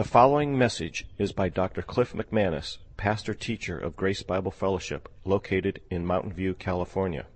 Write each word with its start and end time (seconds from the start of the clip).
The 0.00 0.08
following 0.08 0.56
message 0.56 1.04
is 1.18 1.32
by 1.32 1.50
Dr. 1.50 1.82
Cliff 1.82 2.14
McManus, 2.14 2.78
pastor 2.96 3.34
teacher 3.34 3.78
of 3.78 3.96
Grace 3.96 4.22
Bible 4.22 4.50
Fellowship, 4.50 5.10
located 5.26 5.82
in 5.90 6.06
Mountain 6.06 6.32
View, 6.32 6.54
California. 6.54 7.26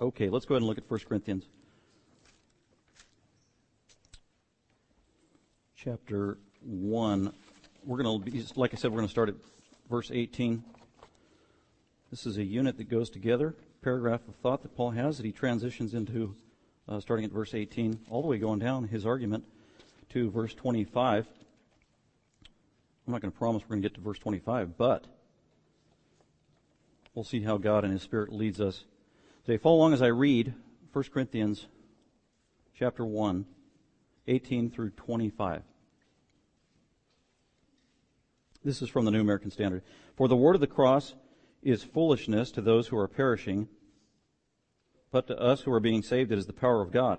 Okay, 0.00 0.28
let's 0.28 0.44
go 0.46 0.54
ahead 0.54 0.62
and 0.62 0.68
look 0.68 0.78
at 0.78 0.88
1 0.88 1.00
Corinthians. 1.08 1.46
Chapter 5.74 6.38
1. 6.62 7.32
We're 7.84 8.00
going 8.00 8.22
to 8.22 8.30
be, 8.30 8.46
like 8.54 8.72
I 8.72 8.76
said, 8.76 8.92
we're 8.92 8.98
going 8.98 9.08
to 9.08 9.10
start 9.10 9.30
at 9.30 9.34
verse 9.90 10.12
18. 10.14 10.62
This 12.12 12.24
is 12.24 12.38
a 12.38 12.44
unit 12.44 12.76
that 12.76 12.88
goes 12.88 13.10
together, 13.10 13.56
paragraph 13.82 14.20
of 14.28 14.36
thought 14.36 14.62
that 14.62 14.76
Paul 14.76 14.90
has 14.90 15.16
that 15.16 15.26
he 15.26 15.32
transitions 15.32 15.92
into 15.94 16.36
uh, 16.88 17.00
starting 17.00 17.24
at 17.24 17.32
verse 17.32 17.52
18, 17.52 17.98
all 18.10 18.22
the 18.22 18.28
way 18.28 18.38
going 18.38 18.60
down 18.60 18.84
his 18.84 19.04
argument 19.04 19.44
to 20.10 20.30
verse 20.30 20.54
25. 20.54 21.26
I'm 23.06 23.12
not 23.12 23.22
going 23.22 23.32
to 23.32 23.38
promise 23.38 23.62
we're 23.62 23.76
going 23.76 23.82
to 23.82 23.88
get 23.88 23.94
to 23.94 24.00
verse 24.00 24.18
25, 24.18 24.76
but 24.76 25.06
we'll 27.14 27.24
see 27.24 27.40
how 27.40 27.56
God 27.56 27.84
and 27.84 27.92
His 27.92 28.02
Spirit 28.02 28.32
leads 28.32 28.60
us. 28.60 28.84
Today, 29.44 29.56
follow 29.56 29.76
along 29.76 29.94
as 29.94 30.02
I 30.02 30.08
read 30.08 30.54
1 30.92 31.04
Corinthians 31.12 31.66
chapter 32.78 33.04
1, 33.04 33.46
18 34.26 34.70
through 34.70 34.90
25. 34.90 35.62
This 38.64 38.82
is 38.82 38.88
from 38.88 39.04
the 39.04 39.10
New 39.10 39.20
American 39.20 39.50
Standard. 39.50 39.82
For 40.16 40.28
the 40.28 40.36
word 40.36 40.54
of 40.54 40.60
the 40.60 40.66
cross 40.66 41.14
is 41.62 41.82
foolishness 41.82 42.50
to 42.52 42.60
those 42.60 42.88
who 42.88 42.98
are 42.98 43.08
perishing, 43.08 43.68
but 45.10 45.26
to 45.28 45.40
us 45.40 45.62
who 45.62 45.72
are 45.72 45.80
being 45.80 46.02
saved 46.02 46.30
it 46.32 46.38
is 46.38 46.46
the 46.46 46.52
power 46.52 46.82
of 46.82 46.92
God. 46.92 47.18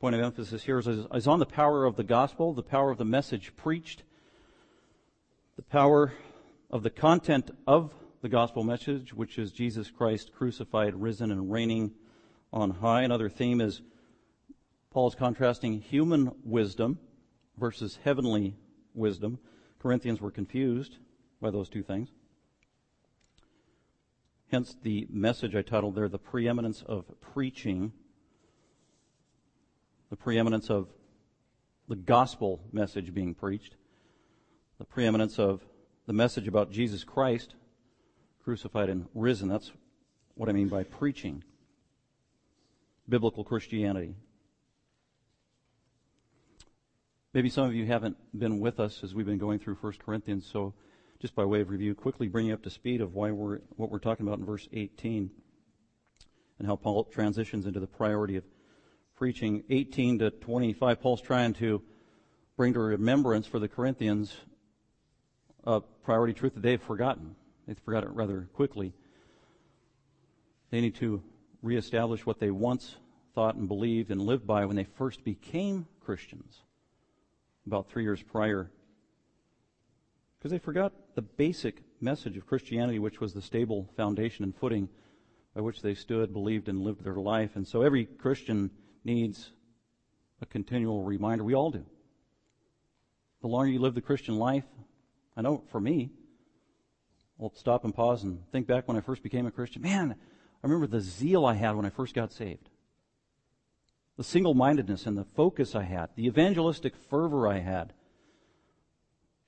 point 0.00 0.14
of 0.14 0.20
emphasis 0.20 0.62
here 0.62 0.78
is, 0.78 0.86
is 0.86 1.26
on 1.26 1.40
the 1.40 1.46
power 1.46 1.84
of 1.84 1.96
the 1.96 2.04
gospel, 2.04 2.52
the 2.52 2.62
power 2.62 2.90
of 2.90 2.98
the 2.98 3.04
message 3.04 3.56
preached, 3.56 4.04
the 5.56 5.62
power 5.62 6.12
of 6.70 6.84
the 6.84 6.90
content 6.90 7.50
of 7.66 7.92
the 8.22 8.28
gospel 8.28 8.62
message, 8.62 9.12
which 9.12 9.38
is 9.38 9.50
Jesus 9.50 9.90
Christ 9.90 10.32
crucified, 10.32 10.94
risen, 10.94 11.32
and 11.32 11.50
reigning 11.50 11.92
on 12.52 12.70
high. 12.70 13.02
Another 13.02 13.28
theme 13.28 13.60
is 13.60 13.82
Paul's 14.90 15.16
contrasting 15.16 15.80
human 15.80 16.30
wisdom 16.44 17.00
versus 17.58 17.98
heavenly 18.04 18.54
wisdom. 18.94 19.40
Corinthians 19.80 20.20
were 20.20 20.30
confused 20.30 20.98
by 21.40 21.50
those 21.50 21.68
two 21.68 21.82
things. 21.82 22.08
Hence 24.52 24.76
the 24.80 25.08
message 25.10 25.56
I 25.56 25.62
titled 25.62 25.96
there, 25.96 26.08
The 26.08 26.18
Preeminence 26.18 26.82
of 26.86 27.04
Preaching 27.20 27.92
the 30.10 30.16
preeminence 30.16 30.70
of 30.70 30.88
the 31.88 31.96
gospel 31.96 32.60
message 32.72 33.12
being 33.14 33.34
preached, 33.34 33.76
the 34.78 34.84
preeminence 34.84 35.38
of 35.38 35.64
the 36.06 36.12
message 36.12 36.48
about 36.48 36.70
Jesus 36.70 37.04
Christ 37.04 37.54
crucified 38.42 38.88
and 38.88 39.06
risen. 39.14 39.48
That's 39.48 39.72
what 40.34 40.48
I 40.48 40.52
mean 40.52 40.68
by 40.68 40.82
preaching 40.82 41.44
biblical 43.08 43.44
Christianity. 43.44 44.14
Maybe 47.34 47.50
some 47.50 47.66
of 47.66 47.74
you 47.74 47.86
haven't 47.86 48.16
been 48.36 48.58
with 48.58 48.80
us 48.80 49.02
as 49.02 49.14
we've 49.14 49.26
been 49.26 49.38
going 49.38 49.58
through 49.58 49.74
1 49.74 49.94
Corinthians, 50.04 50.48
so 50.50 50.74
just 51.20 51.34
by 51.34 51.44
way 51.44 51.60
of 51.60 51.68
review, 51.68 51.94
quickly 51.94 52.28
bring 52.28 52.46
you 52.46 52.54
up 52.54 52.62
to 52.62 52.70
speed 52.70 53.00
of 53.00 53.14
why 53.14 53.30
we're, 53.30 53.58
what 53.76 53.90
we're 53.90 53.98
talking 53.98 54.26
about 54.26 54.38
in 54.38 54.46
verse 54.46 54.68
18 54.72 55.30
and 56.58 56.66
how 56.66 56.76
Paul 56.76 57.04
transitions 57.04 57.66
into 57.66 57.80
the 57.80 57.86
priority 57.86 58.36
of 58.36 58.44
preaching 59.18 59.64
18 59.68 60.20
to 60.20 60.30
25, 60.30 61.00
Paul's 61.00 61.20
trying 61.20 61.52
to 61.52 61.82
bring 62.56 62.72
to 62.72 62.78
remembrance 62.78 63.48
for 63.48 63.58
the 63.58 63.66
Corinthians 63.66 64.32
a 65.64 65.80
priority 66.04 66.32
truth 66.32 66.54
that 66.54 66.62
they've 66.62 66.80
forgotten. 66.80 67.34
They 67.66 67.74
forgot 67.74 68.04
it 68.04 68.10
rather 68.10 68.48
quickly. 68.52 68.94
They 70.70 70.80
need 70.80 70.94
to 70.96 71.20
reestablish 71.62 72.24
what 72.26 72.38
they 72.38 72.52
once 72.52 72.94
thought 73.34 73.56
and 73.56 73.66
believed 73.66 74.12
and 74.12 74.20
lived 74.20 74.46
by 74.46 74.64
when 74.66 74.76
they 74.76 74.84
first 74.84 75.24
became 75.24 75.88
Christians, 76.00 76.60
about 77.66 77.88
three 77.88 78.04
years 78.04 78.22
prior. 78.22 78.70
Because 80.38 80.52
they 80.52 80.60
forgot 80.60 80.92
the 81.16 81.22
basic 81.22 81.82
message 82.00 82.36
of 82.36 82.46
Christianity, 82.46 83.00
which 83.00 83.20
was 83.20 83.34
the 83.34 83.42
stable 83.42 83.88
foundation 83.96 84.44
and 84.44 84.54
footing 84.54 84.88
by 85.56 85.60
which 85.60 85.82
they 85.82 85.94
stood, 85.94 86.32
believed, 86.32 86.68
and 86.68 86.82
lived 86.82 87.02
their 87.02 87.16
life. 87.16 87.56
And 87.56 87.66
so 87.66 87.82
every 87.82 88.04
Christian 88.04 88.70
needs 89.08 89.50
a 90.40 90.46
continual 90.46 91.02
reminder. 91.02 91.42
We 91.42 91.54
all 91.54 91.70
do. 91.70 91.84
The 93.40 93.48
longer 93.48 93.70
you 93.70 93.80
live 93.80 93.94
the 93.94 94.00
Christian 94.00 94.36
life, 94.36 94.64
I 95.36 95.42
know 95.42 95.64
for 95.70 95.80
me, 95.80 96.10
I'll 97.40 97.52
stop 97.54 97.84
and 97.84 97.94
pause 97.94 98.24
and 98.24 98.40
think 98.52 98.66
back 98.66 98.86
when 98.86 98.96
I 98.96 99.00
first 99.00 99.22
became 99.22 99.46
a 99.46 99.50
Christian. 99.50 99.82
Man, 99.82 100.12
I 100.12 100.66
remember 100.66 100.86
the 100.86 101.00
zeal 101.00 101.46
I 101.46 101.54
had 101.54 101.76
when 101.76 101.86
I 101.86 101.90
first 101.90 102.14
got 102.14 102.32
saved. 102.32 102.68
The 104.16 104.24
single 104.24 104.54
mindedness 104.54 105.06
and 105.06 105.16
the 105.16 105.24
focus 105.36 105.74
I 105.74 105.84
had, 105.84 106.10
the 106.16 106.26
evangelistic 106.26 106.94
fervor 106.96 107.46
I 107.48 107.60
had, 107.60 107.92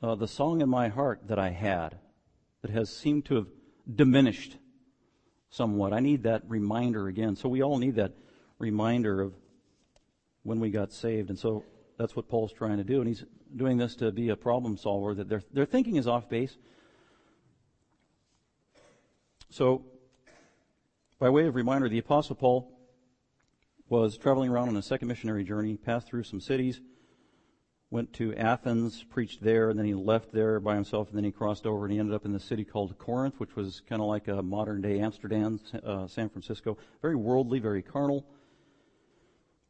uh, 0.02 0.14
the 0.14 0.28
song 0.28 0.60
in 0.60 0.68
my 0.68 0.88
heart 0.88 1.26
that 1.26 1.38
I 1.38 1.50
had 1.50 1.98
that 2.62 2.70
has 2.70 2.94
seemed 2.94 3.26
to 3.26 3.34
have 3.34 3.48
diminished 3.92 4.56
somewhat. 5.50 5.92
I 5.92 6.00
need 6.00 6.22
that 6.22 6.42
reminder 6.48 7.08
again. 7.08 7.34
So 7.34 7.48
we 7.48 7.62
all 7.62 7.78
need 7.78 7.96
that 7.96 8.14
reminder 8.58 9.20
of 9.20 9.34
when 10.42 10.60
we 10.60 10.70
got 10.70 10.92
saved. 10.92 11.30
And 11.30 11.38
so 11.38 11.64
that's 11.98 12.16
what 12.16 12.28
Paul's 12.28 12.52
trying 12.52 12.78
to 12.78 12.84
do. 12.84 13.00
And 13.00 13.08
he's 13.08 13.24
doing 13.54 13.76
this 13.76 13.94
to 13.96 14.10
be 14.10 14.28
a 14.30 14.36
problem 14.36 14.76
solver, 14.76 15.14
that 15.14 15.28
their, 15.28 15.42
their 15.52 15.66
thinking 15.66 15.96
is 15.96 16.06
off 16.06 16.28
base. 16.28 16.56
So, 19.50 19.84
by 21.18 21.28
way 21.28 21.46
of 21.46 21.54
reminder, 21.54 21.88
the 21.88 21.98
Apostle 21.98 22.36
Paul 22.36 22.72
was 23.88 24.16
traveling 24.16 24.50
around 24.50 24.68
on 24.68 24.76
a 24.76 24.82
second 24.82 25.08
missionary 25.08 25.42
journey, 25.42 25.76
passed 25.76 26.06
through 26.06 26.22
some 26.22 26.40
cities, 26.40 26.80
went 27.90 28.12
to 28.12 28.32
Athens, 28.36 29.04
preached 29.10 29.42
there, 29.42 29.68
and 29.68 29.78
then 29.78 29.84
he 29.84 29.94
left 29.94 30.32
there 30.32 30.60
by 30.60 30.76
himself, 30.76 31.08
and 31.08 31.16
then 31.16 31.24
he 31.24 31.32
crossed 31.32 31.66
over 31.66 31.84
and 31.84 31.92
he 31.92 31.98
ended 31.98 32.14
up 32.14 32.24
in 32.24 32.32
the 32.32 32.38
city 32.38 32.64
called 32.64 32.96
Corinth, 32.98 33.34
which 33.38 33.56
was 33.56 33.82
kind 33.88 34.00
of 34.00 34.06
like 34.06 34.28
a 34.28 34.40
modern 34.40 34.80
day 34.80 35.00
Amsterdam, 35.00 35.58
uh, 35.84 36.06
San 36.06 36.28
Francisco. 36.28 36.78
Very 37.02 37.16
worldly, 37.16 37.58
very 37.58 37.82
carnal. 37.82 38.24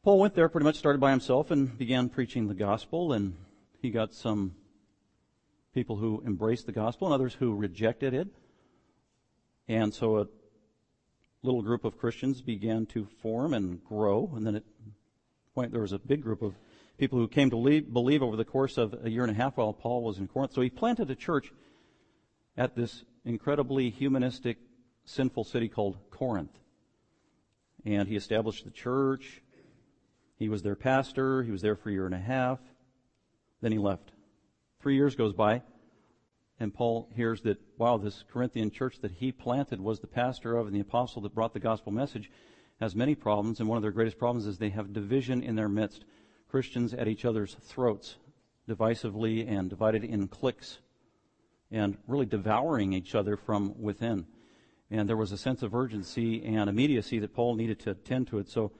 Paul 0.02 0.18
went 0.18 0.34
there 0.34 0.48
pretty 0.48 0.64
much 0.64 0.76
started 0.76 0.98
by 0.98 1.10
himself 1.10 1.50
and 1.50 1.76
began 1.76 2.08
preaching 2.08 2.48
the 2.48 2.54
gospel, 2.54 3.12
and 3.12 3.36
he 3.82 3.90
got 3.90 4.14
some 4.14 4.54
people 5.74 5.96
who 5.96 6.22
embraced 6.26 6.64
the 6.64 6.72
gospel 6.72 7.06
and 7.06 7.14
others 7.14 7.34
who 7.34 7.54
rejected 7.54 8.14
it. 8.14 8.28
And 9.68 9.92
so 9.92 10.20
a 10.20 10.26
little 11.42 11.60
group 11.60 11.84
of 11.84 11.98
Christians 11.98 12.40
began 12.40 12.86
to 12.86 13.08
form 13.20 13.52
and 13.52 13.84
grow, 13.84 14.32
and 14.34 14.46
then 14.46 14.56
at 14.56 14.62
point 15.54 15.70
there 15.70 15.82
was 15.82 15.92
a 15.92 15.98
big 15.98 16.22
group 16.22 16.40
of 16.40 16.54
people 16.96 17.18
who 17.18 17.28
came 17.28 17.50
to 17.50 17.58
leave, 17.58 17.92
believe 17.92 18.22
over 18.22 18.36
the 18.36 18.44
course 18.44 18.78
of 18.78 18.94
a 19.04 19.10
year 19.10 19.22
and 19.22 19.30
a 19.30 19.34
half 19.34 19.58
while 19.58 19.74
Paul 19.74 20.02
was 20.02 20.16
in 20.16 20.28
Corinth. 20.28 20.54
So 20.54 20.62
he 20.62 20.70
planted 20.70 21.10
a 21.10 21.14
church 21.14 21.52
at 22.56 22.74
this 22.74 23.04
incredibly 23.26 23.90
humanistic, 23.90 24.56
sinful 25.04 25.44
city 25.44 25.68
called 25.68 25.98
Corinth. 26.10 26.58
And 27.84 28.08
he 28.08 28.16
established 28.16 28.64
the 28.64 28.70
church, 28.70 29.42
he 30.40 30.48
was 30.48 30.62
their 30.62 30.74
pastor. 30.74 31.42
He 31.44 31.52
was 31.52 31.60
there 31.60 31.76
for 31.76 31.90
a 31.90 31.92
year 31.92 32.06
and 32.06 32.14
a 32.14 32.18
half. 32.18 32.58
Then 33.60 33.72
he 33.72 33.78
left. 33.78 34.10
Three 34.80 34.96
years 34.96 35.14
goes 35.14 35.34
by, 35.34 35.60
and 36.58 36.72
Paul 36.72 37.10
hears 37.14 37.42
that, 37.42 37.58
wow, 37.76 37.98
this 37.98 38.24
Corinthian 38.32 38.70
church 38.70 39.00
that 39.02 39.12
he 39.12 39.32
planted 39.32 39.82
was 39.82 40.00
the 40.00 40.06
pastor 40.06 40.56
of 40.56 40.66
and 40.66 40.74
the 40.74 40.80
apostle 40.80 41.20
that 41.22 41.34
brought 41.34 41.52
the 41.52 41.60
gospel 41.60 41.92
message 41.92 42.30
has 42.80 42.96
many 42.96 43.14
problems, 43.14 43.60
and 43.60 43.68
one 43.68 43.76
of 43.76 43.82
their 43.82 43.90
greatest 43.92 44.18
problems 44.18 44.46
is 44.46 44.56
they 44.56 44.70
have 44.70 44.94
division 44.94 45.42
in 45.42 45.56
their 45.56 45.68
midst. 45.68 46.06
Christians 46.48 46.94
at 46.94 47.06
each 47.06 47.26
other's 47.26 47.54
throats, 47.60 48.16
divisively 48.66 49.46
and 49.46 49.68
divided 49.68 50.02
in 50.02 50.26
cliques, 50.26 50.78
and 51.70 51.98
really 52.08 52.24
devouring 52.24 52.94
each 52.94 53.14
other 53.14 53.36
from 53.36 53.78
within. 53.78 54.24
And 54.90 55.06
there 55.06 55.18
was 55.18 55.32
a 55.32 55.38
sense 55.38 55.62
of 55.62 55.74
urgency 55.74 56.42
and 56.42 56.70
immediacy 56.70 57.18
that 57.18 57.34
Paul 57.34 57.56
needed 57.56 57.78
to 57.80 57.90
attend 57.90 58.28
to 58.28 58.38
it. 58.38 58.48
So 58.48 58.72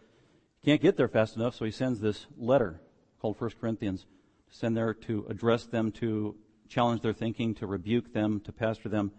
can't 0.65 0.81
get 0.81 0.97
there 0.97 1.09
fast 1.09 1.37
enough, 1.37 1.55
so 1.55 1.65
he 1.65 1.71
sends 1.71 2.01
this 2.01 2.27
letter 2.37 2.81
called 3.21 3.41
1 3.41 3.51
Corinthians 3.61 4.07
to 4.51 4.57
send 4.57 4.77
there 4.77 4.93
to 4.93 5.27
address 5.29 5.65
them, 5.65 5.91
to 5.93 6.37
challenge 6.69 7.01
their 7.03 7.13
thinking, 7.13 7.55
to 7.55 7.67
rebuke 7.67 8.13
them, 8.13 8.41
to 8.41 8.53
pastor 8.53 8.89
them, 8.89 9.11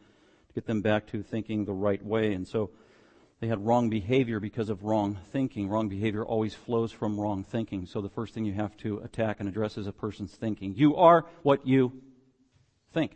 to 0.47 0.53
get 0.53 0.65
them 0.65 0.81
back 0.81 1.07
to 1.07 1.23
thinking 1.23 1.65
the 1.65 1.73
right 1.73 2.03
way. 2.05 2.33
And 2.33 2.47
so 2.47 2.69
they 3.39 3.47
had 3.47 3.65
wrong 3.65 3.89
behavior 3.89 4.39
because 4.39 4.69
of 4.69 4.83
wrong 4.83 5.17
thinking. 5.31 5.67
Wrong 5.67 5.89
behavior 5.89 6.23
always 6.23 6.53
flows 6.53 6.91
from 6.91 7.19
wrong 7.19 7.43
thinking. 7.43 7.87
So 7.87 8.01
the 8.01 8.09
first 8.09 8.35
thing 8.35 8.45
you 8.45 8.53
have 8.53 8.77
to 8.77 8.99
attack 8.99 9.39
and 9.39 9.49
address 9.49 9.77
is 9.77 9.87
a 9.87 9.91
person's 9.91 10.33
thinking. 10.35 10.75
You 10.75 10.95
are 10.95 11.25
what 11.41 11.65
you 11.65 11.91
think. 12.93 13.13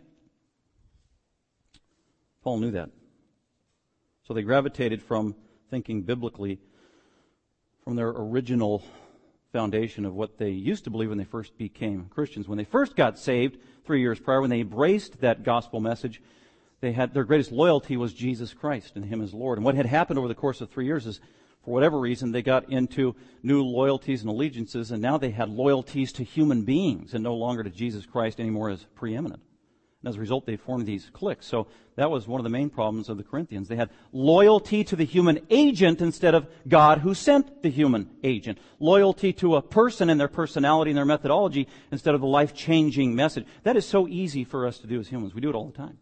Paul 2.43 2.57
knew 2.57 2.71
that. 2.71 2.89
So 4.27 4.33
they 4.33 4.41
gravitated 4.41 5.03
from 5.03 5.35
thinking 5.69 6.01
biblically 6.01 6.59
from 7.85 7.95
their 7.95 8.09
original 8.09 8.83
foundation 9.53 10.05
of 10.05 10.15
what 10.15 10.39
they 10.39 10.49
used 10.49 10.85
to 10.85 10.89
believe 10.89 11.09
when 11.09 11.19
they 11.19 11.23
first 11.23 11.55
became 11.55 12.07
Christians. 12.09 12.47
When 12.47 12.57
they 12.57 12.63
first 12.63 12.95
got 12.95 13.19
saved 13.19 13.59
three 13.85 14.01
years 14.01 14.19
prior, 14.19 14.41
when 14.41 14.49
they 14.49 14.61
embraced 14.61 15.21
that 15.21 15.43
gospel 15.43 15.79
message, 15.79 16.19
they 16.81 16.93
had 16.93 17.13
their 17.13 17.23
greatest 17.23 17.51
loyalty 17.51 17.95
was 17.95 18.11
Jesus 18.11 18.55
Christ 18.55 18.93
and 18.95 19.05
Him 19.05 19.21
as 19.21 19.35
Lord. 19.35 19.59
And 19.59 19.65
what 19.65 19.75
had 19.75 19.85
happened 19.85 20.17
over 20.17 20.27
the 20.27 20.33
course 20.33 20.61
of 20.61 20.71
three 20.71 20.87
years 20.87 21.05
is, 21.05 21.21
for 21.63 21.75
whatever 21.75 21.99
reason, 21.99 22.31
they 22.31 22.41
got 22.41 22.71
into 22.71 23.15
new 23.43 23.61
loyalties 23.61 24.21
and 24.21 24.31
allegiances, 24.31 24.89
and 24.89 24.99
now 24.99 25.19
they 25.19 25.29
had 25.29 25.49
loyalties 25.49 26.11
to 26.13 26.23
human 26.23 26.63
beings 26.63 27.13
and 27.13 27.23
no 27.23 27.35
longer 27.35 27.61
to 27.61 27.69
Jesus 27.69 28.07
Christ 28.07 28.39
anymore 28.39 28.71
as 28.71 28.83
preeminent. 28.95 29.43
And 30.05 30.11
as 30.11 30.17
a 30.17 30.19
result, 30.19 30.45
they 30.45 30.55
formed 30.55 30.85
these 30.85 31.09
cliques. 31.11 31.47
So 31.47 31.65
that 31.95 32.11
was 32.11 32.27
one 32.27 32.39
of 32.39 32.43
the 32.43 32.49
main 32.51 32.69
problems 32.69 33.09
of 33.09 33.17
the 33.17 33.23
Corinthians. 33.23 33.67
They 33.67 33.75
had 33.75 33.89
loyalty 34.11 34.83
to 34.83 34.95
the 34.95 35.03
human 35.03 35.39
agent 35.49 35.99
instead 35.99 36.35
of 36.35 36.47
God 36.67 36.99
who 36.99 37.15
sent 37.15 37.63
the 37.63 37.71
human 37.71 38.11
agent. 38.23 38.59
Loyalty 38.79 39.33
to 39.33 39.55
a 39.55 39.63
person 39.63 40.11
and 40.11 40.19
their 40.19 40.27
personality 40.27 40.91
and 40.91 40.97
their 40.97 41.05
methodology 41.05 41.67
instead 41.91 42.13
of 42.13 42.21
the 42.21 42.27
life-changing 42.27 43.15
message. 43.15 43.47
That 43.63 43.77
is 43.77 43.87
so 43.87 44.07
easy 44.07 44.43
for 44.43 44.67
us 44.67 44.77
to 44.77 44.87
do 44.87 44.99
as 44.99 45.07
humans. 45.07 45.33
We 45.33 45.41
do 45.41 45.49
it 45.49 45.55
all 45.55 45.65
the 45.65 45.77
time 45.77 45.97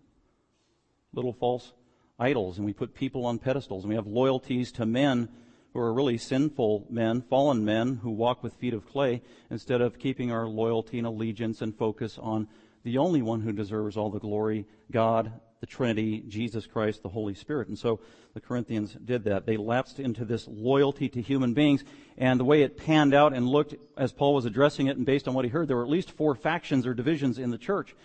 little 1.14 1.34
false 1.34 1.74
idols 2.20 2.58
and 2.58 2.66
we 2.66 2.74
put 2.74 2.94
people 2.94 3.26
on 3.26 3.38
pedestals 3.40 3.84
and 3.84 3.90
we 3.90 3.96
have 3.96 4.08
loyalties 4.08 4.72
to 4.74 4.86
men 4.86 5.30
who 5.74 5.80
are 5.80 5.94
really 5.94 6.18
sinful 6.18 6.86
men, 6.90 7.22
fallen 7.22 7.66
men 7.66 7.96
who 8.04 8.12
walk 8.12 8.44
with 8.44 8.54
feet 8.56 8.74
of 8.74 8.88
clay 8.88 9.22
instead 9.50 9.82
of 9.82 9.98
keeping 9.98 10.32
our 10.32 10.48
loyalty 10.48 10.98
and 10.98 11.08
allegiance 11.08 11.62
and 11.62 11.76
focus 11.76 12.18
on 12.22 12.48
the 12.84 12.98
only 12.98 13.22
one 13.22 13.42
who 13.42 13.52
deserves 13.52 13.98
all 13.98 14.10
the 14.10 14.20
glory, 14.20 14.66
God, 14.92 15.32
the 15.62 15.68
Trinity, 15.68 16.24
Jesus 16.28 16.68
Christ, 16.68 17.04
the 17.04 17.10
Holy 17.10 17.34
Spirit. 17.34 17.70
And 17.70 17.80
so 17.80 18.02
the 18.34 18.42
Corinthians 18.42 18.98
did 19.06 19.24
that. 19.24 19.46
They 19.46 19.56
lapsed 19.56 20.00
into 20.00 20.26
this 20.26 20.46
loyalty 20.46 21.08
to 21.08 21.22
human 21.22 21.54
beings. 21.54 21.86
And 22.18 22.38
the 22.38 22.44
way 22.44 22.64
it 22.64 22.78
panned 22.78 23.14
out 23.14 23.34
and 23.34 23.48
looked 23.48 23.76
as 23.98 24.12
Paul 24.12 24.34
was 24.34 24.44
addressing 24.44 24.88
it 24.88 24.98
and 24.98 25.06
based 25.06 25.26
on 25.28 25.34
what 25.34 25.46
he 25.46 25.50
heard, 25.50 25.70
there 25.70 25.78
were 25.78 25.84
at 25.84 25.90
least 25.90 26.12
four 26.12 26.36
factions 26.36 26.86
or 26.86 26.94
divisions 26.94 27.40
in 27.40 27.50
the 27.50 27.58
church. 27.58 27.96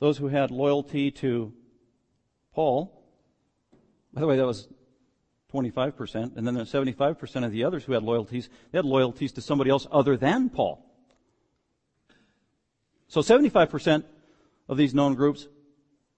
Those 0.00 0.18
who 0.18 0.26
had 0.26 0.50
loyalty 0.50 1.12
to 1.12 1.52
Paul, 2.52 3.00
by 4.12 4.20
the 4.20 4.26
way, 4.26 4.36
that 4.36 4.46
was 4.46 4.66
25%, 5.52 6.36
and 6.36 6.46
then 6.46 6.54
there's 6.54 6.72
75% 6.72 7.44
of 7.44 7.52
the 7.52 7.64
others 7.64 7.84
who 7.84 7.92
had 7.92 8.02
loyalties, 8.02 8.48
they 8.72 8.78
had 8.78 8.84
loyalties 8.84 9.32
to 9.32 9.40
somebody 9.40 9.70
else 9.70 9.86
other 9.92 10.16
than 10.16 10.48
Paul. 10.48 10.89
So 13.10 13.22
75% 13.22 14.04
of 14.68 14.76
these 14.76 14.94
known 14.94 15.16
groups 15.16 15.48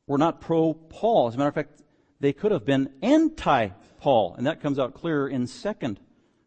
were 0.06 0.18
not 0.18 0.42
pro 0.42 0.74
Paul. 0.74 1.28
As 1.28 1.34
a 1.34 1.38
matter 1.38 1.48
of 1.48 1.54
fact, 1.54 1.80
they 2.20 2.34
could 2.34 2.52
have 2.52 2.66
been 2.66 2.90
anti 3.00 3.70
Paul, 3.98 4.34
and 4.36 4.46
that 4.46 4.60
comes 4.60 4.78
out 4.78 4.92
clearer 4.92 5.26
in 5.26 5.46
2 5.46 5.96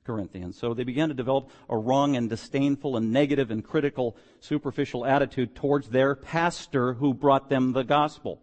Corinthians. 0.03 0.55
So 0.55 0.75
they 0.75 0.83
began 0.83 1.09
to 1.09 1.15
develop 1.15 1.49
a 1.67 1.75
wrong 1.75 2.15
and 2.15 2.29
disdainful 2.29 2.95
and 2.95 3.11
negative 3.11 3.49
and 3.49 3.63
critical 3.63 4.17
superficial 4.39 5.03
attitude 5.03 5.55
towards 5.55 5.89
their 5.89 6.13
pastor 6.13 6.93
who 6.93 7.15
brought 7.15 7.49
them 7.49 7.73
the 7.73 7.83
gospel 7.83 8.39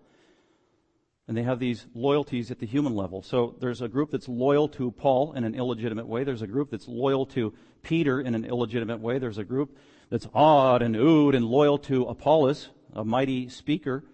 and 1.29 1.37
they 1.37 1.45
have 1.45 1.61
these 1.61 1.87
loyalties 1.95 2.51
at 2.51 2.59
the 2.59 2.67
human 2.67 2.95
level. 2.95 3.23
So 3.23 3.55
there's 3.61 3.81
a 3.81 3.89
group 3.89 4.11
that's 4.11 4.29
loyal 4.29 4.69
to 4.71 4.91
Paul 4.91 5.33
in 5.35 5.45
an 5.45 5.55
illegitimate 5.55 6.07
way. 6.07 6.25
There's 6.25 6.43
a 6.43 6.47
group 6.47 6.71
that's 6.71 6.89
loyal 6.89 7.27
to 7.27 7.55
Peter 7.83 8.21
in 8.21 8.35
an 8.35 8.45
illegitimate 8.45 9.01
way. 9.01 9.19
There's 9.19 9.39
a 9.39 9.45
group 9.45 9.77
that's 10.13 10.29
awed 10.35 10.83
and 10.83 10.95
oohed 10.95 11.35
and 11.35 11.43
loyal 11.47 11.79
to 11.79 12.05
Apollos, 12.05 12.69
a 12.93 13.03
mighty 13.03 13.49
speaker, 13.49 14.05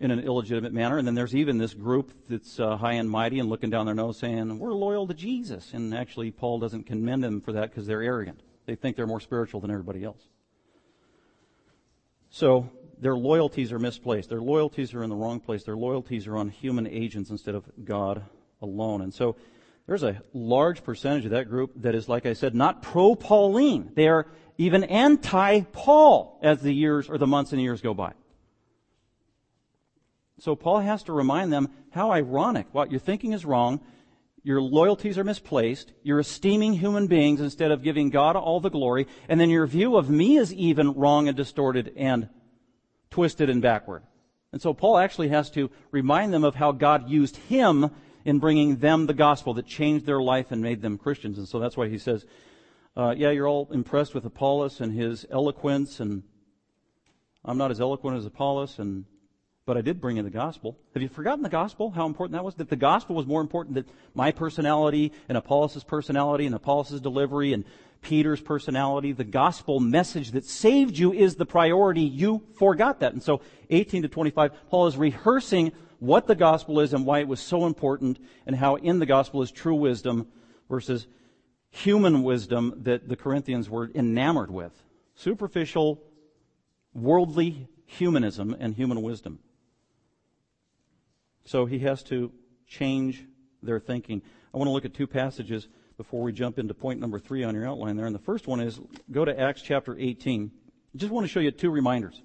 in 0.00 0.10
an 0.10 0.18
illegitimate 0.18 0.72
manner. 0.72 0.98
And 0.98 1.06
then 1.06 1.14
there's 1.14 1.36
even 1.36 1.58
this 1.58 1.74
group 1.74 2.12
that's 2.28 2.58
uh, 2.58 2.76
high 2.76 2.94
and 2.94 3.08
mighty 3.08 3.38
and 3.38 3.48
looking 3.48 3.70
down 3.70 3.86
their 3.86 3.94
nose 3.94 4.18
saying, 4.18 4.58
we're 4.58 4.72
loyal 4.72 5.06
to 5.06 5.14
Jesus. 5.14 5.74
And 5.74 5.94
actually, 5.94 6.32
Paul 6.32 6.58
doesn't 6.58 6.86
commend 6.86 7.22
them 7.22 7.40
for 7.40 7.52
that 7.52 7.70
because 7.70 7.86
they're 7.86 8.02
arrogant. 8.02 8.40
They 8.66 8.74
think 8.74 8.96
they're 8.96 9.06
more 9.06 9.20
spiritual 9.20 9.60
than 9.60 9.70
everybody 9.70 10.02
else. 10.02 10.26
So 12.30 12.68
their 12.98 13.16
loyalties 13.16 13.70
are 13.70 13.78
misplaced. 13.78 14.28
Their 14.28 14.42
loyalties 14.42 14.92
are 14.92 15.04
in 15.04 15.10
the 15.10 15.14
wrong 15.14 15.38
place. 15.38 15.62
Their 15.62 15.76
loyalties 15.76 16.26
are 16.26 16.36
on 16.36 16.48
human 16.48 16.88
agents 16.88 17.30
instead 17.30 17.54
of 17.54 17.64
God 17.84 18.24
alone. 18.60 19.02
And 19.02 19.14
so 19.14 19.36
there's 19.86 20.02
a 20.02 20.22
large 20.32 20.84
percentage 20.84 21.24
of 21.24 21.32
that 21.32 21.48
group 21.48 21.72
that 21.76 21.94
is, 21.94 22.08
like 22.08 22.26
I 22.26 22.34
said, 22.34 22.54
not 22.54 22.82
pro-Pauline. 22.82 23.92
They 23.94 24.08
are 24.08 24.26
even 24.58 24.84
anti-Paul 24.84 26.38
as 26.42 26.60
the 26.60 26.72
years 26.72 27.08
or 27.08 27.18
the 27.18 27.26
months 27.26 27.52
and 27.52 27.60
years 27.60 27.80
go 27.80 27.94
by. 27.94 28.12
So 30.38 30.56
Paul 30.56 30.80
has 30.80 31.04
to 31.04 31.12
remind 31.12 31.52
them 31.52 31.68
how 31.90 32.12
ironic. 32.12 32.66
What 32.72 32.90
you're 32.90 33.00
thinking 33.00 33.32
is 33.32 33.44
wrong. 33.44 33.80
Your 34.44 34.60
loyalties 34.60 35.18
are 35.18 35.24
misplaced. 35.24 35.92
You're 36.02 36.20
esteeming 36.20 36.72
human 36.72 37.06
beings 37.06 37.40
instead 37.40 37.70
of 37.70 37.82
giving 37.82 38.10
God 38.10 38.34
all 38.34 38.60
the 38.60 38.70
glory. 38.70 39.06
And 39.28 39.40
then 39.40 39.50
your 39.50 39.66
view 39.66 39.96
of 39.96 40.10
me 40.10 40.36
is 40.36 40.52
even 40.54 40.94
wrong 40.94 41.28
and 41.28 41.36
distorted 41.36 41.92
and 41.96 42.28
twisted 43.10 43.50
and 43.50 43.62
backward. 43.62 44.02
And 44.52 44.60
so 44.60 44.74
Paul 44.74 44.98
actually 44.98 45.28
has 45.28 45.48
to 45.50 45.70
remind 45.90 46.34
them 46.34 46.44
of 46.44 46.56
how 46.56 46.72
God 46.72 47.08
used 47.08 47.36
him 47.36 47.90
in 48.24 48.38
bringing 48.38 48.76
them 48.76 49.06
the 49.06 49.14
gospel 49.14 49.54
that 49.54 49.66
changed 49.66 50.06
their 50.06 50.20
life 50.20 50.50
and 50.50 50.62
made 50.62 50.82
them 50.82 50.98
Christians. 50.98 51.38
And 51.38 51.48
so 51.48 51.58
that's 51.58 51.76
why 51.76 51.88
he 51.88 51.98
says, 51.98 52.24
uh, 52.96 53.14
yeah, 53.16 53.30
you're 53.30 53.48
all 53.48 53.68
impressed 53.72 54.14
with 54.14 54.24
Apollos 54.24 54.80
and 54.80 54.92
his 54.92 55.26
eloquence, 55.30 56.00
and 56.00 56.22
I'm 57.44 57.58
not 57.58 57.70
as 57.70 57.80
eloquent 57.80 58.18
as 58.18 58.26
Apollos, 58.26 58.78
and 58.78 59.04
but 59.64 59.76
I 59.76 59.80
did 59.80 60.00
bring 60.00 60.16
in 60.16 60.24
the 60.24 60.30
gospel. 60.30 60.76
Have 60.94 61.02
you 61.02 61.08
forgotten 61.08 61.42
the 61.42 61.48
gospel? 61.48 61.90
How 61.90 62.06
important 62.06 62.32
that 62.32 62.44
was? 62.44 62.56
That 62.56 62.68
the 62.68 62.76
gospel 62.76 63.14
was 63.14 63.26
more 63.26 63.40
important 63.40 63.76
than 63.76 63.84
my 64.12 64.32
personality 64.32 65.12
and 65.28 65.38
Apollos' 65.38 65.84
personality 65.84 66.46
and 66.46 66.54
Apollos' 66.54 67.00
delivery 67.00 67.52
and 67.52 67.64
Peter's 68.02 68.40
personality. 68.40 69.12
The 69.12 69.24
gospel 69.24 69.80
message 69.80 70.32
that 70.32 70.44
saved 70.44 70.98
you 70.98 71.12
is 71.12 71.36
the 71.36 71.46
priority. 71.46 72.02
You 72.02 72.42
forgot 72.58 73.00
that. 73.00 73.12
And 73.12 73.22
so 73.22 73.40
18 73.70 74.02
to 74.02 74.08
25, 74.08 74.52
Paul 74.68 74.86
is 74.88 74.96
rehearsing 74.96 75.72
what 75.98 76.26
the 76.26 76.34
gospel 76.34 76.80
is 76.80 76.92
and 76.92 77.06
why 77.06 77.20
it 77.20 77.28
was 77.28 77.40
so 77.40 77.64
important 77.64 78.18
and 78.44 78.56
how 78.56 78.74
in 78.74 78.98
the 78.98 79.06
gospel 79.06 79.40
is 79.40 79.52
true 79.52 79.76
wisdom 79.76 80.26
versus 80.68 81.06
human 81.70 82.22
wisdom 82.22 82.74
that 82.82 83.08
the 83.08 83.16
Corinthians 83.16 83.70
were 83.70 83.90
enamored 83.94 84.50
with. 84.50 84.72
Superficial, 85.14 86.02
worldly 86.92 87.68
humanism 87.86 88.56
and 88.58 88.74
human 88.74 89.00
wisdom. 89.00 89.38
So 91.44 91.66
he 91.66 91.80
has 91.80 92.02
to 92.04 92.32
change 92.66 93.24
their 93.62 93.78
thinking. 93.78 94.22
I 94.52 94.58
want 94.58 94.68
to 94.68 94.72
look 94.72 94.84
at 94.84 94.94
two 94.94 95.06
passages 95.06 95.68
before 96.02 96.22
we 96.22 96.32
jump 96.32 96.58
into 96.58 96.74
point 96.74 96.98
number 96.98 97.20
three 97.20 97.44
on 97.44 97.54
your 97.54 97.64
outline 97.64 97.94
there. 97.94 98.06
And 98.06 98.14
the 98.14 98.18
first 98.18 98.48
one 98.48 98.58
is 98.58 98.80
go 99.12 99.24
to 99.24 99.38
Acts 99.38 99.62
chapter 99.62 99.96
18. 99.96 100.50
I 100.92 100.98
just 100.98 101.12
want 101.12 101.24
to 101.24 101.28
show 101.28 101.38
you 101.38 101.52
two 101.52 101.70
reminders. 101.70 102.20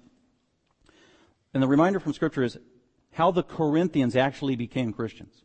And 1.54 1.62
the 1.62 1.68
reminder 1.68 2.00
from 2.00 2.12
Scripture 2.12 2.42
is 2.42 2.58
how 3.12 3.30
the 3.30 3.44
Corinthians 3.44 4.16
actually 4.16 4.56
became 4.56 4.92
Christians. 4.92 5.44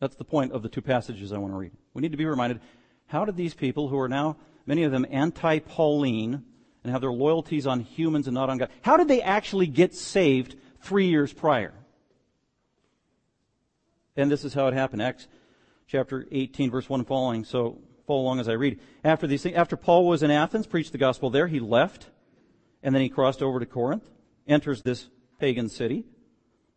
That's 0.00 0.16
the 0.16 0.24
point 0.24 0.50
of 0.50 0.64
the 0.64 0.68
two 0.68 0.82
passages 0.82 1.32
I 1.32 1.38
want 1.38 1.52
to 1.52 1.56
read. 1.56 1.70
We 1.94 2.02
need 2.02 2.10
to 2.10 2.18
be 2.18 2.26
reminded 2.26 2.60
how 3.06 3.24
did 3.24 3.36
these 3.36 3.54
people, 3.54 3.86
who 3.86 3.98
are 4.00 4.08
now, 4.08 4.36
many 4.66 4.82
of 4.82 4.90
them, 4.90 5.06
anti 5.08 5.60
Pauline 5.60 6.42
and 6.82 6.90
have 6.90 7.00
their 7.00 7.12
loyalties 7.12 7.64
on 7.64 7.78
humans 7.78 8.26
and 8.26 8.34
not 8.34 8.50
on 8.50 8.58
God, 8.58 8.70
how 8.80 8.96
did 8.96 9.06
they 9.06 9.22
actually 9.22 9.68
get 9.68 9.94
saved 9.94 10.56
three 10.80 11.06
years 11.06 11.32
prior? 11.32 11.74
And 14.16 14.28
this 14.32 14.44
is 14.44 14.52
how 14.52 14.66
it 14.66 14.74
happened. 14.74 15.00
Acts 15.00 15.28
chapter 15.86 16.26
18, 16.30 16.70
verse 16.70 16.88
1 16.88 17.04
following. 17.04 17.44
So 17.44 17.78
follow 18.06 18.20
along 18.20 18.40
as 18.40 18.48
I 18.48 18.52
read. 18.52 18.80
After 19.04 19.26
these 19.26 19.42
things, 19.42 19.56
after 19.56 19.76
Paul 19.76 20.06
was 20.06 20.22
in 20.22 20.30
Athens, 20.30 20.66
preached 20.66 20.92
the 20.92 20.98
gospel 20.98 21.30
there, 21.30 21.46
he 21.46 21.60
left 21.60 22.08
And 22.82 22.94
then 22.94 23.02
he 23.02 23.08
crossed 23.08 23.42
over 23.42 23.60
to 23.60 23.66
Corinth, 23.66 24.08
enters 24.46 24.82
this 24.82 25.08
pagan 25.38 25.68
city. 25.68 26.04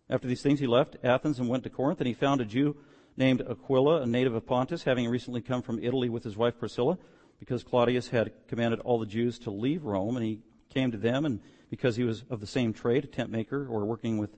After 0.10 0.28
these 0.28 0.42
things, 0.42 0.60
he 0.60 0.68
left 0.68 0.98
Athens 1.04 1.40
and 1.40 1.50
went 1.50 1.64
to 1.64 1.70
Corinth, 1.70 2.00
and 2.00 2.08
he 2.08 2.14
found 2.14 2.42
a 2.42 2.46
Jew 2.46 2.76
named 3.18 3.42
Aquila, 3.42 4.02
a 4.02 4.06
native 4.06 4.36
of 4.36 4.46
Pontus, 4.46 4.84
having 4.84 5.10
recently 5.10 5.42
come 5.42 5.62
from 5.62 5.84
Italy 5.84 6.10
with 6.10 6.24
his 6.24 6.38
wife 6.38 6.60
Priscilla, 6.60 6.98
because 7.40 7.64
Claudius 7.64 8.10
had 8.10 8.32
commanded 8.48 8.80
all 8.82 9.00
the 9.00 9.06
Jews 9.06 9.40
to 9.40 9.52
leave 9.52 9.84
Rome, 9.84 10.16
and 10.16 10.26
he 10.26 10.40
came 10.70 10.92
to 10.92 10.98
them, 10.98 11.26
and 11.26 11.40
because 11.70 11.96
he 11.96 12.04
was 12.04 12.24
of 12.30 12.40
the 12.40 12.48
same 12.48 12.74
trade, 12.74 13.04
a 13.04 13.08
tent 13.08 13.32
maker, 13.32 13.68
or 13.68 13.86
working 13.86 14.18
with 14.18 14.30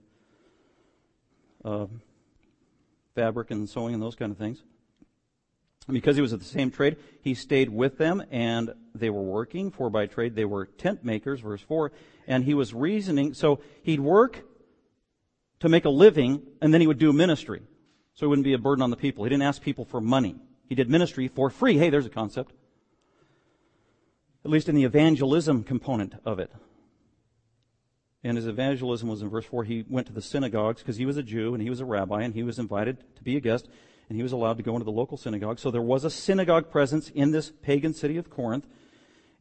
uh, 1.66 1.88
fabric 3.18 3.50
and 3.50 3.68
sewing 3.68 3.96
and 3.96 4.04
those 4.04 4.16
kind 4.16 4.32
of 4.32 4.38
things. 4.38 4.62
Because 5.90 6.16
he 6.18 6.22
was 6.22 6.34
of 6.34 6.40
the 6.40 6.46
same 6.46 6.70
trade, 6.70 6.98
he 7.22 7.34
stayed 7.34 7.70
with 7.70 7.98
them, 7.98 8.22
and 8.30 8.74
they 8.94 9.10
were 9.10 9.24
working, 9.24 9.72
for 9.72 9.90
by 9.90 10.06
trade 10.06 10.36
they 10.36 10.46
were 10.46 10.68
tent 10.68 11.04
makers, 11.04 11.40
verse 11.40 11.62
4, 11.62 11.92
and 12.28 12.44
he 12.44 12.54
was 12.54 12.76
reasoning, 12.76 13.34
so 13.34 13.60
he'd 13.82 14.02
work 14.02 14.44
to 15.62 15.68
make 15.68 15.86
a 15.86 15.90
living, 15.90 16.44
and 16.62 16.72
then 16.72 16.82
he 16.82 16.86
would 16.86 17.00
do 17.00 17.12
ministry. 17.12 17.64
So 18.14 18.26
he 18.26 18.28
wouldn't 18.28 18.46
be 18.46 18.54
a 18.54 18.60
burden 18.60 18.84
on 18.84 18.92
the 18.92 18.98
people. 18.98 19.24
He 19.24 19.30
didn't 19.30 19.44
ask 19.44 19.62
people 19.62 19.86
for 19.86 20.00
money. 20.00 20.36
He 20.70 20.76
did 20.76 20.90
ministry 20.90 21.28
for 21.28 21.50
free. 21.50 21.78
Hey, 21.78 21.90
there's 21.90 22.06
a 22.06 22.10
concept. 22.12 22.52
At 24.46 24.52
least 24.52 24.70
in 24.70 24.76
the 24.76 24.84
evangelism 24.84 25.64
component 25.64 26.14
of 26.24 26.38
it. 26.38 26.52
And 28.24 28.36
his 28.36 28.48
evangelism 28.48 29.10
was 29.10 29.22
in 29.22 29.30
verse 29.30 29.46
4. 29.46 29.64
He 29.64 29.86
went 29.88 30.08
to 30.08 30.14
the 30.14 30.22
synagogues 30.22 30.82
because 30.82 30.98
he 30.98 31.06
was 31.06 31.18
a 31.18 31.24
Jew 31.24 31.54
and 31.54 31.62
he 31.62 31.70
was 31.70 31.80
a 31.80 31.86
rabbi 31.86 32.24
and 32.24 32.34
he 32.34 32.44
was 32.44 32.60
invited 32.60 33.04
to 33.16 33.24
be 33.24 33.38
a 33.38 33.40
guest 33.40 33.68
and 34.10 34.16
he 34.16 34.24
was 34.24 34.32
allowed 34.32 34.58
to 34.58 34.64
go 34.64 34.74
into 34.74 34.86
the 34.86 34.92
local 34.92 35.18
synagogue. 35.18 35.60
So 35.60 35.70
there 35.70 35.82
was 35.82 36.04
a 36.04 36.10
synagogue 36.10 36.72
presence 36.72 37.10
in 37.10 37.32
this 37.32 37.52
pagan 37.62 37.94
city 37.94 38.18
of 38.18 38.30
Corinth 38.30 38.66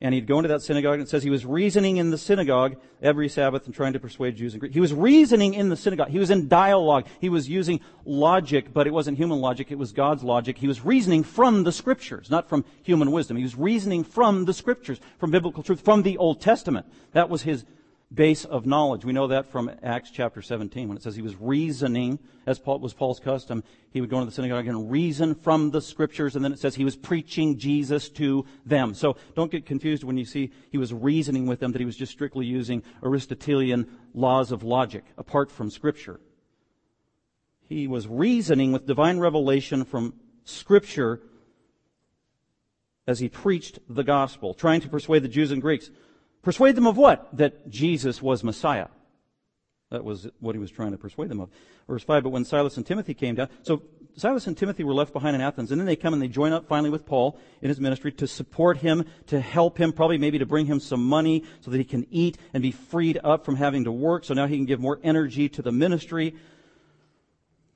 and 0.01 0.15
he'd 0.15 0.27
go 0.27 0.37
into 0.39 0.49
that 0.49 0.61
synagogue 0.61 0.95
and 0.95 1.05
it 1.05 1.09
says 1.09 1.23
he 1.23 1.31
was 1.31 1.47
reasoning 1.47 1.97
in 1.97 2.11
the 2.11 2.19
synagogue 2.19 2.77
every 3.01 3.31
Sabbath 3.31 3.65
and 3.65 3.75
trying 3.75 3.95
to 3.95 4.01
persuade 4.01 4.37
Jews 4.37 4.53
and 4.53 4.61
Greeks. 4.61 4.75
He 4.75 4.81
was 4.81 4.93
reasoning 4.93 5.55
in 5.55 5.71
the 5.71 5.77
synagogue. 5.77 6.11
He 6.11 6.19
was 6.19 6.31
in 6.31 6.49
dialogue. 6.49 7.07
He 7.19 7.31
was 7.31 7.49
using 7.49 7.81
logic, 8.05 8.75
but 8.75 8.87
it 8.87 8.93
wasn't 8.93 9.17
human 9.17 9.41
logic, 9.41 9.71
it 9.71 9.79
was 9.79 9.93
God's 9.93 10.23
logic. 10.23 10.59
He 10.59 10.69
was 10.69 10.85
reasoning 10.85 11.25
from 11.25 11.65
the 11.65 11.73
scriptures, 11.73 12.31
not 12.31 12.47
from 12.49 12.67
human 12.83 13.11
wisdom. 13.11 13.39
He 13.39 13.43
was 13.43 13.57
reasoning 13.57 14.05
from 14.05 14.45
the 14.45 14.53
scriptures, 14.53 15.01
from 15.19 15.31
biblical 15.31 15.63
truth, 15.63 15.81
from 15.81 16.03
the 16.03 16.19
Old 16.19 16.43
Testament. 16.43 16.87
That 17.13 17.31
was 17.31 17.43
his 17.43 17.65
base 18.13 18.45
of 18.45 18.67
knowledge. 18.67 19.05
We 19.05 19.13
know 19.13 19.27
that 19.29 19.47
from 19.47 19.71
Acts 19.83 20.11
chapter 20.11 20.41
17 20.41 20.89
when 20.89 20.97
it 20.97 21.03
says 21.03 21.17
he 21.17 21.23
was 21.23 21.37
reasoning, 21.37 22.19
as 22.47 22.59
Paul, 22.59 22.79
was 22.79 22.95
Paul's 22.95 23.19
custom. 23.19 23.65
He 23.91 24.01
would 24.01 24.11
go 24.11 24.19
into 24.19 24.27
the 24.27 24.35
synagogue 24.35 24.67
and 24.69 24.91
reason 24.91 25.35
from 25.35 25.71
the 25.71 25.81
scriptures, 25.81 26.37
and 26.37 26.45
then 26.45 26.53
it 26.53 26.59
says 26.59 26.75
he 26.75 26.85
was 26.85 26.97
preaching 26.97 27.59
Jesus 27.59 28.09
to 28.11 28.47
them. 28.65 28.95
So 28.95 29.17
don't 29.35 29.51
get 29.51 29.67
confused 29.67 30.05
when 30.05 30.17
you 30.17 30.25
see 30.25 30.53
he 30.71 30.79
was 30.79 30.93
reasoning 30.93 31.47
with 31.47 31.61
them 31.61 31.73
that 31.73 31.81
he 31.81 31.85
was 31.85 31.97
just 31.97 32.13
strictly 32.13 32.47
using 32.47 32.83
Aristotelian 33.03 33.87
laws 34.15 34.53
of 34.53 34.63
logic 34.63 35.05
apart 35.19 35.51
from 35.51 35.71
scripture. 35.71 36.21
He 37.69 37.89
was 37.89 38.07
reasoning 38.07 38.71
with 38.71 38.87
divine 38.87 39.19
revelation 39.19 39.85
from 39.85 40.15
scripture 40.45 41.21
as 43.09 43.19
he 43.19 43.29
preached 43.29 43.79
the 43.89 44.05
gospel, 44.05 44.55
trying 44.55 44.81
to 44.81 44.89
persuade 44.89 45.23
the 45.23 45.29
Jews 45.29 45.51
and 45.51 45.63
Greeks. 45.63 45.91
Persuade 46.47 46.77
them 46.77 46.87
of 46.87 46.97
what? 46.97 47.37
That 47.37 47.69
Jesus 47.69 48.23
was 48.23 48.45
Messiah. 48.45 48.87
That 49.91 50.05
was 50.05 50.29
what 50.39 50.55
he 50.55 50.61
was 50.61 50.71
trying 50.71 50.93
to 50.93 50.97
persuade 50.97 51.29
them 51.29 51.41
of. 51.41 51.51
Verse 51.89 52.05
5, 52.05 52.23
but 52.23 52.31
when 52.31 52.45
Silas 52.45 52.77
and 52.77 52.87
Timothy 52.87 53.15
came 53.15 53.35
down, 53.35 53.49
so 53.63 53.83
Silas 54.17 54.47
and 54.47 54.57
Timothy 54.57 54.85
were 54.85 54.95
left 54.95 55.13
behind 55.13 55.35
in 55.35 55.43
Athens, 55.43 55.73
and 55.73 55.81
then 55.81 55.89
they 55.89 55.97
come 55.97 56.13
and 56.13 56.23
they 56.23 56.29
join 56.29 56.53
up 56.53 56.69
finally 56.69 56.89
with 56.89 57.05
Paul 57.05 57.37
in 57.63 57.69
his 57.69 57.81
ministry 57.81 58.13
to 58.13 58.29
support 58.29 58.77
him, 58.77 59.07
to 59.27 59.41
help 59.41 59.77
him, 59.77 59.93
probably 59.93 60.19
maybe 60.19 60.39
to 60.39 60.47
bring 60.47 60.67
him 60.67 60.79
some 60.79 61.05
money 61.05 61.43
so 61.63 61.73
that 61.73 61.79
he 61.79 61.85
can 61.85 62.07
eat 62.13 62.39
and 62.55 62.63
be 62.63 62.71
freed 62.71 63.19
up 63.25 63.45
from 63.45 63.57
having 63.57 63.83
to 63.83 63.91
work, 63.91 64.23
so 64.25 64.33
now 64.33 64.47
he 64.47 64.55
can 64.55 64.67
give 64.67 64.79
more 64.79 65.01
energy 65.03 65.49
to 65.49 65.63
the 65.63 65.73
ministry. 65.73 66.33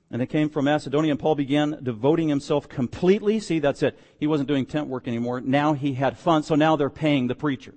And 0.09 0.21
they 0.21 0.27
came 0.27 0.49
from 0.49 0.63
Macedonia, 0.63 1.11
and 1.11 1.19
Paul 1.19 1.35
began 1.35 1.77
devoting 1.83 2.29
himself 2.29 2.69
completely. 2.69 3.41
See, 3.41 3.59
that's 3.59 3.83
it. 3.83 3.99
He 4.17 4.27
wasn't 4.27 4.47
doing 4.47 4.65
tent 4.65 4.87
work 4.87 5.09
anymore. 5.09 5.41
Now 5.41 5.73
he 5.73 5.95
had 5.95 6.17
fun, 6.17 6.43
so 6.43 6.55
now 6.55 6.77
they're 6.77 6.89
paying 6.89 7.27
the 7.27 7.35
preacher. 7.35 7.73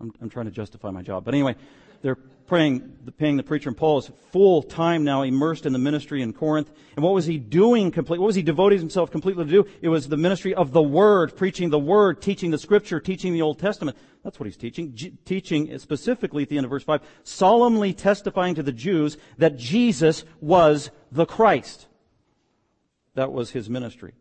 I'm, 0.00 0.12
I'm 0.20 0.30
trying 0.30 0.46
to 0.46 0.52
justify 0.52 0.90
my 0.90 1.02
job. 1.02 1.24
But 1.24 1.34
anyway, 1.34 1.56
they're 2.02 2.18
praying, 2.46 2.80
paying 3.18 3.36
the 3.36 3.42
preacher, 3.42 3.68
and 3.68 3.76
Paul 3.76 3.98
is 3.98 4.10
full 4.30 4.62
time 4.62 5.04
now 5.04 5.22
immersed 5.22 5.66
in 5.66 5.72
the 5.72 5.78
ministry 5.78 6.22
in 6.22 6.32
Corinth. 6.32 6.70
And 6.96 7.04
what 7.04 7.14
was 7.14 7.26
he 7.26 7.38
doing 7.38 7.90
complete? 7.90 8.18
What 8.18 8.26
was 8.26 8.36
he 8.36 8.42
devoting 8.42 8.78
himself 8.78 9.10
completely 9.10 9.44
to 9.44 9.50
do? 9.50 9.66
It 9.82 9.88
was 9.88 10.08
the 10.08 10.16
ministry 10.16 10.54
of 10.54 10.72
the 10.72 10.82
Word, 10.82 11.36
preaching 11.36 11.70
the 11.70 11.78
Word, 11.78 12.22
teaching 12.22 12.50
the 12.50 12.58
Scripture, 12.58 13.00
teaching 13.00 13.32
the 13.32 13.42
Old 13.42 13.58
Testament. 13.58 13.96
That's 14.24 14.38
what 14.40 14.46
he's 14.46 14.56
teaching. 14.56 14.94
G- 14.94 15.12
teaching 15.24 15.76
specifically 15.78 16.42
at 16.44 16.48
the 16.48 16.56
end 16.56 16.64
of 16.64 16.70
verse 16.70 16.84
5, 16.84 17.02
solemnly 17.24 17.92
testifying 17.92 18.54
to 18.54 18.62
the 18.62 18.72
Jews 18.72 19.16
that 19.36 19.56
Jesus 19.56 20.24
was 20.40 20.90
the 21.12 21.26
Christ. 21.26 21.86
That 23.14 23.32
was 23.32 23.50
his 23.50 23.68
ministry. 23.68 24.14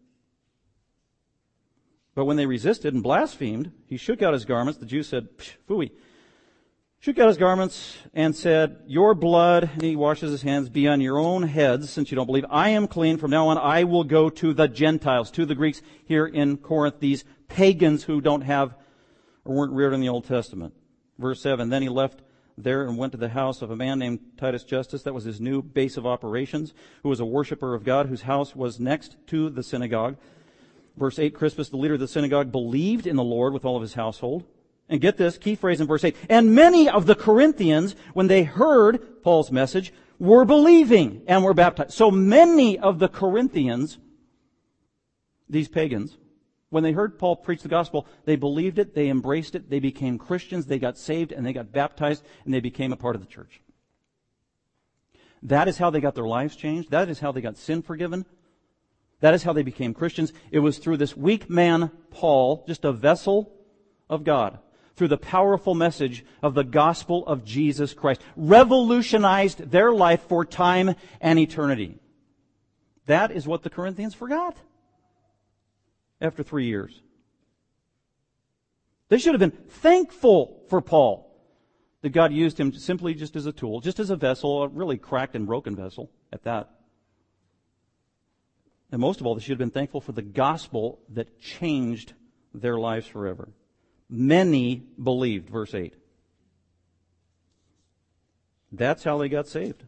But 2.18 2.26
when 2.26 2.38
they 2.38 2.48
resisted 2.48 2.96
and 2.96 3.04
blasphemed, 3.04 3.74
he 3.86 3.96
shook 3.96 4.24
out 4.24 4.34
his 4.34 4.44
garments. 4.44 4.80
The 4.80 4.88
Jews 4.88 5.08
said, 5.08 5.28
Phooey. 5.70 5.92
Shook 6.98 7.20
out 7.20 7.28
his 7.28 7.38
garments 7.38 7.96
and 8.12 8.36
said, 8.36 8.78
Your 8.88 9.14
blood, 9.14 9.70
and 9.72 9.84
he 9.84 9.96
washes 9.96 10.32
his 10.32 10.42
hands, 10.42 10.68
be 10.68 10.88
on 10.88 11.00
your 11.00 11.20
own 11.20 11.44
heads, 11.44 11.92
since 11.92 12.10
you 12.10 12.16
don't 12.16 12.26
believe. 12.26 12.48
I 12.50 12.70
am 12.70 12.88
clean. 12.88 13.18
From 13.18 13.30
now 13.30 13.50
on, 13.50 13.60
I 13.60 13.84
will 13.84 14.04
go 14.04 14.32
to 14.32 14.52
the 14.52 14.68
Gentiles, 14.68 15.30
to 15.30 15.46
the 15.46 15.54
Greeks 15.54 15.84
here 16.06 16.26
in 16.26 16.58
Corinth, 16.58 16.96
these 17.00 17.24
pagans 17.50 18.06
who 18.06 18.20
don't 18.20 18.42
have 18.42 18.74
or 19.46 19.54
weren't 19.54 19.74
reared 19.74 19.94
in 19.94 20.02
the 20.02 20.10
Old 20.10 20.26
Testament. 20.26 20.74
Verse 21.20 21.40
7, 21.40 21.70
Then 21.70 21.84
he 21.84 21.90
left 21.90 22.24
there 22.58 22.88
and 22.88 22.98
went 22.98 23.12
to 23.12 23.20
the 23.20 23.30
house 23.30 23.62
of 23.62 23.70
a 23.70 23.76
man 23.76 24.00
named 24.00 24.22
Titus 24.40 24.64
Justus. 24.64 25.04
That 25.04 25.14
was 25.14 25.26
his 25.26 25.40
new 25.40 25.62
base 25.62 25.98
of 25.98 26.08
operations, 26.08 26.74
who 27.04 27.10
was 27.10 27.20
a 27.20 27.26
worshiper 27.26 27.76
of 27.76 27.84
God, 27.84 28.08
whose 28.08 28.24
house 28.24 28.56
was 28.56 28.80
next 28.80 29.18
to 29.28 29.52
the 29.52 29.62
synagogue. 29.62 30.18
Verse 30.98 31.20
8, 31.20 31.34
Crispus, 31.36 31.70
the 31.70 31.78
leader 31.78 31.94
of 31.94 32.00
the 32.00 32.08
synagogue, 32.08 32.52
believed 32.52 33.06
in 33.06 33.16
the 33.16 33.24
Lord 33.24 33.54
with 33.54 33.66
all 33.66 33.76
of 33.76 33.82
his 33.82 33.94
household. 33.94 34.44
And 34.90 35.02
get 35.02 35.18
this, 35.18 35.38
key 35.38 35.56
phrase 35.56 35.82
in 35.82 35.88
verse 35.88 36.04
8. 36.04 36.16
And 36.30 36.56
many 36.56 36.90
of 36.90 37.06
the 37.06 37.16
Corinthians, 37.16 37.96
when 38.14 38.28
they 38.28 38.44
heard 38.44 39.22
Paul's 39.22 39.52
message, 39.52 39.94
were 40.18 40.46
believing 40.46 41.24
and 41.28 41.44
were 41.44 41.54
baptized. 41.54 41.92
So 41.92 42.10
many 42.10 42.80
of 42.80 42.98
the 42.98 43.10
Corinthians, 43.10 44.00
these 45.50 45.68
pagans, 45.68 46.18
when 46.70 46.84
they 46.84 46.94
heard 46.94 47.20
Paul 47.20 47.36
preach 47.36 47.62
the 47.62 47.70
gospel, 47.70 48.08
they 48.26 48.36
believed 48.36 48.80
it, 48.80 48.96
they 48.96 49.10
embraced 49.10 49.56
it, 49.56 49.70
they 49.70 49.80
became 49.80 50.18
Christians, 50.18 50.66
they 50.66 50.80
got 50.80 50.98
saved, 50.98 51.32
and 51.32 51.46
they 51.46 51.54
got 51.54 51.72
baptized, 51.72 52.26
and 52.44 52.54
they 52.54 52.60
became 52.60 52.92
a 52.92 52.98
part 52.98 53.16
of 53.16 53.22
the 53.22 53.28
church. 53.28 53.62
That 55.44 55.68
is 55.68 55.78
how 55.78 55.90
they 55.90 56.02
got 56.02 56.16
their 56.16 56.28
lives 56.28 56.56
changed. 56.56 56.92
That 56.92 57.10
is 57.10 57.20
how 57.20 57.32
they 57.32 57.42
got 57.42 57.58
sin 57.58 57.82
forgiven. 57.82 58.26
That 59.20 59.34
is 59.34 59.44
how 59.44 59.54
they 59.54 59.64
became 59.64 59.94
Christians. 59.94 60.32
It 60.52 60.60
was 60.60 60.78
through 60.78 60.98
this 60.98 61.18
weak 61.18 61.50
man, 61.50 61.92
Paul, 62.12 62.64
just 62.68 62.86
a 62.86 62.92
vessel 62.92 63.52
of 64.10 64.24
God, 64.24 64.60
through 64.96 65.08
the 65.08 65.18
powerful 65.18 65.74
message 65.74 66.24
of 66.42 66.54
the 66.54 66.64
gospel 66.64 67.26
of 67.26 67.44
Jesus 67.44 67.94
Christ, 67.94 68.22
revolutionized 68.36 69.72
their 69.72 69.92
life 69.92 70.22
for 70.28 70.46
time 70.46 70.96
and 71.20 71.40
eternity. 71.40 72.00
That 73.08 73.32
is 73.32 73.48
what 73.48 73.64
the 73.64 73.70
Corinthians 73.70 74.14
forgot 74.14 74.56
after 76.22 76.44
three 76.44 76.66
years. 76.66 77.02
They 79.10 79.18
should 79.18 79.34
have 79.34 79.40
been 79.40 79.66
thankful 79.70 80.64
for 80.70 80.82
Paul 80.82 81.24
that 82.02 82.10
God 82.10 82.34
used 82.34 82.60
him 82.60 82.74
simply 82.74 83.14
just 83.14 83.36
as 83.36 83.46
a 83.46 83.52
tool, 83.52 83.80
just 83.80 84.00
as 84.00 84.10
a 84.10 84.16
vessel, 84.16 84.64
a 84.64 84.68
really 84.68 84.98
cracked 84.98 85.36
and 85.36 85.48
broken 85.48 85.76
vessel 85.76 86.12
at 86.32 86.44
that. 86.44 86.77
And 88.92 89.02
most 89.02 89.20
of 89.20 89.28
all, 89.28 89.36
they 89.36 89.42
should 89.42 89.52
have 89.52 89.58
been 89.58 89.70
thankful 89.70 90.02
for 90.02 90.14
the 90.14 90.22
gospel 90.22 91.00
that 91.10 91.40
changed 91.40 92.14
their 92.54 92.78
lives 92.78 93.06
forever. 93.06 93.50
Many 94.10 94.84
believed, 95.02 95.50
verse 95.50 95.74
8. 95.74 95.94
That's 98.72 99.04
how 99.04 99.18
they 99.18 99.30
got 99.30 99.48
saved. 99.48 99.84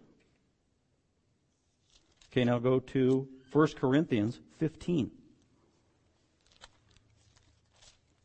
Okay, 2.31 2.43
now 2.43 2.59
go 2.59 2.79
to 2.79 3.27
1 3.51 3.67
Corinthians 3.75 4.39
15. 4.59 5.11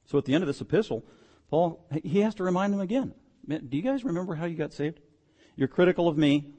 So 0.07 0.19
at 0.19 0.25
the 0.25 0.35
end 0.35 0.43
of 0.43 0.49
this 0.49 0.61
epistle, 0.61 1.05
Paul, 1.51 1.87
he 2.03 2.21
has 2.21 2.35
to 2.37 2.45
remind 2.45 2.73
them 2.73 2.81
again. 2.81 3.15
Do 3.49 3.77
you 3.77 3.83
guys 3.83 4.05
remember 4.05 4.35
how 4.35 4.47
you 4.47 4.57
got 4.57 4.73
saved? 4.73 5.01
You're 5.57 5.69
critical 5.69 6.09
of 6.09 6.19
me. 6.19 6.53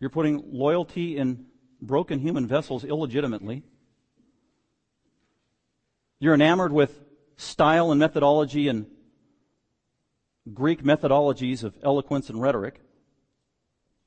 You're 0.00 0.10
putting 0.10 0.42
loyalty 0.52 1.16
in 1.16 1.46
broken 1.80 2.18
human 2.18 2.46
vessels 2.46 2.84
illegitimately. 2.84 3.62
You're 6.18 6.34
enamored 6.34 6.72
with 6.72 7.04
style 7.36 7.90
and 7.90 8.00
methodology 8.00 8.68
and 8.68 8.86
Greek 10.52 10.82
methodologies 10.82 11.64
of 11.64 11.74
eloquence 11.82 12.30
and 12.30 12.40
rhetoric, 12.40 12.80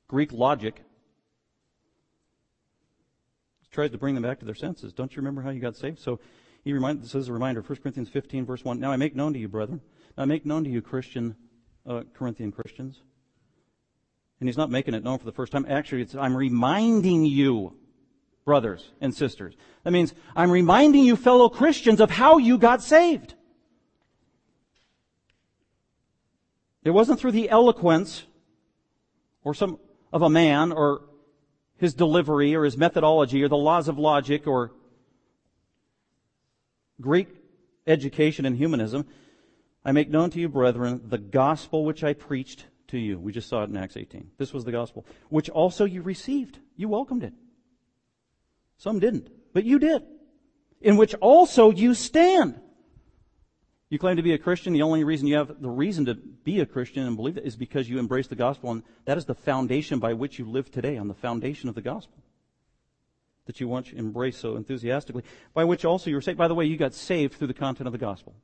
Greek 0.08 0.32
logic. 0.32 0.82
He 3.60 3.68
tries 3.70 3.90
to 3.90 3.98
bring 3.98 4.14
them 4.14 4.22
back 4.22 4.40
to 4.40 4.46
their 4.46 4.54
senses. 4.54 4.92
Don't 4.92 5.12
you 5.12 5.16
remember 5.16 5.42
how 5.42 5.50
you 5.50 5.60
got 5.60 5.76
saved? 5.76 5.98
So 5.98 6.18
He 6.64 6.72
remind, 6.72 7.02
this 7.02 7.14
is 7.14 7.28
a 7.28 7.32
reminder, 7.32 7.62
1 7.62 7.78
Corinthians 7.82 8.08
15, 8.08 8.46
verse 8.46 8.64
1. 8.64 8.80
Now 8.80 8.90
I 8.90 8.96
make 8.96 9.14
known 9.14 9.32
to 9.34 9.38
you, 9.38 9.48
brethren, 9.48 9.80
now 10.16 10.24
I 10.24 10.26
make 10.26 10.44
known 10.44 10.64
to 10.64 10.70
you, 10.70 10.82
Christian, 10.82 11.36
uh, 11.86 12.02
Corinthian 12.14 12.52
Christians. 12.52 13.02
And 14.40 14.48
he's 14.48 14.56
not 14.56 14.70
making 14.70 14.94
it 14.94 15.04
known 15.04 15.18
for 15.18 15.26
the 15.26 15.32
first 15.32 15.52
time. 15.52 15.66
Actually, 15.68 16.02
it's, 16.02 16.14
I'm 16.14 16.34
reminding 16.34 17.26
you, 17.26 17.76
brothers 18.46 18.90
and 19.00 19.14
sisters. 19.14 19.54
That 19.84 19.90
means 19.90 20.14
I'm 20.34 20.50
reminding 20.50 21.04
you, 21.04 21.14
fellow 21.14 21.50
Christians, 21.50 22.00
of 22.00 22.10
how 22.10 22.38
you 22.38 22.56
got 22.56 22.82
saved. 22.82 23.34
It 26.82 26.90
wasn't 26.90 27.20
through 27.20 27.32
the 27.32 27.50
eloquence 27.50 28.24
or 29.44 29.52
some 29.52 29.78
of 30.12 30.22
a 30.22 30.30
man 30.30 30.72
or 30.72 31.02
his 31.76 31.92
delivery 31.92 32.54
or 32.54 32.64
his 32.64 32.78
methodology 32.78 33.42
or 33.42 33.48
the 33.48 33.56
laws 33.56 33.88
of 33.88 33.98
logic 33.98 34.46
or 34.46 34.72
Greek 36.98 37.28
education 37.86 38.46
and 38.46 38.56
humanism. 38.56 39.06
I 39.84 39.92
make 39.92 40.08
known 40.08 40.30
to 40.30 40.40
you, 40.40 40.48
brethren, 40.48 41.02
the 41.04 41.18
gospel 41.18 41.84
which 41.84 42.02
I 42.02 42.14
preached 42.14 42.66
to 42.90 42.98
you. 42.98 43.18
We 43.18 43.32
just 43.32 43.48
saw 43.48 43.62
it 43.62 43.70
in 43.70 43.76
Acts 43.76 43.96
18. 43.96 44.30
This 44.38 44.52
was 44.52 44.64
the 44.64 44.72
gospel, 44.72 45.06
which 45.28 45.48
also 45.48 45.84
you 45.84 46.02
received. 46.02 46.58
You 46.76 46.88
welcomed 46.88 47.24
it. 47.24 47.32
Some 48.78 48.98
didn't, 48.98 49.30
but 49.52 49.64
you 49.64 49.78
did. 49.78 50.02
In 50.80 50.96
which 50.96 51.14
also 51.14 51.70
you 51.70 51.94
stand. 51.94 52.60
You 53.90 53.98
claim 53.98 54.16
to 54.16 54.22
be 54.22 54.32
a 54.32 54.38
Christian. 54.38 54.72
The 54.72 54.82
only 54.82 55.04
reason 55.04 55.26
you 55.26 55.36
have 55.36 55.60
the 55.60 55.68
reason 55.68 56.04
to 56.06 56.14
be 56.14 56.60
a 56.60 56.66
Christian 56.66 57.06
and 57.06 57.16
believe 57.16 57.36
it 57.36 57.44
is 57.44 57.56
because 57.56 57.88
you 57.88 57.98
embrace 57.98 58.28
the 58.28 58.36
gospel, 58.36 58.70
and 58.70 58.82
that 59.04 59.18
is 59.18 59.24
the 59.24 59.34
foundation 59.34 59.98
by 59.98 60.14
which 60.14 60.38
you 60.38 60.44
live 60.44 60.70
today, 60.70 60.96
on 60.96 61.08
the 61.08 61.14
foundation 61.14 61.68
of 61.68 61.74
the 61.74 61.82
gospel 61.82 62.22
that 63.46 63.60
you 63.60 63.66
once 63.66 63.92
embraced 63.92 64.40
so 64.40 64.54
enthusiastically, 64.54 65.24
by 65.54 65.64
which 65.64 65.84
also 65.84 66.08
you 66.08 66.14
were 66.14 66.22
saved. 66.22 66.38
By 66.38 66.46
the 66.46 66.54
way, 66.54 66.66
you 66.66 66.76
got 66.76 66.94
saved 66.94 67.34
through 67.34 67.48
the 67.48 67.54
content 67.54 67.88
of 67.88 67.92
the 67.92 67.98
gospel. 67.98 68.34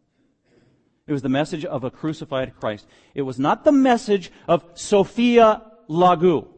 It 1.07 1.13
was 1.13 1.23
the 1.23 1.29
message 1.29 1.65
of 1.65 1.85
a 1.85 1.91
crucified 1.91 2.55
Christ. 2.59 2.87
It 3.15 3.23
was 3.23 3.39
not 3.39 3.65
the 3.65 3.73
message 3.73 4.33
of 4.49 4.65
Sophia 4.75 5.63
Logou. 5.89 6.49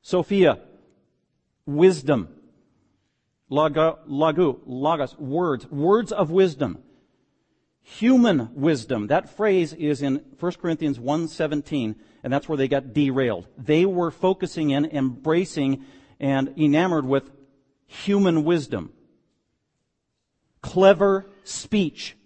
Sophia, 0.00 0.60
wisdom. 1.66 2.28
Lagu, 3.50 3.98
lagu, 4.08 4.60
logos, 4.64 5.18
words, 5.18 5.70
words 5.70 6.12
of 6.12 6.30
wisdom. 6.30 6.78
Human 7.82 8.48
wisdom. 8.54 9.08
That 9.08 9.36
phrase 9.36 9.72
is 9.72 10.02
in 10.02 10.22
1 10.38 10.52
Corinthians 10.52 10.98
1.17, 10.98 11.96
and 12.22 12.32
that's 12.32 12.48
where 12.48 12.56
they 12.56 12.68
got 12.68 12.94
derailed. 12.94 13.48
They 13.58 13.84
were 13.84 14.10
focusing 14.10 14.70
in, 14.70 14.86
embracing, 14.86 15.84
and 16.20 16.54
enamored 16.56 17.04
with 17.04 17.30
human 17.86 18.44
wisdom. 18.44 18.92
Clever 20.62 21.28
speech 21.42 22.16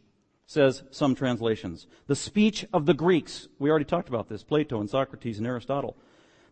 says 0.46 0.84
some 0.90 1.14
translations. 1.14 1.86
The 2.06 2.16
speech 2.16 2.66
of 2.72 2.86
the 2.86 2.94
Greeks. 2.94 3.48
We 3.58 3.68
already 3.68 3.84
talked 3.84 4.08
about 4.08 4.28
this. 4.28 4.44
Plato 4.44 4.80
and 4.80 4.88
Socrates 4.88 5.38
and 5.38 5.46
Aristotle. 5.46 5.96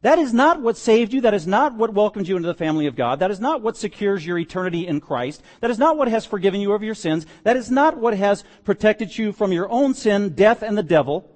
That 0.02 0.18
is 0.18 0.34
not 0.34 0.60
what 0.60 0.76
saved 0.76 1.14
you. 1.14 1.22
That 1.22 1.32
is 1.32 1.46
not 1.46 1.74
what 1.76 1.94
welcomes 1.94 2.28
you 2.28 2.36
into 2.36 2.46
the 2.46 2.54
family 2.54 2.86
of 2.86 2.96
God. 2.96 3.20
That 3.20 3.30
is 3.30 3.40
not 3.40 3.62
what 3.62 3.76
secures 3.76 4.26
your 4.26 4.36
eternity 4.36 4.86
in 4.86 5.00
Christ. 5.00 5.42
That 5.60 5.70
is 5.70 5.78
not 5.78 5.96
what 5.96 6.08
has 6.08 6.26
forgiven 6.26 6.60
you 6.60 6.72
of 6.72 6.82
your 6.82 6.94
sins. 6.94 7.24
That 7.44 7.56
is 7.56 7.70
not 7.70 7.96
what 7.96 8.14
has 8.14 8.44
protected 8.64 9.16
you 9.16 9.32
from 9.32 9.50
your 9.50 9.70
own 9.70 9.94
sin, 9.94 10.34
death, 10.34 10.62
and 10.62 10.76
the 10.76 10.82
devil. 10.82 11.30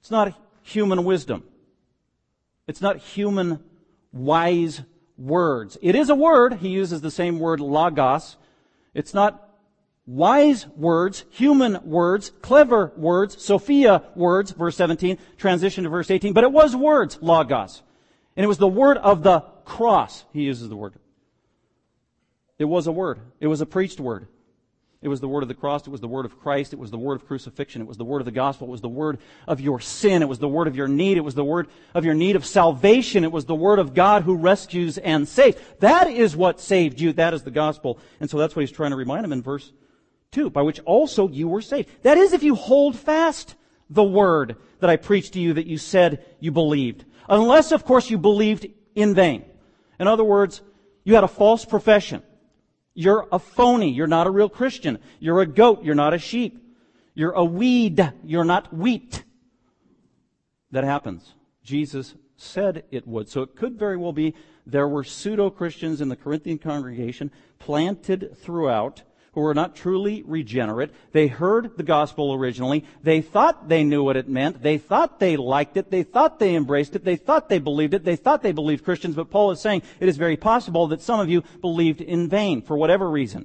It's 0.00 0.10
not 0.10 0.32
human 0.62 1.04
wisdom. 1.04 1.42
It's 2.66 2.80
not 2.80 2.98
human 2.98 3.62
wise 4.12 4.80
words. 5.18 5.76
It 5.82 5.94
is 5.94 6.08
a 6.08 6.14
word. 6.14 6.54
He 6.54 6.68
uses 6.68 7.00
the 7.00 7.10
same 7.10 7.38
word 7.38 7.60
logos. 7.60 8.36
It's 8.94 9.12
not 9.12 9.45
wise 10.06 10.66
words, 10.68 11.24
human 11.30 11.78
words, 11.84 12.30
clever 12.42 12.92
words, 12.96 13.42
Sophia 13.42 14.04
words, 14.14 14.52
verse 14.52 14.76
17, 14.76 15.18
transition 15.36 15.84
to 15.84 15.90
verse 15.90 16.10
18, 16.10 16.32
but 16.32 16.44
it 16.44 16.52
was 16.52 16.76
words, 16.76 17.18
logos. 17.20 17.82
And 18.36 18.44
it 18.44 18.48
was 18.48 18.58
the 18.58 18.68
word 18.68 18.98
of 18.98 19.22
the 19.22 19.40
cross, 19.64 20.24
he 20.32 20.42
uses 20.42 20.68
the 20.68 20.76
word. 20.76 20.94
It 22.58 22.64
was 22.64 22.86
a 22.86 22.92
word. 22.92 23.20
It 23.40 23.48
was 23.48 23.60
a 23.60 23.66
preached 23.66 24.00
word. 24.00 24.28
It 25.02 25.08
was 25.08 25.20
the 25.20 25.28
word 25.28 25.42
of 25.42 25.48
the 25.48 25.54
cross. 25.54 25.86
It 25.86 25.90
was 25.90 26.00
the 26.00 26.08
word 26.08 26.24
of 26.24 26.40
Christ. 26.40 26.72
It 26.72 26.78
was 26.78 26.90
the 26.90 26.98
word 26.98 27.16
of 27.16 27.26
crucifixion. 27.26 27.82
It 27.82 27.86
was 27.86 27.98
the 27.98 28.04
word 28.04 28.22
of 28.22 28.24
the 28.24 28.30
gospel. 28.30 28.66
It 28.66 28.70
was 28.70 28.80
the 28.80 28.88
word 28.88 29.18
of 29.46 29.60
your 29.60 29.78
sin. 29.78 30.22
It 30.22 30.28
was 30.28 30.38
the 30.38 30.48
word 30.48 30.66
of 30.66 30.74
your 30.74 30.88
need. 30.88 31.18
It 31.18 31.20
was 31.20 31.34
the 31.34 31.44
word 31.44 31.68
of 31.94 32.04
your 32.04 32.14
need 32.14 32.34
of 32.34 32.46
salvation. 32.46 33.22
It 33.22 33.30
was 33.30 33.44
the 33.44 33.54
word 33.54 33.78
of 33.78 33.92
God 33.92 34.22
who 34.22 34.34
rescues 34.34 34.96
and 34.96 35.28
saves. 35.28 35.58
That 35.80 36.08
is 36.08 36.34
what 36.34 36.60
saved 36.60 36.98
you. 36.98 37.12
That 37.12 37.34
is 37.34 37.42
the 37.42 37.50
gospel. 37.50 37.98
And 38.20 38.30
so 38.30 38.38
that's 38.38 38.56
what 38.56 38.62
he's 38.62 38.70
trying 38.70 38.90
to 38.90 38.96
remind 38.96 39.24
him 39.24 39.32
in 39.32 39.42
verse 39.42 39.70
2, 40.36 40.50
by 40.50 40.60
which 40.60 40.80
also 40.80 41.28
you 41.28 41.48
were 41.48 41.62
saved. 41.62 41.88
That 42.02 42.18
is 42.18 42.34
if 42.34 42.42
you 42.42 42.54
hold 42.54 42.94
fast 42.94 43.54
the 43.88 44.04
word 44.04 44.56
that 44.80 44.90
I 44.90 44.96
preached 44.96 45.32
to 45.32 45.40
you 45.40 45.54
that 45.54 45.66
you 45.66 45.78
said 45.78 46.26
you 46.40 46.52
believed. 46.52 47.06
Unless, 47.26 47.72
of 47.72 47.86
course, 47.86 48.10
you 48.10 48.18
believed 48.18 48.66
in 48.94 49.14
vain. 49.14 49.46
In 49.98 50.06
other 50.06 50.24
words, 50.24 50.60
you 51.04 51.14
had 51.14 51.24
a 51.24 51.28
false 51.28 51.64
profession. 51.64 52.22
You're 52.92 53.26
a 53.32 53.38
phony. 53.38 53.90
You're 53.90 54.06
not 54.06 54.26
a 54.26 54.30
real 54.30 54.50
Christian. 54.50 54.98
You're 55.20 55.40
a 55.40 55.46
goat. 55.46 55.82
You're 55.82 55.94
not 55.94 56.12
a 56.12 56.18
sheep. 56.18 56.58
You're 57.14 57.32
a 57.32 57.44
weed. 57.44 58.12
You're 58.22 58.44
not 58.44 58.74
wheat. 58.74 59.24
That 60.70 60.84
happens. 60.84 61.32
Jesus 61.64 62.14
said 62.36 62.84
it 62.90 63.08
would. 63.08 63.30
So 63.30 63.40
it 63.40 63.56
could 63.56 63.78
very 63.78 63.96
well 63.96 64.12
be 64.12 64.34
there 64.66 64.86
were 64.86 65.02
pseudo 65.02 65.48
Christians 65.48 66.02
in 66.02 66.10
the 66.10 66.16
Corinthian 66.16 66.58
congregation 66.58 67.30
planted 67.58 68.36
throughout 68.36 69.02
who 69.36 69.42
were 69.42 69.54
not 69.54 69.76
truly 69.76 70.22
regenerate. 70.26 70.90
They 71.12 71.26
heard 71.26 71.76
the 71.76 71.82
gospel 71.82 72.32
originally. 72.32 72.86
They 73.02 73.20
thought 73.20 73.68
they 73.68 73.84
knew 73.84 74.02
what 74.02 74.16
it 74.16 74.30
meant. 74.30 74.62
They 74.62 74.78
thought 74.78 75.20
they 75.20 75.36
liked 75.36 75.76
it. 75.76 75.90
They 75.90 76.04
thought 76.04 76.38
they 76.38 76.54
embraced 76.54 76.96
it. 76.96 77.04
They 77.04 77.16
thought 77.16 77.50
they 77.50 77.58
believed 77.58 77.92
it. 77.92 78.02
They 78.02 78.16
thought 78.16 78.42
they 78.42 78.52
believed 78.52 78.82
Christians. 78.82 79.14
But 79.14 79.30
Paul 79.30 79.50
is 79.50 79.60
saying 79.60 79.82
it 80.00 80.08
is 80.08 80.16
very 80.16 80.38
possible 80.38 80.86
that 80.86 81.02
some 81.02 81.20
of 81.20 81.28
you 81.28 81.42
believed 81.60 82.00
in 82.00 82.30
vain 82.30 82.62
for 82.62 82.78
whatever 82.78 83.10
reason. 83.10 83.44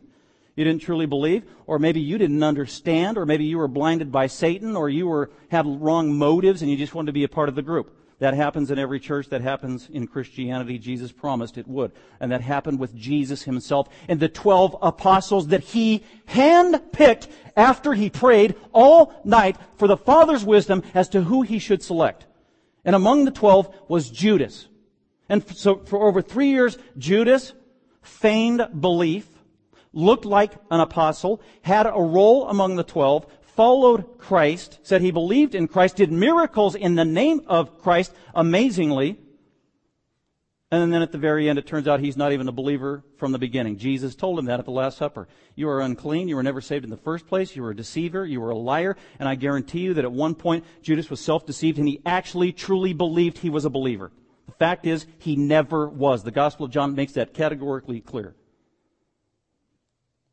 You 0.55 0.63
didn't 0.63 0.81
truly 0.81 1.07
believe, 1.07 1.43
or 1.67 1.77
maybe 1.77 1.99
you 1.99 2.17
didn't 2.17 2.41
understand, 2.41 3.17
or 3.17 3.25
maybe 3.25 3.43
you 3.43 3.57
were 3.57 3.67
blinded 3.67 4.13
by 4.13 4.27
Satan, 4.27 4.77
or 4.77 4.89
you 4.89 5.07
were, 5.07 5.29
had 5.49 5.65
wrong 5.65 6.13
motives 6.13 6.61
and 6.61 6.71
you 6.71 6.77
just 6.77 6.95
wanted 6.95 7.07
to 7.07 7.13
be 7.13 7.25
a 7.25 7.29
part 7.29 7.49
of 7.49 7.55
the 7.55 7.61
group. 7.61 7.93
That 8.21 8.35
happens 8.35 8.69
in 8.69 8.77
every 8.77 8.99
church. 8.99 9.29
That 9.29 9.41
happens 9.41 9.89
in 9.91 10.05
Christianity. 10.05 10.77
Jesus 10.77 11.11
promised 11.11 11.57
it 11.57 11.67
would. 11.67 11.91
And 12.19 12.31
that 12.31 12.41
happened 12.41 12.77
with 12.77 12.95
Jesus 12.95 13.41
himself 13.41 13.89
and 14.07 14.19
the 14.19 14.29
12 14.29 14.77
apostles 14.79 15.47
that 15.47 15.61
he 15.63 16.03
handpicked 16.27 17.27
after 17.57 17.95
he 17.95 18.11
prayed 18.11 18.53
all 18.73 19.19
night 19.25 19.57
for 19.75 19.87
the 19.87 19.97
Father's 19.97 20.45
wisdom 20.45 20.83
as 20.93 21.09
to 21.09 21.23
who 21.23 21.41
he 21.41 21.57
should 21.57 21.81
select. 21.81 22.27
And 22.85 22.95
among 22.95 23.25
the 23.25 23.31
12 23.31 23.73
was 23.87 24.11
Judas. 24.11 24.67
And 25.27 25.43
so 25.57 25.77
for 25.77 26.07
over 26.07 26.21
three 26.21 26.49
years, 26.49 26.77
Judas 26.99 27.53
feigned 28.03 28.67
belief, 28.79 29.27
looked 29.93 30.25
like 30.25 30.51
an 30.69 30.79
apostle, 30.79 31.41
had 31.63 31.87
a 31.87 31.93
role 31.99 32.47
among 32.49 32.75
the 32.75 32.83
12, 32.83 33.25
followed 33.61 34.17
Christ, 34.17 34.79
said 34.81 35.03
he 35.03 35.11
believed 35.11 35.53
in 35.53 35.67
Christ, 35.67 35.97
did 35.97 36.11
miracles 36.11 36.73
in 36.73 36.95
the 36.95 37.05
name 37.05 37.41
of 37.45 37.79
Christ 37.79 38.11
amazingly. 38.33 39.19
And 40.71 40.91
then 40.91 41.03
at 41.03 41.11
the 41.11 41.19
very 41.19 41.47
end, 41.47 41.59
it 41.59 41.67
turns 41.67 41.87
out 41.87 41.99
he's 41.99 42.17
not 42.17 42.31
even 42.31 42.47
a 42.47 42.51
believer 42.51 43.03
from 43.17 43.31
the 43.31 43.37
beginning. 43.37 43.77
Jesus 43.77 44.15
told 44.15 44.39
him 44.39 44.45
that 44.45 44.57
at 44.57 44.65
the 44.65 44.71
Last 44.71 44.97
Supper. 44.97 45.27
You 45.53 45.69
are 45.69 45.79
unclean. 45.79 46.27
You 46.27 46.37
were 46.37 46.41
never 46.41 46.59
saved 46.59 46.85
in 46.85 46.89
the 46.89 46.97
first 46.97 47.27
place. 47.27 47.55
You 47.55 47.61
were 47.61 47.69
a 47.69 47.75
deceiver. 47.75 48.25
You 48.25 48.41
were 48.41 48.49
a 48.49 48.57
liar. 48.57 48.97
And 49.19 49.29
I 49.29 49.35
guarantee 49.35 49.81
you 49.81 49.93
that 49.93 50.05
at 50.05 50.11
one 50.11 50.33
point, 50.33 50.65
Judas 50.81 51.11
was 51.11 51.19
self-deceived 51.19 51.77
and 51.77 51.87
he 51.87 52.01
actually 52.03 52.53
truly 52.53 52.93
believed 52.93 53.37
he 53.37 53.51
was 53.51 53.65
a 53.65 53.69
believer. 53.69 54.11
The 54.47 54.53
fact 54.53 54.87
is, 54.87 55.05
he 55.19 55.35
never 55.35 55.87
was. 55.87 56.23
The 56.23 56.31
Gospel 56.31 56.65
of 56.65 56.71
John 56.71 56.95
makes 56.95 57.13
that 57.13 57.35
categorically 57.35 58.01
clear. 58.01 58.33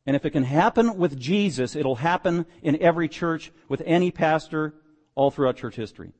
And 0.09 0.15
if 0.15 0.25
it 0.25 0.31
can 0.31 0.43
happen 0.43 0.97
with 0.97 1.19
Jesus, 1.19 1.75
it'll 1.75 1.97
happen 1.97 2.47
in 2.63 2.81
every 2.81 3.07
church 3.07 3.51
with 3.67 3.83
any 3.85 4.09
pastor 4.09 4.73
all 5.13 5.29
throughout 5.29 5.57
church 5.57 5.75
history. 5.75 6.13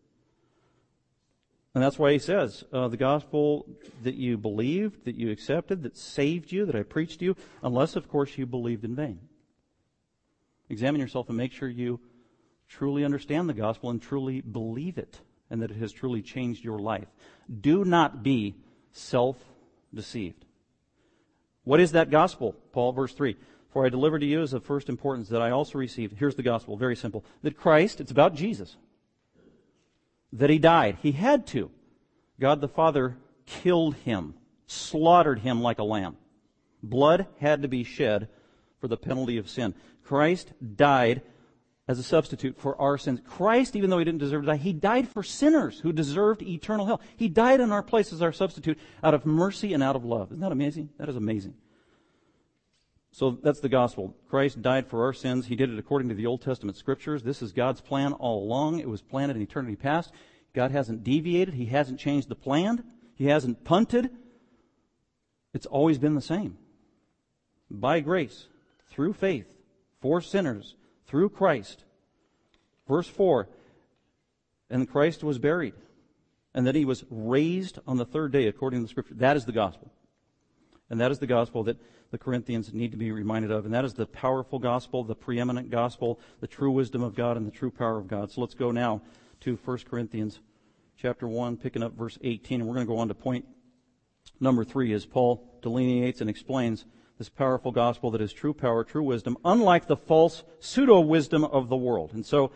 And 1.74 1.84
that's 1.84 1.98
why 1.98 2.12
he 2.12 2.20
says, 2.20 2.64
uh, 2.72 2.88
the 2.90 2.98
gospel 2.98 3.66
that 4.04 4.14
you 4.14 4.38
believed, 4.38 5.06
that 5.06 5.16
you 5.16 5.32
accepted, 5.32 5.82
that 5.82 5.98
saved 5.98 6.52
you, 6.52 6.68
that 6.68 6.76
I 6.76 6.84
preached 6.84 7.18
to 7.18 7.26
you, 7.26 7.36
unless, 7.64 7.96
of 7.96 8.08
course, 8.08 8.38
you 8.38 8.46
believed 8.46 8.86
in 8.86 8.96
vain. 8.96 9.22
Examine 10.70 11.02
yourself 11.02 11.28
and 11.30 11.38
make 11.40 11.52
sure 11.52 11.68
you 11.68 12.00
truly 12.68 13.04
understand 13.04 13.50
the 13.50 13.56
gospel 13.56 13.90
and 13.90 14.00
truly 14.00 14.42
believe 14.42 15.00
it, 15.00 15.20
and 15.50 15.64
that 15.64 15.72
it 15.72 15.78
has 15.78 15.92
truly 15.92 16.22
changed 16.22 16.64
your 16.64 16.78
life. 16.78 17.08
Do 17.60 17.84
not 17.84 18.22
be 18.22 18.54
self-deceived. 18.92 20.46
What 21.64 21.80
is 21.80 21.94
that 21.94 22.12
gospel? 22.12 22.56
Paul, 22.72 22.92
verse 22.92 23.14
3. 23.14 23.36
For 23.72 23.86
I 23.86 23.90
delivered 23.90 24.20
to 24.20 24.26
you 24.26 24.42
as 24.42 24.54
of 24.54 24.64
first 24.64 24.90
importance 24.90 25.30
that 25.30 25.42
I 25.42 25.52
also 25.52 25.78
received. 25.78 26.18
Here's 26.18 26.36
the 26.36 26.44
gospel, 26.44 26.76
very 26.76 26.96
simple. 26.96 27.24
That 27.44 27.58
Christ, 27.58 28.02
it's 28.02 28.12
about 28.12 28.34
Jesus. 28.34 28.76
That 30.34 30.50
he 30.50 30.58
died. 30.58 30.98
He 31.02 31.12
had 31.12 31.46
to. 31.48 31.70
God 32.40 32.62
the 32.62 32.68
Father 32.68 33.18
killed 33.46 33.96
him, 33.96 34.34
slaughtered 34.68 35.40
him 35.40 35.62
like 35.62 35.80
a 35.80 35.84
lamb. 35.84 36.18
Blood 36.82 37.28
had 37.40 37.62
to 37.62 37.68
be 37.68 37.84
shed 37.84 38.28
for 38.80 38.88
the 38.88 38.98
penalty 38.98 39.38
of 39.38 39.50
sin. 39.50 39.76
Christ 40.04 40.54
died 40.76 41.22
as 41.88 42.00
a 42.00 42.04
substitute 42.04 42.60
for 42.60 42.80
our 42.80 42.98
sins. 42.98 43.20
Christ, 43.26 43.76
even 43.76 43.90
though 43.90 43.98
he 43.98 44.06
didn't 44.06 44.20
deserve 44.20 44.44
to 44.44 44.48
die, 44.48 44.58
he 44.58 44.74
died 44.74 45.10
for 45.10 45.24
sinners 45.24 45.80
who 45.80 45.92
deserved 45.92 46.42
eternal 46.42 46.86
hell. 46.86 47.02
He 47.18 47.28
died 47.28 47.60
in 47.60 47.72
our 47.72 47.84
place 47.84 48.14
as 48.14 48.22
our 48.22 48.32
substitute 48.32 48.80
out 49.04 49.14
of 49.14 49.26
mercy 49.26 49.74
and 49.74 49.84
out 49.84 49.96
of 49.96 50.06
love. 50.06 50.28
Isn't 50.30 50.42
that 50.42 50.52
amazing? 50.52 50.90
That 50.98 51.10
is 51.10 51.16
amazing. 51.16 51.56
So 53.12 53.32
that's 53.32 53.60
the 53.60 53.70
gospel. 53.70 54.16
Christ 54.30 54.62
died 54.62 54.88
for 54.88 55.04
our 55.04 55.14
sins. 55.14 55.48
He 55.48 55.56
did 55.56 55.72
it 55.72 55.80
according 55.80 56.10
to 56.10 56.16
the 56.16 56.26
Old 56.26 56.42
Testament 56.42 56.78
scriptures. 56.78 57.24
This 57.24 57.42
is 57.42 57.52
God's 57.52 57.82
plan 57.82 58.14
all 58.14 58.44
along. 58.44 58.80
It 58.80 58.90
was 58.90 59.02
planned 59.02 59.32
in 59.32 59.42
eternity 59.42 59.76
past. 59.76 60.12
God 60.54 60.72
hasn't 60.72 61.04
deviated. 61.04 61.56
He 61.56 61.66
hasn't 61.66 62.00
changed 62.00 62.30
the 62.30 62.36
plan. 62.36 62.84
He 63.16 63.26
hasn't 63.26 63.64
punted. 63.64 64.12
It's 65.54 65.66
always 65.66 65.98
been 65.98 66.16
the 66.16 66.22
same. 66.22 66.58
By 67.72 68.00
grace, 68.00 68.48
through 68.92 69.14
faith, 69.14 69.48
for 70.02 70.22
sinners, 70.22 70.76
through 71.08 71.30
Christ. 71.30 71.84
Verse 72.88 73.08
4 73.08 73.48
And 74.70 74.90
Christ 74.90 75.24
was 75.24 75.38
buried, 75.38 75.74
and 76.54 76.66
that 76.66 76.76
he 76.76 76.86
was 76.86 77.04
raised 77.10 77.80
on 77.88 77.98
the 77.98 78.06
third 78.06 78.32
day 78.32 78.48
according 78.48 78.80
to 78.80 78.84
the 78.84 78.90
Scripture. 78.90 79.16
That 79.16 79.38
is 79.38 79.46
the 79.46 79.52
gospel. 79.52 79.92
And 80.90 81.00
that 81.00 81.12
is 81.12 81.20
the 81.20 81.28
gospel 81.28 81.64
that 81.64 81.78
the 82.12 82.18
Corinthians 82.18 82.74
need 82.74 82.92
to 82.92 82.98
be 82.98 83.12
reminded 83.12 83.52
of. 83.52 83.66
And 83.66 83.74
that 83.74 83.86
is 83.86 83.94
the 83.94 84.08
powerful 84.08 84.58
gospel, 84.58 85.04
the 85.04 85.16
preeminent 85.16 85.70
gospel, 85.70 86.20
the 86.40 86.48
true 86.48 86.72
wisdom 86.72 87.04
of 87.04 87.16
God, 87.16 87.38
and 87.38 87.46
the 87.46 87.52
true 87.52 87.70
power 87.70 87.98
of 87.98 88.08
God. 88.08 88.32
So 88.32 88.42
let's 88.42 88.56
go 88.56 88.72
now 88.72 89.02
to 89.42 89.60
1 89.64 89.78
Corinthians 89.90 90.40
chapter 90.98 91.28
1, 91.28 91.58
picking 91.58 91.84
up 91.84 91.96
verse 91.96 92.18
18. 92.22 92.62
And 92.62 92.68
we're 92.68 92.76
going 92.76 92.88
to 92.88 92.92
go 92.92 93.00
on 93.00 93.08
to 93.10 93.14
point 93.14 93.46
number 94.40 94.64
3 94.64 94.92
as 94.94 95.06
Paul 95.06 95.60
delineates 95.62 96.22
and 96.22 96.30
explains 96.30 96.86
this 97.20 97.30
powerful 97.30 97.72
gospel 97.72 98.12
that 98.12 98.22
is 98.22 98.34
true 98.34 98.54
power, 98.54 98.84
true 98.84 99.04
wisdom, 99.04 99.38
unlike 99.44 99.88
the 99.88 99.98
false 99.98 100.44
pseudo 100.60 101.02
wisdom 101.02 101.44
of 101.44 101.70
the 101.70 101.76
world. 101.76 102.14
And 102.14 102.26
so 102.26 102.52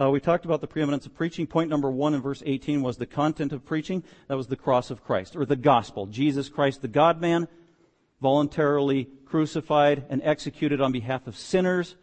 uh, 0.00 0.10
we 0.10 0.18
talked 0.18 0.44
about 0.44 0.60
the 0.60 0.66
preeminence 0.66 1.06
of 1.06 1.14
preaching. 1.14 1.46
Point 1.46 1.68
number 1.68 1.90
one 1.90 2.14
in 2.14 2.22
verse 2.22 2.42
18 2.44 2.82
was 2.82 2.96
the 2.96 3.06
content 3.06 3.52
of 3.52 3.66
preaching. 3.66 4.02
That 4.28 4.36
was 4.36 4.46
the 4.46 4.56
cross 4.56 4.90
of 4.90 5.04
Christ, 5.04 5.36
or 5.36 5.44
the 5.44 5.56
gospel. 5.56 6.06
Jesus 6.06 6.48
Christ, 6.48 6.82
the 6.82 6.88
God 6.88 7.20
man, 7.20 7.48
voluntarily 8.20 9.08
crucified 9.26 10.04
and 10.08 10.20
executed 10.24 10.80
on 10.80 10.92
behalf 10.92 11.26
of 11.26 11.36
sinners, 11.36 11.96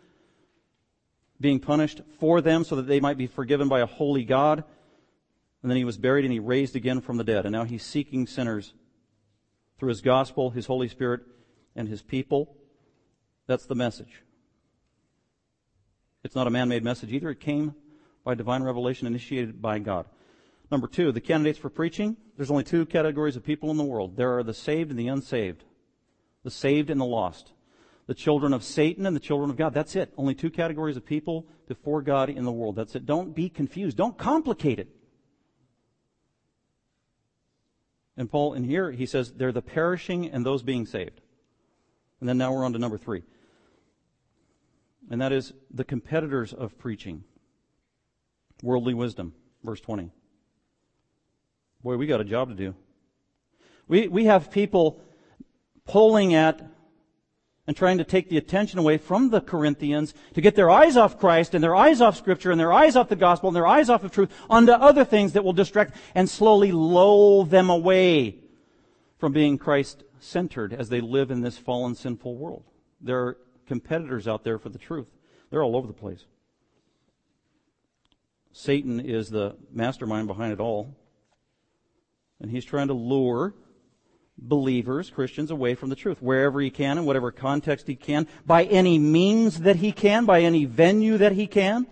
being 1.39 1.59
punished 1.59 2.01
for 2.19 2.41
them 2.41 2.63
so 2.63 2.75
that 2.75 2.87
they 2.87 2.99
might 2.99 3.17
be 3.17 3.27
forgiven 3.27 3.67
by 3.67 3.81
a 3.81 3.85
holy 3.85 4.23
God. 4.23 4.63
And 5.61 5.69
then 5.69 5.77
he 5.77 5.83
was 5.83 5.97
buried 5.97 6.25
and 6.25 6.31
he 6.33 6.39
raised 6.39 6.75
again 6.75 7.01
from 7.01 7.17
the 7.17 7.23
dead. 7.23 7.45
And 7.45 7.51
now 7.51 7.63
he's 7.63 7.83
seeking 7.83 8.27
sinners 8.27 8.73
through 9.77 9.89
his 9.89 10.01
gospel, 10.01 10.51
his 10.51 10.67
Holy 10.67 10.87
Spirit, 10.87 11.21
and 11.75 11.89
his 11.89 12.01
people. 12.01 12.55
That's 13.47 13.65
the 13.65 13.75
message. 13.75 14.21
It's 16.23 16.35
not 16.35 16.47
a 16.47 16.51
man 16.51 16.69
made 16.69 16.83
message 16.83 17.11
either. 17.11 17.29
It 17.31 17.39
came 17.39 17.75
by 18.23 18.35
divine 18.35 18.63
revelation 18.63 19.05
initiated 19.07 19.61
by 19.61 19.79
God. 19.79 20.05
Number 20.71 20.87
two, 20.87 21.11
the 21.11 21.21
candidates 21.21 21.59
for 21.59 21.69
preaching. 21.69 22.17
There's 22.37 22.49
only 22.49 22.63
two 22.63 22.85
categories 22.85 23.35
of 23.35 23.43
people 23.43 23.69
in 23.69 23.77
the 23.77 23.83
world. 23.83 24.17
There 24.17 24.37
are 24.37 24.43
the 24.43 24.53
saved 24.53 24.89
and 24.89 24.99
the 24.99 25.07
unsaved. 25.07 25.63
The 26.45 26.51
saved 26.51 26.91
and 26.91 27.01
the 27.01 27.05
lost. 27.05 27.51
The 28.05 28.13
children 28.13 28.53
of 28.53 28.63
Satan 28.63 29.07
and 29.07 29.15
the 29.15 29.19
children 29.19 29.49
of 29.49 29.57
God. 29.57 29.73
That's 29.73 29.95
it. 29.95 30.13
Only 30.15 30.35
two 30.35 30.51
categories 30.51 30.95
of 30.95 31.03
people 31.03 31.47
before 31.67 32.03
God 32.03 32.29
in 32.29 32.45
the 32.45 32.51
world. 32.51 32.75
That's 32.75 32.95
it. 32.95 33.07
Don't 33.07 33.33
be 33.33 33.49
confused. 33.49 33.97
Don't 33.97 34.15
complicate 34.15 34.77
it. 34.77 34.87
And 38.15 38.29
Paul, 38.29 38.53
in 38.53 38.63
here, 38.63 38.91
he 38.91 39.07
says 39.07 39.33
they're 39.33 39.51
the 39.51 39.63
perishing 39.63 40.29
and 40.29 40.45
those 40.45 40.61
being 40.61 40.85
saved. 40.85 41.19
And 42.19 42.29
then 42.29 42.37
now 42.37 42.53
we're 42.53 42.63
on 42.63 42.73
to 42.73 42.79
number 42.79 42.99
three. 42.99 43.23
And 45.09 45.19
that 45.19 45.31
is 45.31 45.51
the 45.73 45.83
competitors 45.83 46.53
of 46.53 46.77
preaching. 46.77 47.23
Worldly 48.61 48.93
wisdom, 48.93 49.33
verse 49.63 49.81
20. 49.81 50.11
Boy, 51.83 51.97
we 51.97 52.05
got 52.05 52.21
a 52.21 52.23
job 52.23 52.49
to 52.49 52.55
do. 52.55 52.75
We, 53.87 54.07
we 54.07 54.25
have 54.25 54.51
people 54.51 55.01
pulling 55.85 56.33
at 56.33 56.61
and 57.67 57.75
trying 57.75 57.97
to 57.97 58.03
take 58.03 58.29
the 58.29 58.37
attention 58.37 58.79
away 58.79 58.97
from 58.97 59.29
the 59.29 59.41
Corinthians 59.41 60.13
to 60.33 60.41
get 60.41 60.55
their 60.55 60.69
eyes 60.69 60.97
off 60.97 61.19
Christ 61.19 61.55
and 61.55 61.63
their 61.63 61.75
eyes 61.75 62.01
off 62.01 62.17
Scripture 62.17 62.51
and 62.51 62.59
their 62.59 62.73
eyes 62.73 62.95
off 62.95 63.09
the 63.09 63.15
gospel 63.15 63.49
and 63.49 63.55
their 63.55 63.67
eyes 63.67 63.89
off 63.89 64.03
of 64.03 64.11
truth 64.11 64.31
onto 64.49 64.71
other 64.71 65.03
things 65.03 65.33
that 65.33 65.43
will 65.43 65.53
distract 65.53 65.95
and 66.13 66.29
slowly 66.29 66.71
lull 66.71 67.43
them 67.43 67.69
away 67.69 68.37
from 69.17 69.31
being 69.31 69.57
Christ 69.57 70.03
centered 70.19 70.73
as 70.73 70.89
they 70.89 71.01
live 71.01 71.31
in 71.31 71.41
this 71.41 71.57
fallen, 71.57 71.95
sinful 71.95 72.35
world. 72.35 72.63
There 73.01 73.19
are 73.19 73.37
competitors 73.65 74.27
out 74.27 74.43
there 74.43 74.59
for 74.59 74.69
the 74.69 74.77
truth. 74.77 75.07
They're 75.49 75.63
all 75.63 75.75
over 75.75 75.87
the 75.87 75.93
place. 75.93 76.25
Satan 78.51 78.99
is 78.99 79.29
the 79.29 79.55
mastermind 79.71 80.27
behind 80.27 80.53
it 80.53 80.59
all. 80.59 80.95
And 82.39 82.51
he's 82.51 82.65
trying 82.65 82.87
to 82.87 82.93
lure 82.93 83.53
believers, 84.37 85.09
Christians, 85.09 85.51
away 85.51 85.75
from 85.75 85.89
the 85.89 85.95
truth 85.95 86.21
wherever 86.21 86.59
he 86.59 86.69
can, 86.69 86.97
in 86.97 87.05
whatever 87.05 87.31
context 87.31 87.87
he 87.87 87.95
can, 87.95 88.27
by 88.45 88.65
any 88.65 88.97
means 88.97 89.61
that 89.61 89.77
he 89.77 89.91
can, 89.91 90.25
by 90.25 90.41
any 90.41 90.65
venue 90.65 91.17
that 91.17 91.33
he 91.33 91.47
can. 91.47 91.87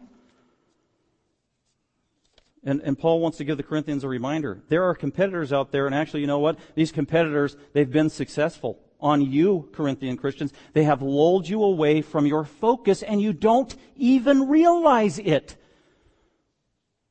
And, 2.65 2.81
and 2.81 2.97
Paul 2.97 3.19
wants 3.19 3.37
to 3.39 3.43
give 3.43 3.57
the 3.57 3.63
Corinthians 3.63 4.03
a 4.03 4.07
reminder. 4.07 4.61
There 4.69 4.83
are 4.83 4.95
competitors 4.95 5.51
out 5.51 5.71
there, 5.71 5.85
and 5.85 5.93
actually, 5.93 6.21
you 6.21 6.27
know 6.27 6.39
what? 6.39 6.57
These 6.75 6.91
competitors, 6.91 7.57
they've 7.73 7.91
been 7.91 8.09
successful 8.09 8.79
on 9.01 9.21
you, 9.21 9.69
Corinthian 9.73 10.15
Christians. 10.15 10.53
They 10.71 10.85
have 10.85 11.01
lulled 11.01 11.47
you 11.47 11.61
away 11.61 12.01
from 12.01 12.25
your 12.25 12.45
focus, 12.45 13.03
and 13.03 13.21
you 13.21 13.33
don't 13.33 13.75
even 13.97 14.47
realize 14.47 15.19
it. 15.19 15.57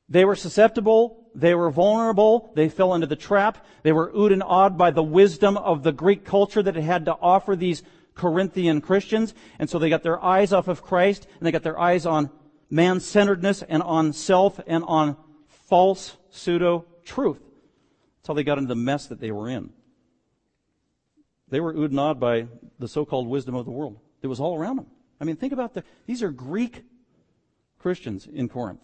They 0.09 0.25
were 0.25 0.37
susceptible. 0.37 1.22
They 1.35 1.55
were 1.55 1.71
vulnerable. 1.71 2.53
They 2.55 2.69
fell 2.69 2.95
into 2.95 3.07
the 3.07 3.17
trap. 3.17 3.65
They 3.83 3.93
were 3.93 4.13
oohed 4.13 4.33
and 4.33 4.43
awed 4.43 4.77
by 4.77 4.91
the 4.91 5.03
wisdom 5.03 5.57
of 5.57 5.83
the 5.83 5.93
Greek 5.93 6.25
culture 6.25 6.63
that 6.63 6.77
it 6.77 6.83
had 6.83 7.07
to 7.07 7.17
offer 7.21 7.57
these 7.57 7.83
Corinthian 8.15 8.81
Christians. 8.81 9.35
And 9.59 9.71
so 9.71 9.79
they 9.79 9.89
got 9.89 10.03
their 10.03 10.23
eyes 10.23 10.53
off 10.53 10.69
of 10.69 10.83
Christ, 10.83 11.27
and 11.39 11.47
they 11.47 11.53
got 11.53 11.63
their 11.63 11.79
eyes 11.79 12.05
on 12.05 12.31
man-centeredness 12.71 13.63
and 13.63 13.83
on 13.83 14.13
self 14.13 14.61
and 14.67 14.85
on 14.85 15.17
false 15.47 16.17
pseudo 16.31 16.85
truth. 17.05 17.41
That's 17.41 18.29
how 18.29 18.35
they 18.35 18.45
got 18.45 18.59
into 18.59 18.69
the 18.69 18.75
mess 18.77 19.07
that 19.07 19.21
they 19.21 19.31
were 19.31 19.49
in. 19.49 19.71
They 21.49 21.61
were 21.61 21.75
oohed 21.75 21.91
and 21.91 22.01
awed 22.01 22.21
by 22.21 22.47
the 22.79 22.89
so-called 22.89 23.27
wisdom 23.27 23.55
of 23.55 23.65
the 23.65 23.71
world. 23.71 23.99
It 24.23 24.27
was 24.27 24.41
all 24.41 24.57
around 24.57 24.77
them. 24.77 24.87
I 25.21 25.25
mean, 25.25 25.37
think 25.37 25.53
about 25.53 25.75
the, 25.75 25.85
these 26.07 26.23
are 26.23 26.31
Greek 26.31 26.83
Christians 27.79 28.27
in 28.33 28.49
Corinth. 28.49 28.81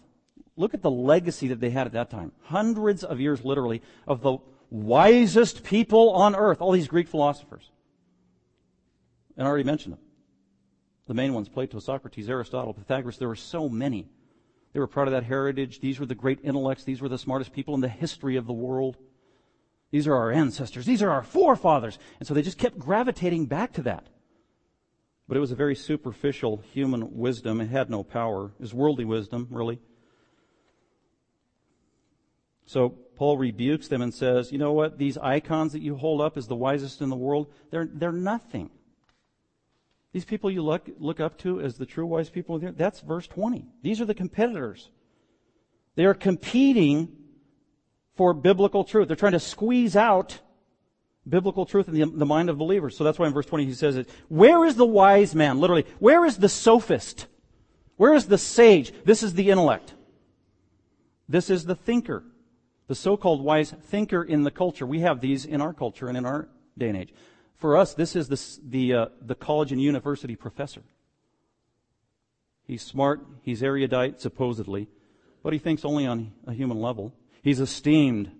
Look 0.59 0.73
at 0.73 0.81
the 0.81 0.91
legacy 0.91 1.47
that 1.47 1.61
they 1.61 1.69
had 1.69 1.87
at 1.87 1.93
that 1.93 2.09
time. 2.09 2.33
Hundreds 2.41 3.05
of 3.05 3.21
years, 3.21 3.45
literally, 3.45 3.81
of 4.05 4.21
the 4.21 4.39
wisest 4.69 5.63
people 5.63 6.09
on 6.09 6.35
earth. 6.35 6.59
All 6.59 6.73
these 6.73 6.89
Greek 6.89 7.07
philosophers. 7.07 7.71
And 9.37 9.47
I 9.47 9.49
already 9.49 9.63
mentioned 9.63 9.93
them. 9.93 10.01
The 11.07 11.13
main 11.13 11.33
ones, 11.33 11.47
Plato, 11.47 11.79
Socrates, 11.79 12.29
Aristotle, 12.29 12.73
Pythagoras, 12.73 13.17
there 13.17 13.29
were 13.29 13.37
so 13.37 13.69
many. 13.69 14.09
They 14.73 14.81
were 14.81 14.87
proud 14.87 15.07
of 15.07 15.13
that 15.13 15.23
heritage. 15.23 15.79
These 15.79 15.97
were 15.97 16.05
the 16.05 16.13
great 16.13 16.39
intellects. 16.43 16.83
These 16.83 17.01
were 17.01 17.07
the 17.07 17.17
smartest 17.17 17.53
people 17.53 17.73
in 17.73 17.79
the 17.79 17.87
history 17.87 18.35
of 18.35 18.45
the 18.45 18.51
world. 18.51 18.97
These 19.91 20.07
are 20.07 20.13
our 20.13 20.29
ancestors. 20.29 20.85
These 20.85 21.01
are 21.01 21.09
our 21.09 21.23
forefathers. 21.23 21.97
And 22.19 22.27
so 22.27 22.33
they 22.33 22.41
just 22.41 22.57
kept 22.57 22.77
gravitating 22.77 23.45
back 23.45 23.71
to 23.73 23.81
that. 23.83 24.07
But 25.25 25.37
it 25.37 25.39
was 25.39 25.53
a 25.53 25.55
very 25.55 25.75
superficial 25.75 26.57
human 26.57 27.15
wisdom. 27.15 27.61
It 27.61 27.69
had 27.69 27.89
no 27.89 28.03
power. 28.03 28.47
It 28.59 28.61
was 28.61 28.73
worldly 28.73 29.05
wisdom, 29.05 29.47
really. 29.49 29.79
So 32.69 32.89
Paul 33.15 33.39
rebukes 33.39 33.87
them 33.87 34.03
and 34.03 34.13
says, 34.13 34.51
you 34.51 34.59
know 34.59 34.73
what? 34.73 34.99
These 34.99 35.17
icons 35.17 35.73
that 35.73 35.81
you 35.81 35.95
hold 35.95 36.21
up 36.21 36.37
as 36.37 36.45
the 36.45 36.55
wisest 36.55 37.01
in 37.01 37.09
the 37.09 37.15
world, 37.15 37.51
they're, 37.71 37.89
they're 37.91 38.11
nothing. 38.11 38.69
These 40.13 40.25
people 40.25 40.51
you 40.51 40.61
look, 40.61 40.87
look 40.99 41.19
up 41.19 41.39
to 41.39 41.61
as 41.61 41.77
the 41.79 41.87
true 41.87 42.05
wise 42.05 42.29
people, 42.29 42.59
that's 42.59 42.99
verse 42.99 43.25
20. 43.25 43.65
These 43.81 44.01
are 44.01 44.05
the 44.05 44.13
competitors. 44.13 44.91
They 45.95 46.05
are 46.05 46.13
competing 46.13 47.11
for 48.15 48.35
biblical 48.35 48.83
truth. 48.83 49.07
They're 49.07 49.17
trying 49.17 49.31
to 49.31 49.39
squeeze 49.39 49.95
out 49.95 50.37
biblical 51.27 51.65
truth 51.65 51.87
in 51.87 51.95
the, 51.95 52.05
the, 52.05 52.25
mind 52.27 52.51
of 52.51 52.59
believers. 52.59 52.95
So 52.95 53.03
that's 53.03 53.17
why 53.17 53.25
in 53.25 53.33
verse 53.33 53.47
20 53.47 53.65
he 53.65 53.73
says 53.73 53.97
it. 53.97 54.07
Where 54.27 54.63
is 54.63 54.75
the 54.75 54.85
wise 54.85 55.33
man? 55.33 55.59
Literally, 55.59 55.87
where 55.97 56.23
is 56.23 56.37
the 56.37 56.49
sophist? 56.49 57.25
Where 57.97 58.13
is 58.13 58.27
the 58.27 58.37
sage? 58.37 58.93
This 59.05 59.23
is 59.23 59.33
the 59.33 59.49
intellect. 59.49 59.95
This 61.27 61.49
is 61.49 61.65
the 61.65 61.75
thinker. 61.75 62.23
The 62.89 62.95
so-called 62.95 63.43
wise 63.43 63.69
thinker 63.69 64.23
in 64.23 64.41
the 64.41 64.49
culture. 64.49 64.83
We 64.83 65.01
have 65.01 65.21
these 65.21 65.45
in 65.45 65.61
our 65.61 65.73
culture 65.73 66.07
and 66.07 66.17
in 66.17 66.25
our 66.25 66.49
day 66.75 66.89
and 66.89 66.97
age. 66.97 67.13
For 67.55 67.77
us, 67.77 67.93
this 67.93 68.15
is 68.15 68.29
the, 68.29 68.59
the, 68.67 68.93
uh, 68.95 69.05
the 69.21 69.35
college 69.35 69.71
and 69.71 69.79
university 69.79 70.35
professor. 70.35 70.81
He's 72.65 72.81
smart, 72.81 73.21
he's 73.43 73.61
erudite, 73.61 74.19
supposedly, 74.19 74.87
but 75.43 75.53
he 75.53 75.59
thinks 75.59 75.85
only 75.85 76.07
on 76.07 76.31
a 76.47 76.53
human 76.53 76.81
level. 76.81 77.13
He's 77.43 77.59
esteemed, 77.59 78.31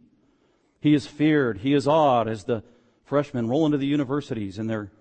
he 0.79 0.95
is 0.95 1.05
feared, 1.05 1.59
he 1.59 1.75
is 1.75 1.88
awed 1.88 2.27
as 2.27 2.45
the 2.45 2.63
freshmen 3.05 3.49
roll 3.49 3.67
into 3.67 3.77
the 3.77 3.85
universities 3.85 4.57
and 4.57 4.67
they're 4.67 4.91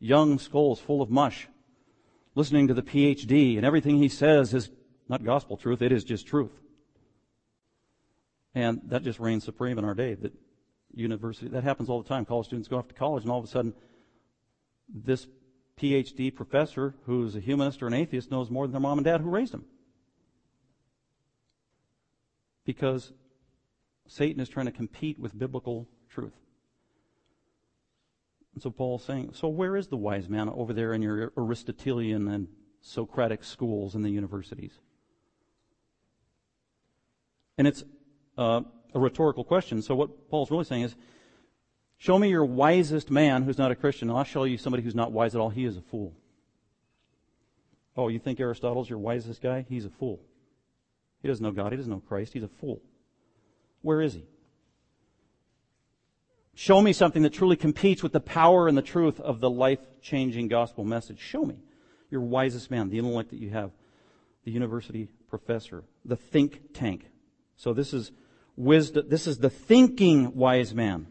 young 0.00 0.40
skulls 0.40 0.80
full 0.80 1.02
of 1.02 1.08
mush, 1.08 1.46
listening 2.34 2.66
to 2.66 2.74
the 2.74 2.82
PhD, 2.82 3.56
and 3.56 3.64
everything 3.64 3.98
he 3.98 4.08
says 4.08 4.54
is 4.54 4.70
not 5.08 5.22
gospel 5.22 5.56
truth, 5.56 5.82
it 5.82 5.92
is 5.92 6.02
just 6.02 6.26
truth. 6.26 6.63
And 8.54 8.82
that 8.86 9.02
just 9.02 9.18
reigns 9.18 9.44
supreme 9.44 9.78
in 9.78 9.84
our 9.84 9.94
day. 9.94 10.14
That 10.14 10.32
university, 10.94 11.48
that 11.48 11.64
happens 11.64 11.88
all 11.88 12.02
the 12.02 12.08
time. 12.08 12.24
College 12.24 12.46
students 12.46 12.68
go 12.68 12.78
off 12.78 12.88
to 12.88 12.94
college, 12.94 13.24
and 13.24 13.32
all 13.32 13.38
of 13.38 13.44
a 13.44 13.48
sudden, 13.48 13.74
this 14.88 15.26
PhD 15.80 16.34
professor, 16.34 16.94
who's 17.06 17.34
a 17.34 17.40
humanist 17.40 17.82
or 17.82 17.88
an 17.88 17.94
atheist, 17.94 18.30
knows 18.30 18.50
more 18.50 18.66
than 18.66 18.72
their 18.72 18.80
mom 18.80 18.98
and 18.98 19.04
dad 19.04 19.20
who 19.20 19.28
raised 19.28 19.52
them. 19.52 19.64
Because 22.64 23.12
Satan 24.06 24.40
is 24.40 24.48
trying 24.48 24.66
to 24.66 24.72
compete 24.72 25.18
with 25.18 25.36
biblical 25.36 25.88
truth. 26.08 26.34
And 28.54 28.62
so 28.62 28.70
Paul's 28.70 29.04
saying, 29.04 29.30
so 29.34 29.48
where 29.48 29.76
is 29.76 29.88
the 29.88 29.96
wise 29.96 30.28
man 30.28 30.48
over 30.48 30.72
there 30.72 30.92
in 30.92 31.02
your 31.02 31.32
Aristotelian 31.36 32.28
and 32.28 32.46
Socratic 32.80 33.42
schools 33.42 33.96
and 33.96 34.04
the 34.04 34.10
universities? 34.10 34.78
And 37.58 37.66
it's 37.66 37.82
uh, 38.36 38.62
a 38.94 38.98
rhetorical 38.98 39.44
question. 39.44 39.82
So 39.82 39.94
what 39.94 40.30
Paul's 40.30 40.50
really 40.50 40.64
saying 40.64 40.82
is, 40.82 40.96
show 41.98 42.18
me 42.18 42.28
your 42.28 42.44
wisest 42.44 43.10
man 43.10 43.42
who's 43.42 43.58
not 43.58 43.70
a 43.70 43.74
Christian, 43.74 44.08
and 44.08 44.18
I'll 44.18 44.24
show 44.24 44.44
you 44.44 44.58
somebody 44.58 44.82
who's 44.82 44.94
not 44.94 45.12
wise 45.12 45.34
at 45.34 45.40
all. 45.40 45.50
He 45.50 45.64
is 45.64 45.76
a 45.76 45.82
fool. 45.82 46.14
Oh, 47.96 48.08
you 48.08 48.18
think 48.18 48.40
Aristotle's 48.40 48.90
your 48.90 48.98
wisest 48.98 49.40
guy? 49.40 49.64
He's 49.68 49.84
a 49.84 49.90
fool. 49.90 50.20
He 51.22 51.28
doesn't 51.28 51.42
know 51.42 51.52
God. 51.52 51.72
He 51.72 51.76
doesn't 51.76 51.90
know 51.90 52.00
Christ. 52.00 52.32
He's 52.32 52.42
a 52.42 52.48
fool. 52.48 52.82
Where 53.82 54.00
is 54.00 54.14
he? 54.14 54.24
Show 56.54 56.80
me 56.80 56.92
something 56.92 57.22
that 57.22 57.32
truly 57.32 57.56
competes 57.56 58.02
with 58.02 58.12
the 58.12 58.20
power 58.20 58.68
and 58.68 58.78
the 58.78 58.82
truth 58.82 59.20
of 59.20 59.40
the 59.40 59.50
life 59.50 59.80
changing 60.02 60.48
gospel 60.48 60.84
message. 60.84 61.18
Show 61.18 61.44
me 61.44 61.56
your 62.10 62.20
wisest 62.20 62.70
man, 62.70 62.90
the 62.90 62.98
intellect 62.98 63.30
that 63.30 63.40
you 63.40 63.50
have, 63.50 63.72
the 64.44 64.52
university 64.52 65.08
professor, 65.28 65.82
the 66.04 66.16
think 66.16 66.72
tank. 66.72 67.06
So 67.56 67.72
this 67.72 67.92
is 67.92 68.12
wisdom, 68.56 69.06
this 69.08 69.26
is 69.26 69.38
the 69.38 69.50
thinking 69.50 70.34
wise 70.34 70.74
man. 70.74 71.06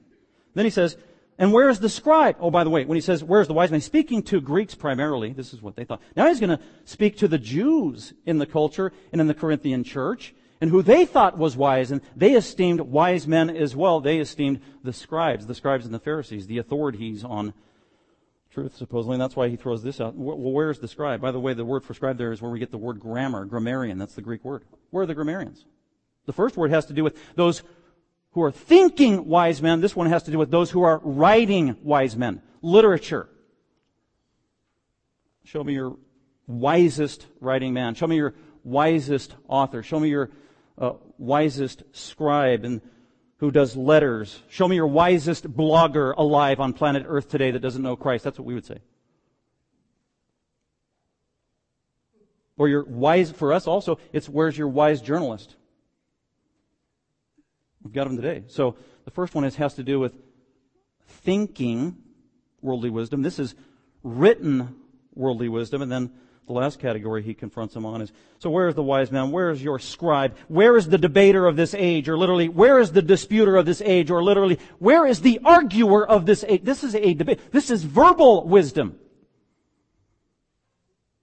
Then 0.54 0.66
he 0.66 0.72
says, 0.72 0.98
and 1.38 1.52
where 1.52 1.70
is 1.70 1.80
the 1.80 1.90
scribe? 1.90 2.38
Oh, 2.40 2.52
by 2.52 2.64
the 2.64 2.70
way, 2.70 2.86
when 2.86 2.96
he 2.96 3.02
says, 3.02 3.24
where's 3.24 3.48
the 3.48 3.54
wise 3.54 3.72
man? 3.72 3.80
He's 3.80 3.86
speaking 3.86 4.22
to 4.24 4.40
Greeks 4.40 4.76
primarily. 4.76 5.34
This 5.34 5.54
is 5.54 5.62
what 5.62 5.76
they 5.76 5.84
thought. 5.84 6.02
Now 6.16 6.28
he's 6.28 6.40
going 6.40 6.58
to 6.58 6.64
speak 6.86 7.18
to 7.18 7.28
the 7.28 7.40
Jews 7.40 8.14
in 8.26 8.38
the 8.38 8.46
culture 8.46 8.92
and 9.12 9.20
in 9.20 9.28
the 9.28 9.34
Corinthian 9.34 9.84
church 9.84 10.34
and 10.62 10.72
who 10.72 10.82
they 10.82 11.06
thought 11.06 11.38
was 11.38 11.58
wise, 11.58 11.92
and 11.92 12.00
they 12.16 12.36
esteemed 12.36 12.80
wise 12.80 13.28
men 13.28 13.50
as 13.50 13.76
well. 13.76 14.00
They 14.00 14.20
esteemed 14.20 14.62
the 14.82 14.94
scribes, 14.94 15.46
the 15.46 15.56
scribes 15.56 15.84
and 15.84 15.94
the 15.94 16.00
Pharisees, 16.00 16.48
the 16.48 16.60
authorities 16.60 17.26
on 17.26 17.54
truth, 18.50 18.78
supposedly, 18.78 19.16
and 19.16 19.22
that's 19.22 19.36
why 19.36 19.50
he 19.50 19.58
throws 19.58 19.84
this 19.84 20.00
out. 20.00 20.16
Well, 20.16 20.38
where's 20.38 20.80
the 20.80 20.88
scribe? 20.88 21.20
By 21.20 21.32
the 21.32 21.40
way, 21.40 21.54
the 21.54 21.66
word 21.66 21.84
for 21.84 21.94
scribe 21.94 22.18
there 22.18 22.32
is 22.32 22.42
where 22.42 22.50
we 22.50 22.60
get 22.60 22.72
the 22.72 22.78
word 22.78 23.02
grammar, 23.02 23.44
grammarian. 23.44 23.98
That's 23.98 24.16
the 24.16 24.22
Greek 24.22 24.46
word. 24.46 24.64
Where 24.92 25.04
are 25.04 25.06
the 25.06 25.16
grammarians? 25.16 25.66
The 26.26 26.34
first 26.34 26.58
word 26.58 26.72
has 26.72 26.86
to 26.88 26.94
do 26.94 27.04
with 27.04 27.18
those 27.36 27.64
who 28.32 28.42
are 28.44 28.52
thinking 28.52 29.26
wise 29.26 29.62
men. 29.62 29.82
This 29.82 29.96
one 29.96 30.08
has 30.08 30.24
to 30.24 30.32
do 30.32 30.38
with 30.38 30.52
those 30.52 30.72
who 30.72 30.84
are 30.84 31.00
writing 31.04 31.76
wise 31.84 32.16
men. 32.16 32.42
Literature. 32.62 33.30
Show 35.44 35.64
me 35.64 35.74
your 35.74 35.98
wisest 36.48 37.28
writing 37.40 37.74
man. 37.74 37.96
Show 37.96 38.08
me 38.08 38.16
your 38.16 38.34
wisest 38.64 39.36
author. 39.48 39.84
Show 39.84 40.00
me 40.00 40.10
your 40.10 40.32
uh, 40.78 40.94
wisest 41.18 41.84
scribe 41.92 42.64
and 42.64 42.82
who 43.38 43.52
does 43.52 43.76
letters. 43.76 44.42
Show 44.50 44.68
me 44.68 44.78
your 44.78 44.88
wisest 44.88 45.52
blogger 45.52 46.14
alive 46.16 46.60
on 46.60 46.74
planet 46.74 47.04
Earth 47.06 47.30
today 47.30 47.52
that 47.52 47.60
doesn't 47.60 47.82
know 47.82 47.96
Christ. 47.96 48.24
That's 48.24 48.40
what 48.40 48.46
we 48.46 48.54
would 48.54 48.66
say. 48.66 48.80
Or 52.58 52.70
your 52.70 52.84
wise, 52.86 53.32
for 53.32 53.52
us 53.52 53.68
also, 53.68 54.00
it's 54.14 54.30
where's 54.30 54.58
your 54.58 54.70
wise 54.70 55.02
journalist? 55.02 55.56
We've 57.84 57.94
got 57.94 58.06
them 58.06 58.16
today. 58.16 58.44
So 58.48 58.76
the 59.06 59.12
first 59.12 59.36
one 59.36 59.44
is, 59.44 59.56
has 59.58 59.74
to 59.76 59.84
do 59.84 60.00
with 60.00 60.14
thinking 61.08 61.98
worldly 62.62 62.90
wisdom. 62.90 63.22
This 63.22 63.40
is 63.40 63.56
written 64.04 64.76
worldly 65.14 65.50
wisdom. 65.50 65.82
And 65.82 65.92
then 65.92 66.12
the 66.48 66.54
last 66.54 66.80
category 66.80 67.24
he 67.24 67.34
confronts 67.34 67.74
them 67.74 67.86
on 67.86 68.02
is, 68.02 68.12
so 68.40 68.50
where 68.50 68.68
is 68.68 68.76
the 68.76 68.84
wise 68.84 69.12
man? 69.12 69.32
Where 69.32 69.50
is 69.50 69.62
your 69.62 69.80
scribe? 69.80 70.38
Where 70.48 70.78
is 70.78 70.88
the 70.88 70.98
debater 70.98 71.46
of 71.46 71.56
this 71.56 71.74
age? 71.74 72.08
Or 72.08 72.18
literally, 72.18 72.50
where 72.50 72.80
is 72.80 72.92
the 72.92 73.02
disputer 73.02 73.58
of 73.58 73.66
this 73.66 73.82
age? 73.82 74.10
Or 74.10 74.24
literally, 74.24 74.60
where 74.80 75.06
is 75.06 75.22
the 75.22 75.42
arguer 75.44 76.06
of 76.06 76.26
this 76.26 76.46
age? 76.48 76.64
This 76.64 76.84
is 76.84 76.96
a 76.96 77.14
debate. 77.14 77.52
This 77.52 77.70
is 77.70 77.84
verbal 77.84 78.48
wisdom. 78.48 78.98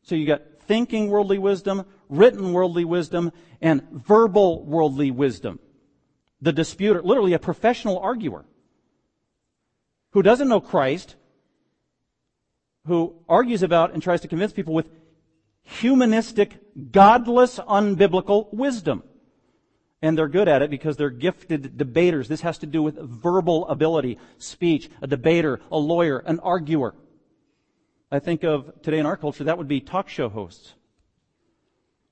So 0.02 0.14
you 0.14 0.26
got 0.26 0.42
thinking 0.66 1.08
worldly 1.08 1.38
wisdom, 1.38 1.84
written 2.08 2.52
worldly 2.52 2.84
wisdom, 2.84 3.32
and 3.60 3.82
verbal 3.90 4.64
worldly 4.64 5.10
wisdom 5.10 5.58
the 6.40 6.52
disputer, 6.52 7.02
literally 7.02 7.32
a 7.32 7.38
professional 7.38 7.98
arguer, 7.98 8.44
who 10.12 10.22
doesn't 10.22 10.48
know 10.48 10.60
Christ, 10.60 11.16
who 12.86 13.14
argues 13.28 13.62
about 13.62 13.92
and 13.92 14.02
tries 14.02 14.22
to 14.22 14.28
convince 14.28 14.52
people 14.52 14.74
with 14.74 14.88
humanistic, 15.62 16.58
godless, 16.90 17.58
unbiblical 17.58 18.52
wisdom. 18.52 19.02
And 20.02 20.16
they're 20.16 20.28
good 20.28 20.48
at 20.48 20.62
it 20.62 20.70
because 20.70 20.96
they're 20.96 21.10
gifted 21.10 21.76
debaters. 21.76 22.26
This 22.26 22.40
has 22.40 22.56
to 22.58 22.66
do 22.66 22.82
with 22.82 22.96
verbal 22.96 23.68
ability, 23.68 24.18
speech, 24.38 24.90
a 25.02 25.06
debater, 25.06 25.60
a 25.70 25.76
lawyer, 25.76 26.18
an 26.20 26.40
arguer. 26.40 26.94
I 28.10 28.18
think 28.18 28.42
of 28.42 28.82
today 28.82 28.98
in 28.98 29.06
our 29.06 29.16
culture, 29.16 29.44
that 29.44 29.58
would 29.58 29.68
be 29.68 29.80
talk 29.80 30.08
show 30.08 30.28
hosts. 30.28 30.74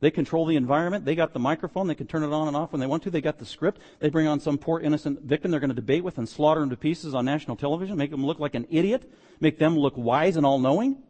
They 0.00 0.10
control 0.12 0.46
the 0.46 0.56
environment. 0.56 1.04
They 1.04 1.16
got 1.16 1.32
the 1.32 1.40
microphone. 1.40 1.88
They 1.88 1.94
can 1.94 2.06
turn 2.06 2.22
it 2.22 2.32
on 2.32 2.46
and 2.46 2.56
off 2.56 2.72
when 2.72 2.80
they 2.80 2.86
want 2.86 3.02
to. 3.02 3.10
They 3.10 3.20
got 3.20 3.38
the 3.38 3.44
script. 3.44 3.80
They 3.98 4.10
bring 4.10 4.28
on 4.28 4.38
some 4.38 4.56
poor 4.56 4.80
innocent 4.80 5.22
victim 5.22 5.50
they're 5.50 5.58
going 5.58 5.70
to 5.70 5.74
debate 5.74 6.04
with 6.04 6.18
and 6.18 6.28
slaughter 6.28 6.62
him 6.62 6.70
to 6.70 6.76
pieces 6.76 7.14
on 7.14 7.24
national 7.24 7.56
television, 7.56 7.96
make 7.96 8.12
them 8.12 8.24
look 8.24 8.38
like 8.38 8.54
an 8.54 8.66
idiot, 8.70 9.10
make 9.40 9.58
them 9.58 9.76
look 9.76 9.94
wise 9.96 10.36
and 10.36 10.46
all 10.46 10.60
knowing 10.60 11.02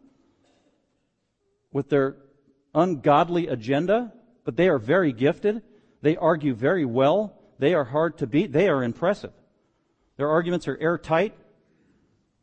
with 1.71 1.91
their 1.91 2.17
ungodly 2.75 3.49
agenda. 3.49 4.13
But 4.45 4.57
they 4.57 4.69
are 4.69 4.79
very 4.79 5.13
gifted. 5.13 5.63
They 6.01 6.17
argue 6.17 6.55
very 6.55 6.87
well. 6.87 7.39
They 7.59 7.75
are 7.75 7.85
hard 7.85 8.17
to 8.19 8.27
beat. 8.27 8.53
They 8.53 8.69
are 8.69 8.83
impressive. 8.83 9.33
Their 10.17 10.31
arguments 10.31 10.67
are 10.67 10.79
airtight. 10.79 11.35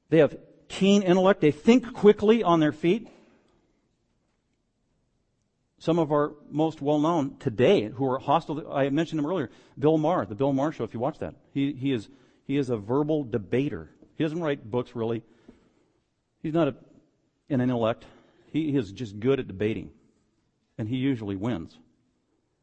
They 0.10 0.20
have 0.20 0.38
keen 0.68 1.02
intellect. 1.02 1.42
They 1.42 1.52
think 1.52 1.94
quickly 1.94 2.44
on 2.44 2.60
their 2.60 2.72
feet. 2.72 3.08
Some 5.78 6.00
of 6.00 6.12
our 6.12 6.34
most 6.50 6.82
well 6.82 7.00
known 7.00 7.38
today 7.40 7.90
who 7.90 8.10
are 8.10 8.20
hostile, 8.20 8.72
I 8.72 8.90
mentioned 8.90 9.20
him 9.20 9.26
earlier, 9.26 9.50
Bill 9.78 9.98
Maher, 9.98 10.26
the 10.26 10.36
Bill 10.36 10.54
Maher 10.54 10.72
show, 10.72 10.84
if 10.84 10.94
you 10.94 11.00
watch 11.00 11.20
that. 11.20 11.36
He, 11.54 11.74
he, 11.74 11.92
is, 11.92 12.10
he 12.46 12.58
is 12.58 12.70
a 12.70 12.78
verbal 12.78 13.24
debater. 13.24 13.90
He 14.18 14.24
doesn't 14.24 14.42
write 14.42 14.70
books 14.70 14.96
really. 14.96 15.22
He's 16.42 16.54
not 16.54 16.70
a, 16.70 16.76
an 17.50 17.60
intellect. 17.60 18.06
He, 18.52 18.76
is 18.76 18.92
just 18.94 19.20
good 19.20 19.40
at 19.40 19.48
debating. 19.48 19.92
And 20.78 20.88
he 20.88 20.96
usually 20.96 21.36
wins. 21.36 21.78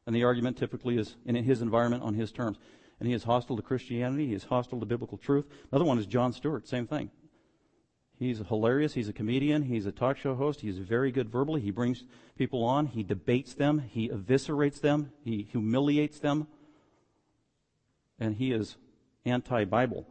And 0.07 0.17
the 0.17 0.25
argument 0.25 0.57
typically 0.57 0.97
is 0.97 1.17
in 1.27 1.35
his 1.35 1.61
environment 1.61 2.03
on 2.03 2.15
his 2.15 2.33
terms. 2.33 2.57
And 2.99 3.09
he 3.09 3.15
is 3.15 3.25
hostile 3.25 3.57
to 3.57 3.63
Christianity. 3.63 4.29
He 4.29 4.35
is 4.35 4.45
hostile 4.45 4.81
to 4.81 4.87
biblical 4.87 5.19
truth. 5.19 5.45
Another 5.71 5.85
one 5.85 5.99
is 5.99 6.07
Jon 6.07 6.33
Stewart. 6.33 6.67
Same 6.67 6.87
thing. 6.87 7.11
He's 8.23 8.39
hilarious. 8.39 8.95
He's 8.95 9.09
a 9.09 9.13
comedian. 9.13 9.65
He's 9.65 9.85
a 9.85 9.91
talk 9.91 10.17
show 10.17 10.37
host. 10.37 10.61
He's 10.61 10.79
very 10.79 11.11
good 11.11 11.29
verbally. 11.29 11.61
He 11.61 11.73
brings 11.73 12.05
people 12.39 12.63
on. 12.63 12.87
He 12.87 13.03
debates 13.03 13.55
them. 13.55 13.81
He 13.81 14.11
eviscerates 14.11 14.81
them. 14.81 15.11
He 15.25 15.43
humiliates 15.51 16.21
them. 16.21 16.47
And 18.21 18.37
he 18.37 18.53
is 18.53 18.77
anti 19.25 19.65
Bible. 19.65 20.07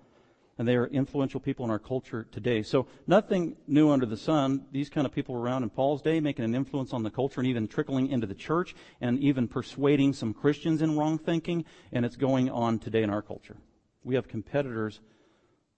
And 0.58 0.68
they 0.68 0.76
are 0.76 0.88
influential 0.88 1.40
people 1.40 1.64
in 1.64 1.72
our 1.72 1.80
culture 1.80 2.28
today. 2.34 2.64
So 2.64 2.86
nothing 3.08 3.56
new 3.66 3.90
under 3.90 4.06
the 4.06 4.18
sun. 4.18 4.66
These 4.74 4.90
kind 4.90 5.08
of 5.08 5.14
people 5.14 5.34
were 5.34 5.42
around 5.42 5.64
in 5.64 5.70
Paul's 5.70 6.02
day 6.02 6.20
making 6.20 6.44
an 6.44 6.54
influence 6.54 6.92
on 6.92 7.04
the 7.04 7.12
culture 7.12 7.40
and 7.40 7.48
even 7.48 7.66
trickling 7.66 8.10
into 8.10 8.28
the 8.28 8.36
church 8.36 8.76
and 9.00 9.20
even 9.20 9.48
persuading 9.48 10.12
some 10.12 10.34
Christians 10.34 10.82
in 10.82 10.98
wrong 10.98 11.18
thinking. 11.18 11.64
And 11.94 12.04
it's 12.04 12.18
going 12.18 12.50
on 12.50 12.78
today 12.78 13.04
in 13.04 13.10
our 13.10 13.22
culture. 13.22 13.56
We 14.04 14.16
have 14.16 14.28
competitors 14.28 15.00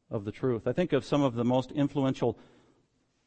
of 0.09 0.25
the 0.25 0.31
truth. 0.31 0.67
I 0.67 0.73
think 0.73 0.93
of 0.93 1.05
some 1.05 1.21
of 1.21 1.35
the 1.35 1.43
most 1.43 1.71
influential 1.71 2.37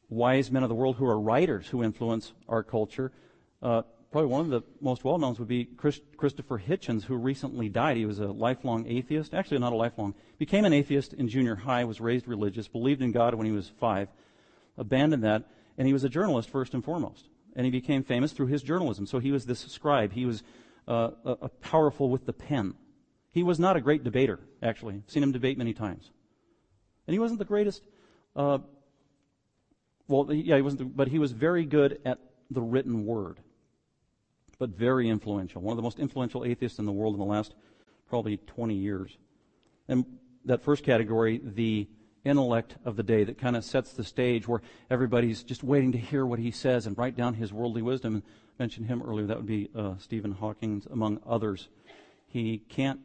wise 0.09 0.51
men 0.51 0.63
of 0.63 0.69
the 0.69 0.75
world 0.75 0.95
who 0.95 1.05
are 1.05 1.19
writers 1.19 1.67
who 1.67 1.83
influence 1.83 2.33
our 2.47 2.63
culture. 2.63 3.11
Uh, 3.61 3.81
probably 4.11 4.29
one 4.29 4.41
of 4.41 4.49
the 4.49 4.61
most 4.79 5.03
well 5.03 5.17
known 5.17 5.35
would 5.37 5.47
be 5.47 5.65
Chris, 5.65 5.99
Christopher 6.15 6.59
Hitchens, 6.59 7.03
who 7.03 7.15
recently 7.15 7.69
died. 7.69 7.97
He 7.97 8.05
was 8.05 8.19
a 8.19 8.27
lifelong 8.27 8.87
atheist. 8.87 9.33
Actually, 9.33 9.59
not 9.59 9.73
a 9.73 9.75
lifelong. 9.75 10.13
Became 10.37 10.65
an 10.65 10.73
atheist 10.73 11.13
in 11.13 11.27
junior 11.27 11.55
high, 11.55 11.83
was 11.83 11.99
raised 11.99 12.27
religious, 12.27 12.67
believed 12.67 13.01
in 13.01 13.11
God 13.11 13.35
when 13.35 13.45
he 13.45 13.51
was 13.51 13.71
five, 13.79 14.07
abandoned 14.77 15.23
that, 15.23 15.43
and 15.77 15.87
he 15.87 15.93
was 15.93 16.03
a 16.03 16.09
journalist 16.09 16.49
first 16.49 16.73
and 16.73 16.83
foremost. 16.83 17.27
And 17.55 17.65
he 17.65 17.71
became 17.71 18.03
famous 18.03 18.31
through 18.31 18.47
his 18.47 18.61
journalism. 18.61 19.07
So 19.07 19.19
he 19.19 19.31
was 19.31 19.45
this 19.45 19.59
scribe. 19.59 20.13
He 20.13 20.25
was 20.25 20.43
uh, 20.87 21.09
a, 21.25 21.31
a 21.41 21.49
powerful 21.49 22.09
with 22.09 22.25
the 22.25 22.33
pen. 22.33 22.75
He 23.31 23.43
was 23.43 23.59
not 23.59 23.75
a 23.75 23.81
great 23.81 24.03
debater, 24.03 24.39
actually. 24.61 24.95
I've 24.95 25.11
seen 25.11 25.23
him 25.23 25.31
debate 25.31 25.57
many 25.57 25.73
times. 25.73 26.11
And 27.07 27.13
he 27.13 27.19
wasn't 27.19 27.39
the 27.39 27.45
greatest 27.45 27.83
uh, 28.35 28.59
well, 30.07 30.31
yeah, 30.31 30.55
he 30.55 30.61
wasn't, 30.61 30.95
but 30.95 31.09
he 31.09 31.19
was 31.19 31.31
very 31.31 31.65
good 31.65 31.99
at 32.05 32.19
the 32.49 32.61
written 32.61 33.05
word, 33.05 33.39
but 34.57 34.69
very 34.69 35.09
influential. 35.09 35.61
One 35.61 35.73
of 35.73 35.77
the 35.77 35.83
most 35.83 35.99
influential 35.99 36.45
atheists 36.45 36.79
in 36.79 36.85
the 36.85 36.91
world 36.91 37.13
in 37.13 37.19
the 37.19 37.25
last 37.25 37.53
probably 38.07 38.37
20 38.37 38.75
years. 38.75 39.17
And 39.89 40.05
that 40.45 40.63
first 40.63 40.83
category, 40.83 41.41
the 41.43 41.87
intellect 42.23 42.75
of 42.85 42.95
the 42.95 43.03
day 43.03 43.25
that 43.25 43.37
kind 43.37 43.57
of 43.57 43.65
sets 43.65 43.91
the 43.93 44.03
stage 44.03 44.47
where 44.47 44.61
everybody's 44.89 45.43
just 45.43 45.61
waiting 45.63 45.91
to 45.91 45.97
hear 45.97 46.25
what 46.25 46.39
he 46.39 46.51
says 46.51 46.87
and 46.87 46.97
write 46.97 47.17
down 47.17 47.33
his 47.33 47.51
worldly 47.51 47.81
wisdom. 47.81 48.15
And 48.15 48.23
mentioned 48.59 48.87
him 48.87 49.03
earlier. 49.03 49.27
That 49.27 49.37
would 49.37 49.45
be 49.45 49.69
uh, 49.75 49.93
Stephen 49.99 50.31
Hawking, 50.31 50.83
among 50.91 51.21
others. 51.25 51.69
He 52.27 52.59
can't 52.69 52.99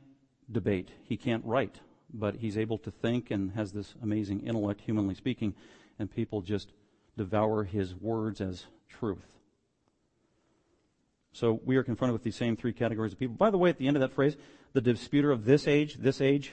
debate. 0.51 0.91
He 1.05 1.17
can't 1.17 1.45
write, 1.45 1.81
but 2.13 2.37
he's 2.37 2.59
able 2.59 2.79
to 2.79 2.91
think 2.91 3.31
and 3.31 3.53
has 3.53 3.73
this 3.73 3.95
amazing 4.03 4.41
intellect, 4.47 4.81
humanly 4.81 5.15
speaking, 5.15 5.55
and 5.99 6.11
people 6.11 6.41
just 6.41 6.73
devour 7.17 7.65
his 7.65 7.95
words 7.95 8.41
as 8.41 8.67
truth. 8.89 9.27
So 11.33 11.61
we 11.65 11.77
are 11.77 11.83
confronted 11.83 12.13
with 12.13 12.23
these 12.23 12.37
same 12.37 12.57
three 12.57 12.73
categories 12.73 13.13
of 13.13 13.19
people. 13.19 13.37
By 13.37 13.51
the 13.51 13.59
way, 13.59 13.71
at 13.71 13.79
the 13.79 13.87
end 13.87 13.97
of 13.97 14.01
that 14.03 14.13
phrase, 14.13 14.37
the 14.75 14.81
disputer 14.81 15.31
of 15.31 15.45
this 15.45 15.67
age, 15.67 15.95
this 15.95 16.21
age, 16.21 16.53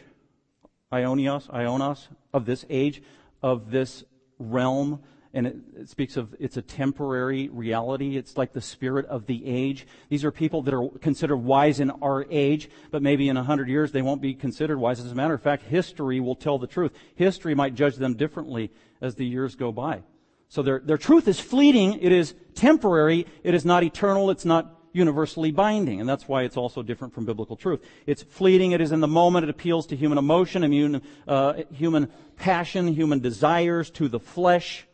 Ionios, 0.92 1.50
Ionos, 1.50 2.08
of 2.34 2.46
this 2.46 2.66
age, 2.70 3.02
of 3.44 3.72
this 3.72 4.04
realm, 4.40 5.02
and 5.34 5.48
it, 5.48 5.56
it, 5.78 5.90
speaks 5.90 6.18
of 6.18 6.36
it's 6.40 6.58
a 6.58 6.62
temporary 6.62 7.50
reality. 7.50 8.18
It's 8.18 8.36
like 8.36 8.54
the 8.54 8.62
spirit 8.62 9.06
of 9.06 9.28
the 9.28 9.46
age. 9.46 9.86
These 10.10 10.26
are 10.26 10.32
people 10.32 10.64
that 10.64 10.74
are 10.74 10.90
considered 11.00 11.38
wise 11.38 11.80
in 11.80 11.92
our 11.92 12.26
age, 12.30 12.70
but 12.92 13.02
maybe 13.02 13.30
in 13.30 13.38
a 13.38 13.44
hundred 13.44 13.70
years 13.70 13.92
they 13.92 14.02
won't 14.02 14.22
be 14.22 14.34
considered 14.34 14.80
wise. 14.80 15.00
As 15.00 15.12
a 15.12 15.16
matter 15.16 15.36
of 15.36 15.42
fact, 15.42 15.64
history 15.64 16.20
will 16.20 16.36
tell 16.36 16.58
the 16.58 16.68
truth. 16.68 16.94
History 17.16 17.54
might 17.54 17.76
judge 17.76 17.96
them 17.96 18.16
differently 18.16 18.72
as 19.02 19.16
the 19.16 19.26
years 19.26 19.56
go 19.56 19.72
by. 19.72 20.04
So 20.48 20.64
their, 20.64 20.80
their 20.80 20.98
truth 20.98 21.28
is 21.28 21.40
fleeting. 21.40 22.00
It 22.02 22.12
is 22.12 22.34
temporary. 22.56 23.28
It 23.44 23.54
is 23.54 23.66
not 23.66 23.84
eternal. 23.84 24.32
It's 24.32 24.46
not 24.46 24.80
universally 24.94 25.52
binding. 25.52 26.00
And 26.00 26.10
that's 26.10 26.28
why 26.28 26.42
it's 26.42 26.58
also 26.58 26.82
different 26.82 27.14
from 27.14 27.26
biblical 27.26 27.56
truth. 27.56 27.82
It's 28.08 28.24
fleeting. 28.24 28.72
It 28.72 28.82
is 28.82 28.92
in 28.92 29.00
the 29.00 29.08
moment. 29.08 29.44
It 29.44 29.52
appeals 29.52 29.86
to 29.88 29.96
human 29.96 30.18
emotion, 30.18 30.64
immune, 30.64 31.04
uh, 31.28 31.54
human 31.72 32.12
passion, 32.36 32.88
human 32.88 33.20
desires, 33.20 33.92
to 33.92 34.08
the 34.08 34.20
flesh. 34.20 34.88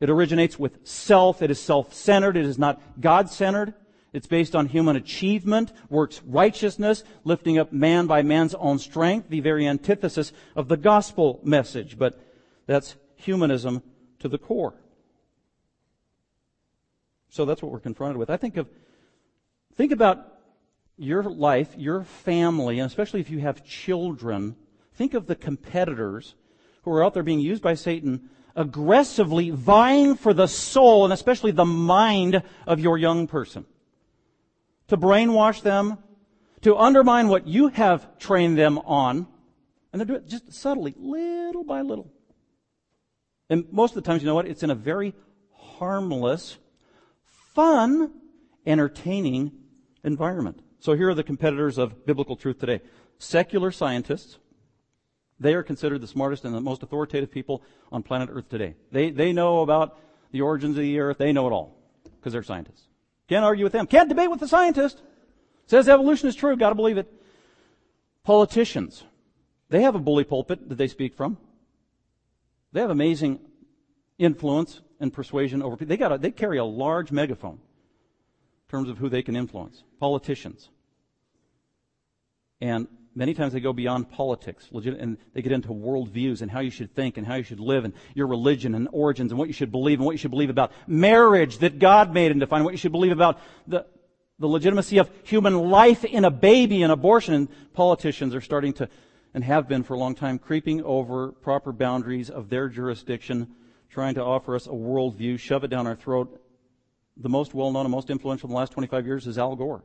It 0.00 0.10
originates 0.10 0.58
with 0.58 0.86
self. 0.86 1.42
It 1.42 1.50
is 1.50 1.60
self-centered. 1.60 2.36
It 2.36 2.46
is 2.46 2.58
not 2.58 2.80
God-centered. 3.00 3.74
It's 4.12 4.26
based 4.26 4.56
on 4.56 4.66
human 4.66 4.96
achievement, 4.96 5.70
works 5.90 6.22
righteousness, 6.24 7.04
lifting 7.24 7.58
up 7.58 7.72
man 7.72 8.06
by 8.06 8.22
man's 8.22 8.54
own 8.54 8.78
strength, 8.78 9.28
the 9.28 9.40
very 9.40 9.66
antithesis 9.66 10.32
of 10.56 10.68
the 10.68 10.78
gospel 10.78 11.40
message. 11.42 11.98
But 11.98 12.18
that's 12.66 12.96
humanism 13.16 13.82
to 14.20 14.28
the 14.28 14.38
core. 14.38 14.74
So 17.28 17.44
that's 17.44 17.60
what 17.60 17.70
we're 17.70 17.80
confronted 17.80 18.16
with. 18.16 18.30
I 18.30 18.38
think 18.38 18.56
of, 18.56 18.68
think 19.76 19.92
about 19.92 20.26
your 20.96 21.22
life, 21.24 21.74
your 21.76 22.04
family, 22.04 22.78
and 22.78 22.86
especially 22.86 23.20
if 23.20 23.28
you 23.28 23.40
have 23.40 23.64
children, 23.64 24.56
think 24.94 25.12
of 25.12 25.26
the 25.26 25.36
competitors 25.36 26.34
who 26.82 26.92
are 26.92 27.04
out 27.04 27.12
there 27.12 27.22
being 27.22 27.40
used 27.40 27.62
by 27.62 27.74
Satan 27.74 28.30
aggressively 28.58 29.50
vying 29.50 30.16
for 30.16 30.34
the 30.34 30.48
soul 30.48 31.04
and 31.04 31.12
especially 31.12 31.52
the 31.52 31.64
mind 31.64 32.42
of 32.66 32.80
your 32.80 32.98
young 32.98 33.26
person. 33.26 33.64
To 34.88 34.96
brainwash 34.96 35.62
them, 35.62 35.98
to 36.62 36.76
undermine 36.76 37.28
what 37.28 37.46
you 37.46 37.68
have 37.68 38.18
trained 38.18 38.58
them 38.58 38.78
on, 38.78 39.28
and 39.92 40.00
they're 40.00 40.06
doing 40.06 40.20
it 40.20 40.28
just 40.28 40.52
subtly, 40.52 40.94
little 40.98 41.64
by 41.64 41.82
little. 41.82 42.10
And 43.48 43.64
most 43.70 43.96
of 43.96 44.02
the 44.02 44.08
times, 44.08 44.22
you 44.22 44.26
know 44.26 44.34
what? 44.34 44.46
It's 44.46 44.62
in 44.62 44.70
a 44.70 44.74
very 44.74 45.14
harmless, 45.54 46.58
fun, 47.54 48.12
entertaining 48.66 49.52
environment. 50.04 50.60
So 50.80 50.94
here 50.94 51.08
are 51.08 51.14
the 51.14 51.22
competitors 51.22 51.78
of 51.78 52.04
biblical 52.04 52.36
truth 52.36 52.58
today. 52.58 52.80
Secular 53.18 53.70
scientists, 53.70 54.38
they 55.40 55.54
are 55.54 55.62
considered 55.62 56.00
the 56.00 56.06
smartest 56.06 56.44
and 56.44 56.54
the 56.54 56.60
most 56.60 56.82
authoritative 56.82 57.30
people 57.30 57.62
on 57.92 58.02
planet 58.02 58.28
Earth 58.32 58.48
today. 58.48 58.74
They, 58.90 59.10
they 59.10 59.32
know 59.32 59.62
about 59.62 59.98
the 60.32 60.40
origins 60.40 60.76
of 60.76 60.82
the 60.82 60.98
earth. 60.98 61.18
They 61.18 61.32
know 61.32 61.46
it 61.46 61.52
all 61.52 61.76
because 62.16 62.32
they're 62.32 62.42
scientists. 62.42 62.88
Can't 63.28 63.44
argue 63.44 63.64
with 63.64 63.72
them. 63.72 63.86
Can't 63.86 64.08
debate 64.08 64.30
with 64.30 64.40
the 64.40 64.48
scientist. 64.48 65.02
Says 65.66 65.88
evolution 65.88 66.28
is 66.28 66.34
true. 66.34 66.56
Got 66.56 66.70
to 66.70 66.74
believe 66.74 66.98
it. 66.98 67.12
Politicians. 68.24 69.04
They 69.68 69.82
have 69.82 69.94
a 69.94 69.98
bully 69.98 70.24
pulpit 70.24 70.68
that 70.68 70.76
they 70.76 70.88
speak 70.88 71.14
from. 71.14 71.36
They 72.72 72.80
have 72.80 72.90
amazing 72.90 73.40
influence 74.18 74.80
and 74.98 75.12
persuasion 75.12 75.62
over 75.62 75.76
people. 75.76 75.88
They 75.88 75.96
got 75.96 76.12
a, 76.12 76.18
they 76.18 76.30
carry 76.30 76.58
a 76.58 76.64
large 76.64 77.12
megaphone 77.12 77.58
in 77.58 78.70
terms 78.70 78.88
of 78.88 78.98
who 78.98 79.08
they 79.08 79.22
can 79.22 79.36
influence. 79.36 79.84
Politicians. 80.00 80.70
And 82.60 82.88
Many 83.18 83.34
times 83.34 83.52
they 83.52 83.58
go 83.58 83.72
beyond 83.72 84.12
politics, 84.12 84.68
legit, 84.70 84.96
and 85.00 85.18
they 85.34 85.42
get 85.42 85.50
into 85.50 85.70
worldviews 85.70 86.40
and 86.40 86.48
how 86.48 86.60
you 86.60 86.70
should 86.70 86.94
think 86.94 87.16
and 87.16 87.26
how 87.26 87.34
you 87.34 87.42
should 87.42 87.58
live 87.58 87.84
and 87.84 87.92
your 88.14 88.28
religion 88.28 88.76
and 88.76 88.88
origins 88.92 89.32
and 89.32 89.38
what 89.40 89.48
you 89.48 89.52
should 89.52 89.72
believe 89.72 89.98
and 89.98 90.06
what 90.06 90.12
you 90.12 90.18
should 90.18 90.30
believe 90.30 90.50
about 90.50 90.70
marriage 90.86 91.58
that 91.58 91.80
God 91.80 92.14
made 92.14 92.30
and 92.30 92.38
defined, 92.38 92.64
what 92.64 92.74
you 92.74 92.78
should 92.78 92.92
believe 92.92 93.10
about 93.10 93.40
the, 93.66 93.84
the 94.38 94.46
legitimacy 94.46 94.98
of 94.98 95.10
human 95.24 95.58
life 95.58 96.04
in 96.04 96.24
a 96.24 96.30
baby 96.30 96.84
and 96.84 96.92
abortion. 96.92 97.34
And 97.34 97.72
politicians 97.72 98.36
are 98.36 98.40
starting 98.40 98.72
to, 98.74 98.88
and 99.34 99.42
have 99.42 99.66
been 99.66 99.82
for 99.82 99.94
a 99.94 99.98
long 99.98 100.14
time, 100.14 100.38
creeping 100.38 100.84
over 100.84 101.32
proper 101.32 101.72
boundaries 101.72 102.30
of 102.30 102.48
their 102.50 102.68
jurisdiction, 102.68 103.48
trying 103.90 104.14
to 104.14 104.22
offer 104.22 104.54
us 104.54 104.68
a 104.68 104.70
worldview, 104.70 105.40
shove 105.40 105.64
it 105.64 105.68
down 105.68 105.88
our 105.88 105.96
throat. 105.96 106.40
The 107.16 107.28
most 107.28 107.52
well 107.52 107.72
known 107.72 107.84
and 107.84 107.90
most 107.90 108.10
influential 108.10 108.48
in 108.48 108.52
the 108.52 108.58
last 108.60 108.70
25 108.70 109.06
years 109.06 109.26
is 109.26 109.38
Al 109.38 109.56
Gore. 109.56 109.82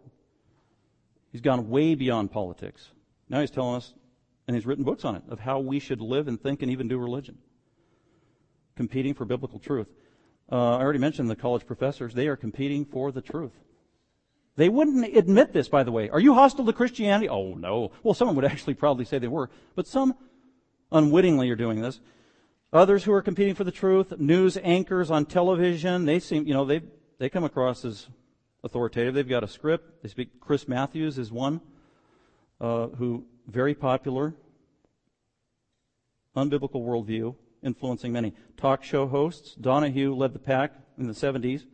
He's 1.32 1.42
gone 1.42 1.72
way 1.72 1.96
beyond 1.96 2.30
politics. 2.30 2.92
Now 3.30 3.42
he's 3.42 3.52
telling 3.52 3.76
us, 3.76 3.94
and 4.48 4.56
he's 4.56 4.66
written 4.66 4.84
books 4.84 5.06
on 5.06 5.16
it, 5.16 5.24
of 5.30 5.40
how 5.40 5.60
we 5.60 5.80
should 5.80 6.02
live 6.02 6.28
and 6.28 6.42
think 6.42 6.62
and 6.62 6.72
even 6.72 6.88
do 6.88 6.98
religion. 6.98 7.38
Competing 8.76 9.14
for 9.14 9.26
biblical 9.26 9.60
truth. 9.60 9.88
Uh, 10.52 10.78
I 10.78 10.82
already 10.82 11.00
mentioned 11.00 11.30
the 11.30 11.36
college 11.36 11.66
professors. 11.66 12.14
They 12.14 12.28
are 12.28 12.36
competing 12.36 12.86
for 12.86 13.12
the 13.12 13.22
truth. 13.22 13.54
They 14.56 14.70
wouldn't 14.70 15.16
admit 15.16 15.54
this, 15.54 15.68
by 15.68 15.84
the 15.84 15.92
way. 15.92 16.10
Are 16.10 16.20
you 16.20 16.34
hostile 16.34 16.66
to 16.66 16.74
Christianity? 16.74 17.30
Oh, 17.30 17.54
no. 17.56 17.92
Well, 18.04 18.14
someone 18.14 18.36
would 18.36 18.46
actually 18.52 18.76
probably 18.76 19.06
say 19.06 19.20
they 19.20 19.28
were, 19.28 19.50
but 19.76 19.88
some 19.88 20.16
unwittingly 20.92 21.50
are 21.50 21.56
doing 21.56 21.82
this. 21.82 22.00
Others 22.72 23.04
who 23.04 23.14
are 23.14 23.22
competing 23.22 23.56
for 23.56 23.64
the 23.64 23.72
truth, 23.72 24.18
news 24.20 24.58
anchors 24.64 25.12
on 25.12 25.26
television, 25.26 26.06
they 26.06 26.20
seem, 26.20 26.48
you 26.48 26.54
know, 26.54 26.66
they 26.66 26.82
they 27.20 27.30
come 27.30 27.44
across 27.44 27.86
as 27.86 28.08
authoritative. 28.64 29.14
They've 29.14 29.28
got 29.28 29.44
a 29.44 29.48
script. 29.48 30.02
They 30.02 30.10
speak. 30.10 30.40
Chris 30.40 30.68
Matthews 30.68 31.18
is 31.18 31.32
one 31.32 31.62
uh, 32.64 32.88
who 32.88 33.26
very 33.46 33.76
popular, 33.76 34.34
unbiblical 36.36 36.82
worldview, 36.82 37.36
influencing 37.62 38.14
many. 38.14 38.34
Talk 38.56 38.84
show 38.84 39.06
hosts. 39.06 39.54
Donahue 39.56 40.16
led 40.16 40.32
the 40.32 40.40
pack 40.40 40.74
in 40.98 41.08
the 41.08 41.14
70s. 41.14 41.66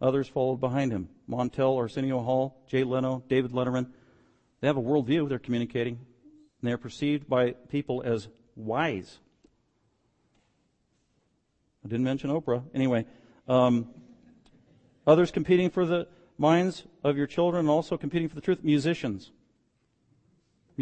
Others 0.00 0.26
followed 0.26 0.56
behind 0.56 0.90
him. 0.90 1.08
Montel, 1.30 1.76
Arsenio 1.76 2.20
Hall, 2.20 2.60
Jay 2.66 2.82
Leno, 2.82 3.22
David 3.28 3.52
Letterman. 3.52 3.86
They 4.60 4.66
have 4.66 4.76
a 4.76 4.82
worldview 4.82 5.28
they're 5.28 5.38
communicating. 5.38 5.94
And 5.94 6.68
they're 6.68 6.76
perceived 6.76 7.28
by 7.28 7.52
people 7.52 8.02
as 8.02 8.26
wise. 8.56 9.18
I 11.84 11.88
didn't 11.88 12.04
mention 12.04 12.30
Oprah. 12.30 12.64
Anyway, 12.74 13.06
um, 13.46 13.88
others 15.06 15.30
competing 15.30 15.70
for 15.70 15.86
the 15.86 16.08
minds 16.36 16.82
of 17.04 17.16
your 17.16 17.28
children 17.28 17.60
and 17.60 17.70
also 17.70 17.96
competing 17.96 18.28
for 18.28 18.34
the 18.34 18.40
truth. 18.40 18.58
Musicians 18.64 19.30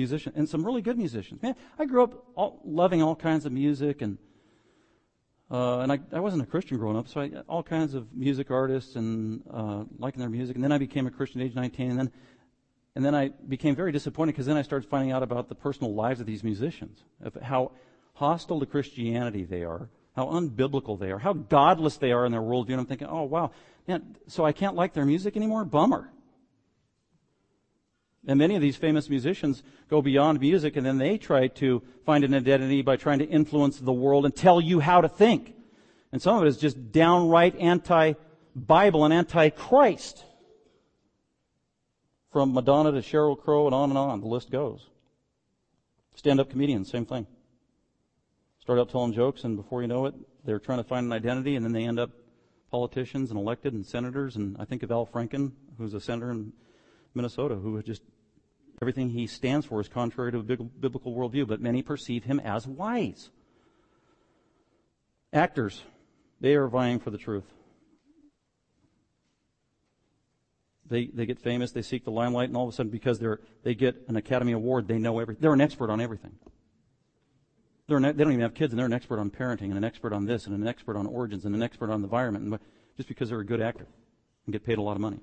musicians, 0.01 0.35
and 0.37 0.49
some 0.49 0.65
really 0.65 0.83
good 0.83 0.99
musicians. 0.99 1.43
Man, 1.43 1.55
I 1.79 1.85
grew 1.85 2.03
up 2.03 2.13
all, 2.35 2.61
loving 2.65 3.03
all 3.03 3.17
kinds 3.17 3.45
of 3.47 3.53
music, 3.53 4.03
and 4.03 4.19
uh, 5.51 5.81
and 5.81 5.91
I, 5.93 5.99
I 6.13 6.21
wasn't 6.21 6.43
a 6.43 6.47
Christian 6.47 6.79
growing 6.79 6.97
up, 6.97 7.09
so 7.09 7.21
I 7.21 7.31
all 7.49 7.63
kinds 7.63 7.95
of 7.95 8.03
music 8.15 8.51
artists 8.51 8.97
and 8.97 9.43
uh, 9.53 9.85
liking 9.99 10.21
their 10.21 10.31
music. 10.31 10.55
And 10.57 10.65
then 10.65 10.73
I 10.73 10.79
became 10.79 11.07
a 11.07 11.11
Christian 11.11 11.41
at 11.41 11.47
age 11.47 11.55
19, 11.55 11.91
and 11.91 11.99
then 11.99 12.11
and 12.95 13.05
then 13.05 13.15
I 13.15 13.31
became 13.49 13.77
very 13.77 13.93
disappointed 13.93 14.33
because 14.33 14.47
then 14.47 14.57
I 14.57 14.63
started 14.63 14.89
finding 14.89 15.13
out 15.13 15.23
about 15.23 15.49
the 15.49 15.55
personal 15.55 15.95
lives 15.95 16.21
of 16.21 16.27
these 16.27 16.43
musicians, 16.43 17.05
of 17.23 17.35
how 17.43 17.73
hostile 18.15 18.61
to 18.61 18.67
Christianity 18.67 19.45
they 19.45 19.63
are, 19.65 19.89
how 20.17 20.27
unbiblical 20.27 20.99
they 20.99 21.11
are, 21.11 21.19
how 21.19 21.33
godless 21.33 21.97
they 21.99 22.13
are 22.13 22.27
in 22.27 22.33
their 22.33 22.41
worldview. 22.41 22.71
And 22.71 22.81
I'm 22.81 22.87
thinking, 22.87 23.09
oh 23.09 23.25
wow, 23.25 23.53
man, 23.87 24.17
so 24.27 24.45
I 24.45 24.53
can't 24.53 24.75
like 24.75 24.93
their 24.93 25.07
music 25.07 25.37
anymore? 25.37 25.65
Bummer. 25.65 26.11
And 28.27 28.39
many 28.39 28.55
of 28.55 28.61
these 28.61 28.77
famous 28.77 29.09
musicians 29.09 29.63
go 29.89 30.03
beyond 30.03 30.41
music 30.41 30.77
and 30.77 30.85
then 30.85 30.99
they 30.99 31.17
try 31.17 31.49
to 31.49 31.83
find 32.05 32.23
an 32.23 32.35
identity 32.35 32.83
by 32.83 32.97
trying 32.97 33.21
to 33.21 33.25
influence 33.25 33.79
the 33.79 33.93
world 33.93 34.25
and 34.27 34.37
tell 34.37 34.61
you 34.61 34.81
how 34.81 35.01
to 35.01 35.09
think. 35.09 35.55
And 36.13 36.21
some 36.21 36.37
of 36.37 36.45
it 36.45 36.49
is 36.49 36.59
just 36.59 36.93
downright 36.93 37.57
anti-Bible 37.57 39.05
and 39.05 39.15
anti-Christ. 39.15 40.25
From 42.31 42.53
Madonna 42.53 42.93
to 42.93 42.99
Sheryl 42.99 43.41
Crow 43.41 43.67
and 43.67 43.75
on 43.75 43.91
and 43.91 43.99
on, 43.99 44.21
the 44.21 44.27
list 44.27 44.51
goes. 44.51 44.87
Stand-up 46.15 46.51
comedians, 46.51 46.91
same 46.91 47.07
thing. 47.07 47.27
start 48.61 48.79
out 48.79 48.91
telling 48.91 49.13
jokes, 49.13 49.43
and 49.45 49.57
before 49.57 49.83
you 49.83 49.89
know 49.89 50.07
it, 50.07 50.15
they're 50.45 50.61
trying 50.61 50.79
to 50.79 50.85
find 50.85 51.07
an 51.07 51.13
identity, 51.13 51.57
and 51.57 51.65
then 51.65 51.73
they 51.73 51.85
end 51.85 51.99
up 51.99 52.11
politicians 52.71 53.31
and 53.31 53.39
elected 53.39 53.73
and 53.73 53.85
senators. 53.85 54.37
And 54.37 54.57
I 54.61 54.65
think 54.65 54.83
of 54.83 54.93
Al 54.93 55.07
Franken, 55.07 55.53
who's 55.79 55.95
a 55.95 56.01
senator 56.01 56.31
in 56.31 56.53
Minnesota, 57.15 57.57
who 57.57 57.83
just 57.83 58.03
everything 58.81 59.11
he 59.11 59.27
stands 59.27 59.67
for 59.67 59.81
is 59.81 59.89
contrary 59.89 60.33
to 60.33 60.39
a 60.39 60.43
biblical 60.43 61.15
worldview, 61.15 61.47
but 61.47 61.61
many 61.61 61.83
perceive 61.83 62.25
him 62.25 62.41
as 62.41 62.67
wise. 62.67 63.31
Actors, 65.33 65.83
they 66.41 66.55
are 66.55 66.69
vying 66.69 66.99
for 66.99 67.11
the 67.11 67.19
truth. 67.19 67.45
They, 70.87 71.07
they 71.07 71.25
get 71.25 71.39
famous, 71.39 71.71
they 71.71 71.83
seek 71.83 72.05
the 72.05 72.11
limelight, 72.11 72.49
and 72.49 72.57
all 72.57 72.67
of 72.67 72.75
a 72.75 72.77
sudden, 72.77 72.91
because 72.91 73.21
they're, 73.21 73.39
they 73.63 73.77
get 73.77 74.03
an 74.09 74.17
Academy 74.17 74.53
Award, 74.53 74.89
they 74.89 74.99
know 74.99 75.21
everything. 75.21 75.41
They're 75.41 75.53
an 75.53 75.61
expert 75.61 75.89
on 75.89 76.01
everything. 76.01 76.33
They're 77.87 77.99
an, 77.99 78.03
they 78.03 78.13
don't 78.13 78.33
even 78.33 78.41
have 78.41 78.55
kids, 78.55 78.73
and 78.73 78.79
they're 78.79 78.87
an 78.87 78.93
expert 78.93 79.21
on 79.21 79.31
parenting, 79.31 79.67
and 79.67 79.77
an 79.77 79.85
expert 79.85 80.13
on 80.13 80.25
this, 80.25 80.47
and 80.47 80.55
an 80.55 80.67
expert 80.67 80.97
on 80.97 81.07
origins, 81.07 81.45
and 81.45 81.55
an 81.55 81.63
expert 81.63 81.91
on 81.91 82.01
the 82.01 82.07
environment, 82.07 82.45
and 82.45 82.59
just 82.97 83.09
because 83.09 83.29
they're 83.29 83.41
a 83.41 83.47
good 83.47 83.61
actor 83.61 83.87
and 84.47 84.53
get 84.53 84.65
paid 84.65 84.79
a 84.79 84.83
lot 84.83 84.97
of 84.97 85.01
money. 85.01 85.21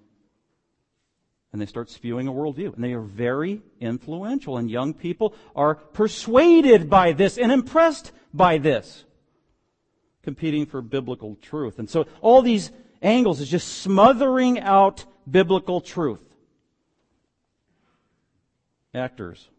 And 1.54 1.62
they 1.62 1.66
start 1.66 1.90
spewing 1.90 2.28
a 2.28 2.32
worldview, 2.32 2.76
and 2.76 2.84
they 2.84 2.94
are 2.94 3.02
very 3.02 3.62
influential, 3.80 4.58
and 4.58 4.70
young 4.70 4.94
people 4.94 5.34
are 5.56 5.76
persuaded 5.76 6.90
by 6.90 7.14
this 7.14 7.38
and 7.38 7.52
impressed 7.52 8.12
by 8.34 8.58
this, 8.58 9.06
competing 10.24 10.66
for 10.66 10.82
biblical 10.82 11.38
truth. 11.42 11.80
And 11.80 11.90
so 11.90 12.06
all 12.22 12.42
these 12.42 12.70
angles 13.02 13.40
is 13.40 13.50
just 13.50 13.80
smothering 13.80 14.60
out 14.60 15.06
biblical 15.30 15.80
truth. 15.80 16.24
Actors. 18.94 19.50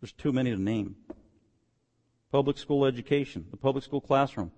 There's 0.00 0.12
too 0.12 0.32
many 0.32 0.50
to 0.50 0.60
name. 0.60 0.94
Public 2.30 2.58
school 2.58 2.84
education, 2.84 3.46
the 3.50 3.56
public 3.56 3.82
school 3.82 4.00
classroom 4.00 4.52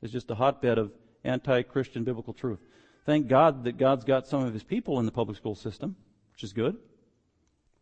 is 0.00 0.12
just 0.12 0.30
a 0.30 0.34
hotbed 0.34 0.78
of 0.78 0.92
anti-Christian 1.24 2.04
biblical 2.04 2.32
truth. 2.32 2.60
Thank 3.06 3.28
God 3.28 3.64
that 3.64 3.78
God's 3.78 4.04
got 4.04 4.26
some 4.26 4.44
of 4.44 4.52
his 4.52 4.64
people 4.64 4.98
in 4.98 5.06
the 5.06 5.12
public 5.12 5.36
school 5.36 5.54
system, 5.54 5.94
which 6.32 6.42
is 6.42 6.52
good. 6.52 6.76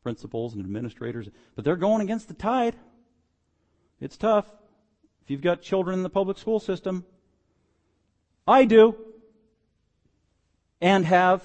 Principals 0.02 0.52
and 0.52 0.62
administrators, 0.62 1.30
but 1.56 1.64
they're 1.64 1.76
going 1.76 2.02
against 2.02 2.28
the 2.28 2.34
tide. 2.34 2.76
It's 4.02 4.18
tough. 4.18 4.44
If 5.22 5.30
you've 5.30 5.40
got 5.40 5.62
children 5.62 5.94
in 5.94 6.02
the 6.02 6.10
public 6.10 6.36
school 6.36 6.60
system, 6.60 7.06
I 8.46 8.66
do, 8.66 8.94
and 10.82 11.06
have 11.06 11.42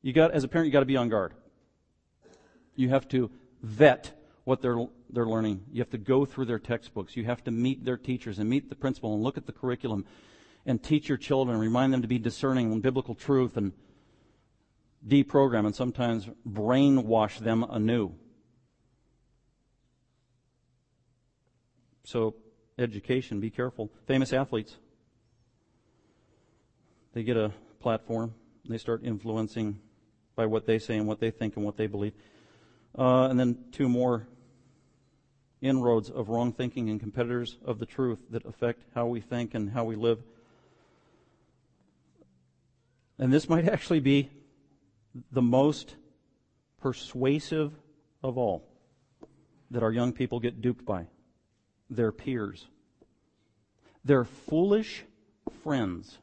you 0.00 0.14
got, 0.14 0.30
as 0.30 0.44
a 0.44 0.48
parent, 0.48 0.66
you 0.66 0.72
got 0.72 0.80
to 0.80 0.86
be 0.86 0.96
on 0.96 1.10
guard. 1.10 1.34
You 2.74 2.88
have 2.88 3.06
to 3.08 3.30
vet 3.62 4.18
what 4.44 4.62
they're, 4.62 4.86
they're 5.10 5.26
learning. 5.26 5.64
You 5.70 5.82
have 5.82 5.90
to 5.90 5.98
go 5.98 6.24
through 6.24 6.46
their 6.46 6.58
textbooks. 6.58 7.16
You 7.16 7.24
have 7.24 7.44
to 7.44 7.50
meet 7.50 7.84
their 7.84 7.98
teachers 7.98 8.38
and 8.38 8.48
meet 8.48 8.70
the 8.70 8.76
principal 8.76 9.12
and 9.12 9.22
look 9.22 9.36
at 9.36 9.44
the 9.44 9.52
curriculum 9.52 10.06
and 10.68 10.82
teach 10.82 11.08
your 11.08 11.16
children 11.16 11.58
remind 11.58 11.94
them 11.94 12.02
to 12.02 12.08
be 12.08 12.18
discerning 12.18 12.70
in 12.70 12.80
biblical 12.80 13.14
truth 13.14 13.56
and 13.56 13.72
deprogram 15.06 15.64
and 15.64 15.74
sometimes 15.74 16.28
brainwash 16.46 17.38
them 17.38 17.64
anew. 17.70 18.12
So, 22.04 22.34
education, 22.78 23.40
be 23.40 23.48
careful. 23.48 23.90
Famous 24.06 24.34
athletes, 24.34 24.76
they 27.14 27.22
get 27.22 27.38
a 27.38 27.50
platform, 27.80 28.34
they 28.68 28.78
start 28.78 29.02
influencing 29.02 29.80
by 30.36 30.44
what 30.44 30.66
they 30.66 30.78
say 30.78 30.98
and 30.98 31.08
what 31.08 31.18
they 31.18 31.30
think 31.30 31.56
and 31.56 31.64
what 31.64 31.78
they 31.78 31.86
believe. 31.86 32.12
Uh, 32.96 33.28
and 33.28 33.40
then 33.40 33.56
two 33.72 33.88
more 33.88 34.28
inroads 35.62 36.10
of 36.10 36.28
wrong 36.28 36.52
thinking 36.52 36.90
and 36.90 37.00
competitors 37.00 37.56
of 37.64 37.78
the 37.78 37.86
truth 37.86 38.18
that 38.30 38.44
affect 38.44 38.82
how 38.94 39.06
we 39.06 39.20
think 39.20 39.54
and 39.54 39.70
how 39.70 39.84
we 39.84 39.96
live. 39.96 40.22
And 43.18 43.32
this 43.32 43.48
might 43.48 43.68
actually 43.68 44.00
be 44.00 44.30
the 45.32 45.42
most 45.42 45.96
persuasive 46.80 47.72
of 48.22 48.38
all 48.38 48.64
that 49.70 49.82
our 49.82 49.92
young 49.92 50.12
people 50.12 50.40
get 50.40 50.60
duped 50.60 50.84
by 50.84 51.06
their 51.90 52.12
peers. 52.12 52.66
Their 54.04 54.24
foolish 54.24 55.04
friends 55.62 56.18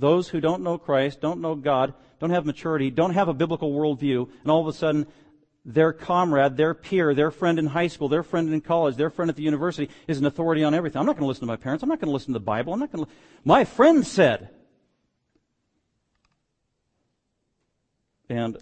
those 0.00 0.28
who 0.28 0.40
don't 0.40 0.62
know 0.62 0.78
Christ, 0.78 1.20
don't 1.20 1.42
know 1.42 1.54
God, 1.54 1.92
don't 2.18 2.30
have 2.30 2.46
maturity, 2.46 2.90
don't 2.90 3.12
have 3.12 3.28
a 3.28 3.34
biblical 3.34 3.70
worldview, 3.70 4.30
and 4.42 4.50
all 4.50 4.62
of 4.62 4.66
a 4.66 4.76
sudden 4.76 5.06
their 5.66 5.92
comrade, 5.92 6.56
their 6.56 6.72
peer, 6.72 7.14
their 7.14 7.30
friend 7.30 7.58
in 7.58 7.66
high 7.66 7.86
school, 7.86 8.08
their 8.08 8.22
friend 8.22 8.52
in 8.52 8.62
college, 8.62 8.96
their 8.96 9.10
friend 9.10 9.28
at 9.28 9.36
the 9.36 9.42
university 9.42 9.90
is 10.08 10.18
an 10.18 10.24
authority 10.24 10.64
on 10.64 10.74
everything. 10.74 10.98
I'm 10.98 11.06
not 11.06 11.16
going 11.16 11.24
to 11.24 11.28
listen 11.28 11.42
to 11.42 11.46
my 11.46 11.56
parents. 11.56 11.82
I'm 11.82 11.90
not 11.90 12.00
going 12.00 12.08
to 12.08 12.14
listen 12.14 12.32
to 12.32 12.38
the 12.38 12.44
Bible. 12.44 12.72
I'm 12.72 12.80
not 12.80 12.90
going 12.90 13.04
to. 13.04 13.10
My 13.44 13.64
friend 13.64 14.06
said. 14.06 14.48
And 18.30 18.56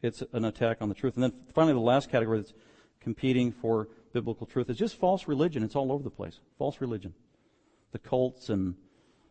it's 0.00 0.22
an 0.32 0.44
attack 0.44 0.78
on 0.80 0.88
the 0.88 0.94
truth. 0.94 1.14
And 1.14 1.24
then 1.24 1.32
finally, 1.52 1.74
the 1.74 1.80
last 1.80 2.08
category 2.08 2.38
that's 2.38 2.54
competing 3.00 3.50
for 3.50 3.88
biblical 4.12 4.46
truth 4.46 4.70
is 4.70 4.76
just 4.76 4.96
false 4.96 5.26
religion. 5.26 5.64
It's 5.64 5.74
all 5.74 5.90
over 5.90 6.04
the 6.04 6.10
place. 6.10 6.38
False 6.56 6.80
religion. 6.80 7.12
The 7.90 7.98
cults 7.98 8.48
and 8.48 8.76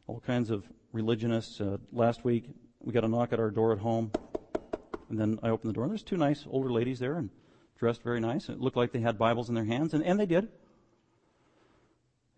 all 0.07 0.19
kinds 0.19 0.49
of 0.49 0.65
religionists. 0.91 1.61
Uh, 1.61 1.77
last 1.93 2.25
week, 2.25 2.49
we 2.81 2.91
got 2.91 3.05
a 3.05 3.07
knock 3.07 3.31
at 3.31 3.39
our 3.39 3.49
door 3.49 3.71
at 3.71 3.79
home, 3.79 4.11
and 5.09 5.17
then 5.17 5.39
I 5.41 5.49
opened 5.49 5.69
the 5.69 5.73
door, 5.73 5.83
and 5.85 5.91
there's 5.91 6.03
two 6.03 6.17
nice 6.17 6.45
older 6.49 6.69
ladies 6.71 6.99
there, 6.99 7.15
and 7.15 7.29
dressed 7.77 8.03
very 8.03 8.19
nice. 8.19 8.49
It 8.49 8.59
looked 8.59 8.75
like 8.75 8.91
they 8.91 8.99
had 8.99 9.17
Bibles 9.17 9.47
in 9.47 9.55
their 9.55 9.65
hands, 9.65 9.93
and, 9.93 10.03
and 10.03 10.19
they 10.19 10.25
did. 10.25 10.49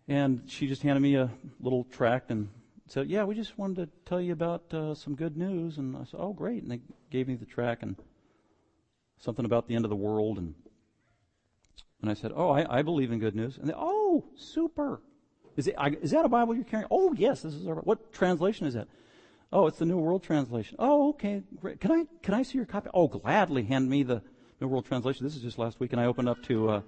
And 0.06 0.42
she 0.46 0.68
just 0.68 0.82
handed 0.82 1.00
me 1.00 1.16
a 1.16 1.30
little 1.60 1.84
tract 1.84 2.30
and 2.30 2.48
said, 2.94 3.10
"Yeah, 3.10 3.24
we 3.24 3.34
just 3.34 3.58
wanted 3.58 3.86
to 3.86 3.88
tell 4.08 4.20
you 4.20 4.32
about 4.32 4.72
uh, 4.72 4.94
some 4.94 5.16
good 5.16 5.36
news." 5.36 5.78
And 5.78 5.96
I 5.96 6.04
said, 6.04 6.20
"Oh, 6.20 6.32
great!" 6.32 6.62
And 6.62 6.70
they 6.70 6.80
gave 7.10 7.26
me 7.26 7.34
the 7.34 7.44
tract 7.44 7.82
and 7.82 7.96
something 9.18 9.44
about 9.44 9.66
the 9.66 9.74
end 9.74 9.84
of 9.84 9.90
the 9.90 9.96
world, 9.96 10.38
and 10.38 10.54
and 12.00 12.10
I 12.10 12.14
said, 12.14 12.32
"Oh, 12.34 12.50
I, 12.50 12.78
I 12.78 12.82
believe 12.82 13.10
in 13.10 13.18
good 13.18 13.34
news." 13.34 13.58
And 13.58 13.68
they, 13.68 13.74
"Oh, 13.76 14.24
super!" 14.36 15.02
Is, 15.56 15.68
it, 15.68 15.76
is 16.02 16.10
that 16.12 16.24
a 16.24 16.28
Bible 16.28 16.54
you're 16.54 16.64
carrying? 16.64 16.88
Oh, 16.90 17.12
yes, 17.12 17.42
this 17.42 17.54
is 17.54 17.66
our, 17.68 17.76
what 17.76 18.12
translation 18.12 18.66
is 18.66 18.74
that? 18.74 18.88
Oh, 19.52 19.68
it's 19.68 19.78
the 19.78 19.84
New 19.84 19.98
World 19.98 20.24
Translation. 20.24 20.74
Oh, 20.80 21.10
okay, 21.10 21.42
great. 21.60 21.80
Can 21.80 21.92
I, 21.92 22.06
can 22.22 22.34
I 22.34 22.42
see 22.42 22.58
your 22.58 22.66
copy? 22.66 22.90
Oh, 22.92 23.06
gladly 23.06 23.62
hand 23.62 23.88
me 23.88 24.02
the 24.02 24.20
New 24.60 24.66
World 24.66 24.84
Translation. 24.84 25.24
This 25.24 25.36
is 25.36 25.42
just 25.42 25.56
last 25.56 25.78
week, 25.78 25.92
and 25.92 26.00
I 26.00 26.06
opened 26.06 26.28
up 26.28 26.42
to, 26.44 26.70
uh, 26.70 26.80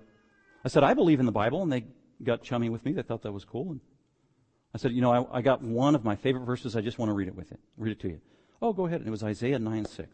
I 0.65 0.69
said, 0.69 0.83
I 0.83 0.95
believe 0.95 1.21
in 1.21 1.27
the 1.27 1.33
Bible, 1.33 1.63
and 1.63 1.71
they 1.71 1.85
got 2.25 2.43
chummy 2.43 2.69
with 2.69 2.85
me. 2.85 2.91
They 2.91 3.03
thought 3.03 3.23
that 3.23 3.31
was 3.31 3.45
cool. 3.45 3.71
And 3.71 3.81
I 4.77 4.79
said, 4.79 4.93
you 4.93 5.01
know, 5.01 5.13
I, 5.13 5.39
I 5.39 5.43
got 5.43 5.63
one 5.63 5.95
of 5.95 6.05
my 6.05 6.17
favorite 6.17 6.45
verses. 6.45 6.77
I 6.77 6.83
just 6.83 6.99
want 6.99 7.09
to 7.09 7.15
read 7.15 7.29
it 7.29 7.35
with 7.35 7.51
it. 7.51 7.61
Read 7.79 7.93
it 7.93 8.01
to 8.01 8.09
you. 8.09 8.21
Oh, 8.61 8.73
go 8.73 8.87
ahead. 8.87 9.01
And 9.01 9.09
it 9.09 9.11
was 9.11 9.25
Isaiah 9.25 9.59
9 9.59 9.85
6. 9.87 10.09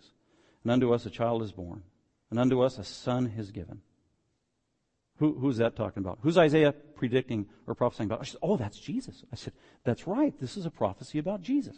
And 0.62 0.72
unto 0.72 0.94
us 0.94 1.04
a 1.04 1.10
child 1.10 1.42
is 1.42 1.50
born, 1.50 1.82
and 2.30 2.38
unto 2.38 2.62
us 2.62 2.78
a 2.78 2.84
son 2.84 3.32
is 3.36 3.50
given 3.50 3.82
who, 5.22 5.34
who's 5.38 5.58
that 5.58 5.76
talking 5.76 6.02
about? 6.02 6.18
Who's 6.22 6.36
Isaiah 6.36 6.72
predicting 6.72 7.46
or 7.68 7.76
prophesying 7.76 8.10
about? 8.10 8.26
Said, 8.26 8.40
oh, 8.42 8.56
that's 8.56 8.76
Jesus. 8.76 9.22
I 9.32 9.36
said, 9.36 9.52
that's 9.84 10.06
right. 10.08 10.34
This 10.40 10.56
is 10.56 10.66
a 10.66 10.70
prophecy 10.70 11.18
about 11.18 11.42
Jesus. 11.42 11.76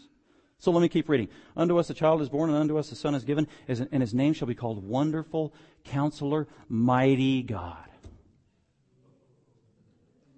So 0.57 0.71
let 0.71 0.81
me 0.81 0.89
keep 0.89 1.11
reading. 1.11 1.29
Unto 1.55 1.79
us 1.79 1.91
a 1.91 1.95
child 1.95 2.23
is 2.23 2.31
born, 2.31 2.49
and 2.49 2.59
unto 2.59 2.79
us 2.79 2.91
a 2.91 2.97
son 2.97 3.15
is 3.15 3.23
given, 3.23 3.47
and 3.69 4.01
his 4.01 4.15
name 4.15 4.33
shall 4.33 4.49
be 4.49 4.55
called 4.55 4.83
Wonderful 4.83 5.53
Counselor, 5.85 6.49
Mighty 6.71 7.43
God. 7.43 7.89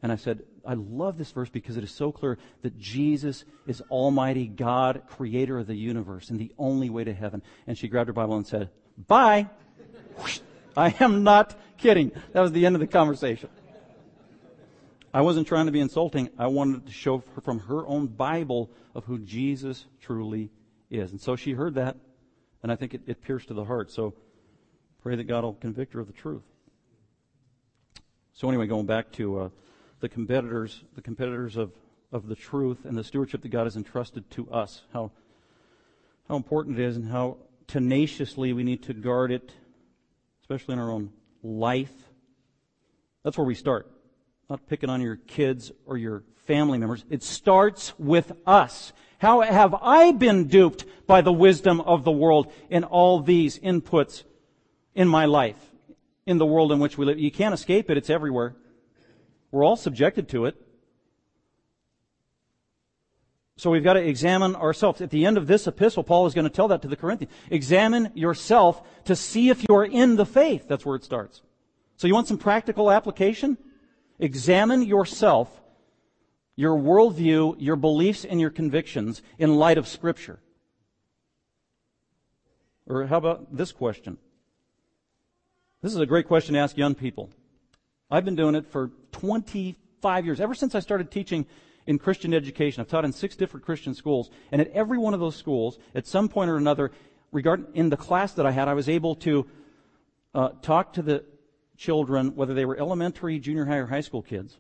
And 0.03 0.11
I 0.11 0.16
said, 0.16 0.42
I 0.66 0.74
love 0.74 1.16
this 1.16 1.30
verse 1.30 1.48
because 1.48 1.76
it 1.76 1.84
is 1.84 1.90
so 1.90 2.12
clear 2.12 2.38
that 2.62 2.78
Jesus 2.78 3.44
is 3.66 3.80
Almighty 3.90 4.46
God, 4.46 5.02
creator 5.08 5.58
of 5.58 5.66
the 5.66 5.74
universe, 5.74 6.30
and 6.30 6.38
the 6.38 6.52
only 6.58 6.90
way 6.90 7.04
to 7.04 7.14
heaven. 7.14 7.42
And 7.66 7.78
she 7.78 7.88
grabbed 7.88 8.08
her 8.08 8.12
Bible 8.12 8.36
and 8.36 8.46
said, 8.46 8.70
Bye. 9.06 9.48
I 10.76 10.94
am 11.00 11.24
not 11.24 11.54
kidding. 11.78 12.12
That 12.32 12.40
was 12.40 12.52
the 12.52 12.66
end 12.66 12.76
of 12.76 12.80
the 12.80 12.86
conversation. 12.86 13.48
I 15.14 15.22
wasn't 15.22 15.46
trying 15.46 15.66
to 15.66 15.72
be 15.72 15.80
insulting. 15.80 16.28
I 16.38 16.48
wanted 16.48 16.86
to 16.86 16.92
show 16.92 17.22
from 17.42 17.60
her 17.60 17.86
own 17.86 18.06
Bible 18.06 18.70
of 18.94 19.04
who 19.04 19.18
Jesus 19.18 19.86
truly 20.00 20.50
is. 20.90 21.10
And 21.12 21.20
so 21.20 21.36
she 21.36 21.52
heard 21.52 21.76
that, 21.76 21.96
and 22.62 22.70
I 22.70 22.76
think 22.76 22.92
it, 22.92 23.00
it 23.06 23.22
pierced 23.22 23.48
to 23.48 23.54
the 23.54 23.64
heart. 23.64 23.90
So 23.90 24.12
pray 25.02 25.16
that 25.16 25.24
God 25.24 25.44
will 25.44 25.54
convict 25.54 25.94
her 25.94 26.00
of 26.00 26.06
the 26.06 26.12
truth. 26.12 26.42
So 28.34 28.48
anyway, 28.48 28.66
going 28.66 28.84
back 28.84 29.10
to 29.12 29.40
uh, 29.40 29.48
the 30.01 30.09
competitors, 30.09 30.84
the 30.94 31.03
competitors 31.03 31.57
of, 31.57 31.72
of 32.12 32.28
the 32.28 32.36
truth 32.36 32.84
and 32.84 32.97
the 32.97 33.05
stewardship 33.05 33.42
that 33.42 33.49
God 33.49 33.64
has 33.64 33.76
entrusted 33.76 34.30
to 34.32 34.51
us, 34.51 34.82
how, 34.92 35.11
how 36.28 36.36
important 36.36 36.78
it 36.78 36.84
is 36.84 36.97
and 36.97 37.09
how 37.11 37.38
tenaciously 37.66 38.53
we 38.53 38.62
need 38.62 38.82
to 38.84 38.94
guard 38.94 39.32
it 39.32 39.51
especially 40.47 40.74
in 40.74 40.78
our 40.78 40.92
own 40.92 41.11
life. 41.42 41.92
That's 43.24 43.36
where 43.36 43.47
we 43.47 43.57
start. 43.57 43.90
Not 44.49 44.68
picking 44.68 44.88
on 44.88 45.01
your 45.01 45.16
kids 45.16 45.72
or 45.86 45.97
your 45.97 46.22
family 46.44 46.78
members. 46.78 47.05
It 47.11 47.24
starts 47.24 47.92
with 47.99 48.30
us. 48.47 48.92
How 49.18 49.40
have 49.40 49.74
I 49.74 50.12
been 50.12 50.47
duped 50.47 50.84
by 51.09 51.20
the 51.22 51.32
wisdom 51.32 51.80
of 51.80 52.05
the 52.05 52.12
world 52.12 52.53
in 52.70 52.84
all 52.84 53.18
these 53.18 53.59
inputs 53.59 54.22
in 54.94 55.09
my 55.09 55.24
life, 55.24 55.59
in 56.26 56.38
the 56.38 56.47
world 56.47 56.70
in 56.70 56.78
which 56.78 56.97
we 56.97 57.07
live? 57.07 57.18
You 57.18 57.32
can't 57.32 57.55
escape 57.55 57.90
it. 57.90 57.97
It's 57.97 58.11
everywhere. 58.11 58.55
We're 59.57 59.64
all 59.64 59.76
subjected 59.76 60.28
to 60.28 60.44
it. 60.44 60.54
So 63.57 63.70
we've 63.70 63.82
got 63.82 63.94
to 63.94 64.07
examine 64.07 64.54
ourselves. 64.54 65.00
At 65.00 65.09
the 65.09 65.24
end 65.24 65.38
of 65.38 65.46
this 65.46 65.66
epistle, 65.66 66.04
Paul 66.04 66.26
is 66.26 66.34
going 66.34 66.44
to 66.44 66.50
tell 66.50 66.68
that 66.68 66.82
to 66.82 66.88
the 66.88 66.94
Corinthians. 66.94 67.32
Examine 67.48 68.12
yourself 68.14 68.82
to 69.07 69.16
see 69.16 69.48
if 69.48 69.64
you 69.66 69.74
are 69.74 69.86
in 69.86 70.16
the 70.16 70.26
faith. 70.26 70.68
That's 70.68 70.84
where 70.84 70.94
it 70.94 71.04
starts. 71.04 71.40
So 71.96 72.07
you 72.07 72.12
want 72.12 72.28
some 72.28 72.36
practical 72.36 72.90
application? 72.90 73.57
Examine 74.18 74.82
yourself, 74.82 75.48
your 76.54 76.76
worldview, 76.76 77.57
your 77.59 77.76
beliefs, 77.76 78.26
and 78.26 78.38
your 78.38 78.50
convictions 78.50 79.22
in 79.38 79.57
light 79.57 79.78
of 79.78 79.88
Scripture. 79.88 80.38
Or 82.86 83.07
how 83.07 83.16
about 83.16 83.57
this 83.57 83.72
question? 83.72 84.18
This 85.80 85.94
is 85.94 85.98
a 85.98 86.04
great 86.04 86.28
question 86.28 86.52
to 86.52 86.61
ask 86.61 86.76
young 86.76 86.94
people. 86.94 87.30
I've 88.11 88.24
been 88.24 88.36
doing 88.36 88.54
it 88.54 88.66
for 88.66 88.90
25 89.12 90.24
years, 90.24 90.40
ever 90.40 90.54
since 90.54 90.74
I 90.74 90.80
started 90.80 91.11
teaching 91.11 91.46
in 91.86 91.98
Christian 91.98 92.34
education. 92.34 92.80
I've 92.80 92.88
taught 92.88 93.04
in 93.04 93.12
six 93.12 93.36
different 93.36 93.66
Christian 93.66 93.94
schools, 93.94 94.30
and 94.52 94.61
at 94.61 94.70
every 94.70 94.98
one 94.98 95.14
of 95.14 95.20
those 95.20 95.36
schools, 95.36 95.78
at 95.94 96.07
some 96.07 96.28
point 96.28 96.50
or 96.50 96.57
another, 96.57 96.92
in 97.74 97.90
the 97.90 97.96
class 97.96 98.32
that 98.34 98.46
I 98.46 98.52
had, 98.52 98.68
I 98.68 98.74
was 98.74 98.88
able 98.88 99.16
to 99.16 99.46
uh, 100.34 100.50
talk 100.62 100.92
to 100.94 101.02
the 101.02 101.24
children, 101.76 102.34
whether 102.36 102.54
they 102.54 102.64
were 102.64 102.78
elementary, 102.78 103.38
junior 103.38 103.64
high, 103.64 103.76
or 103.76 103.86
high 103.86 104.00
school 104.00 104.22
kids. 104.22 104.57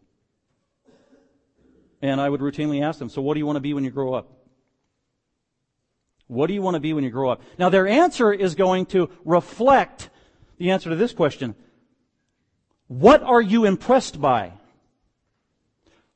And 2.02 2.20
I 2.20 2.28
would 2.28 2.40
routinely 2.40 2.82
ask 2.82 2.98
them, 2.98 3.08
"So, 3.08 3.22
what 3.22 3.34
do 3.34 3.40
you 3.40 3.46
want 3.46 3.56
to 3.56 3.60
be 3.60 3.72
when 3.72 3.84
you 3.84 3.90
grow 3.90 4.14
up?" 4.14 4.32
What 6.26 6.48
do 6.48 6.54
you 6.54 6.62
want 6.62 6.74
to 6.74 6.80
be 6.80 6.92
when 6.92 7.04
you 7.04 7.10
grow 7.10 7.30
up? 7.30 7.40
Now, 7.56 7.68
their 7.68 7.86
answer 7.86 8.32
is 8.32 8.56
going 8.56 8.86
to 8.86 9.10
reflect 9.24 10.10
the 10.58 10.72
answer 10.72 10.90
to 10.90 10.96
this 10.96 11.12
question. 11.12 11.54
What 12.88 13.22
are 13.22 13.42
you 13.42 13.64
impressed 13.64 14.20
by? 14.20 14.52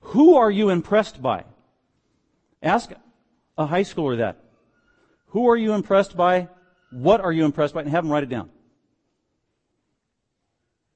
Who 0.01 0.37
are 0.37 0.51
you 0.51 0.71
impressed 0.71 1.21
by? 1.21 1.45
Ask 2.63 2.91
a 3.59 3.67
high 3.67 3.83
schooler 3.83 4.19
that. 4.19 4.45
Who 5.29 5.49
are 5.49 5.57
you 5.57 5.73
impressed 5.73 6.17
by? 6.17 6.49
What 6.91 7.21
are 7.21 7.33
you 7.33 7.45
impressed 7.45 7.75
by? 7.75 7.83
And 7.83 7.91
have 7.91 8.05
them 8.05 8.13
write 8.13 8.23
it 8.23 8.29
down. 8.29 8.51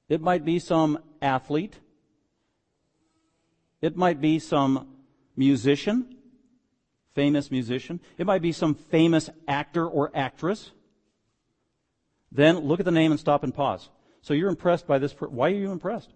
It 0.07 0.21
might 0.21 0.45
be 0.45 0.59
some 0.59 0.99
athlete. 1.21 1.79
It 3.81 3.95
might 3.95 4.21
be 4.21 4.39
some 4.39 4.87
musician, 5.35 6.15
famous 7.13 7.51
musician. 7.51 7.99
It 8.17 8.25
might 8.25 8.41
be 8.41 8.51
some 8.51 8.75
famous 8.75 9.29
actor 9.47 9.87
or 9.87 10.11
actress. 10.13 10.71
Then 12.31 12.59
look 12.59 12.79
at 12.79 12.85
the 12.85 12.91
name 12.91 13.11
and 13.11 13.19
stop 13.19 13.43
and 13.43 13.53
pause. 13.53 13.89
So 14.25 14.33
you're 14.33 14.49
impressed 14.49 14.87
by 14.87 14.97
this. 14.97 15.13
Why 15.19 15.51
are 15.51 15.53
you 15.53 15.71
impressed? 15.71 16.11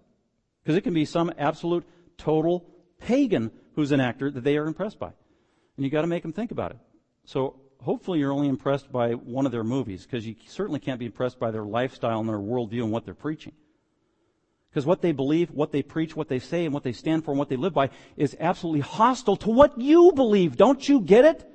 Because 0.64 0.76
it 0.76 0.82
can 0.82 0.96
be 0.96 1.06
some 1.06 1.32
absolute, 1.38 1.86
total 2.18 2.66
pagan 2.98 3.52
who's 3.76 3.92
an 3.92 4.00
actor 4.00 4.32
that 4.32 4.44
they 4.44 4.58
are 4.58 4.66
impressed 4.66 4.98
by. 4.98 5.12
And 5.78 5.86
you 5.86 5.92
got 5.92 6.02
to 6.02 6.08
make 6.08 6.24
them 6.24 6.34
think 6.34 6.50
about 6.50 6.72
it. 6.72 6.78
So 7.26 7.58
hopefully 7.84 8.18
you're 8.18 8.32
only 8.32 8.48
impressed 8.48 8.92
by 8.92 9.12
one 9.12 9.46
of 9.46 9.52
their 9.52 9.64
movies 9.64 10.08
because 10.08 10.26
you 10.26 10.36
certainly 10.48 10.80
can't 10.80 11.00
be 11.00 11.06
impressed 11.06 11.40
by 11.40 11.52
their 11.52 11.64
lifestyle 11.64 12.20
and 12.20 12.28
their 12.28 12.40
worldview 12.40 12.82
and 12.82 12.92
what 12.92 13.06
they're 13.06 13.14
preaching. 13.14 13.54
Because 14.72 14.88
what 14.88 15.04
they 15.04 15.12
believe, 15.12 15.52
what 15.52 15.72
they 15.72 15.84
preach, 15.84 16.16
what 16.16 16.30
they 16.30 16.40
say, 16.40 16.66
and 16.66 16.74
what 16.74 16.82
they 16.82 16.94
stand 16.94 17.24
for 17.24 17.30
and 17.30 17.38
what 17.38 17.50
they 17.50 17.58
live 17.58 17.76
by 17.76 17.92
is 18.18 18.36
absolutely 18.40 18.82
hostile 18.82 19.36
to 19.36 19.52
what 19.52 19.80
you 19.80 20.14
believe. 20.16 20.58
Don't 20.58 20.90
you 20.90 21.00
get 21.00 21.26
it? 21.26 21.48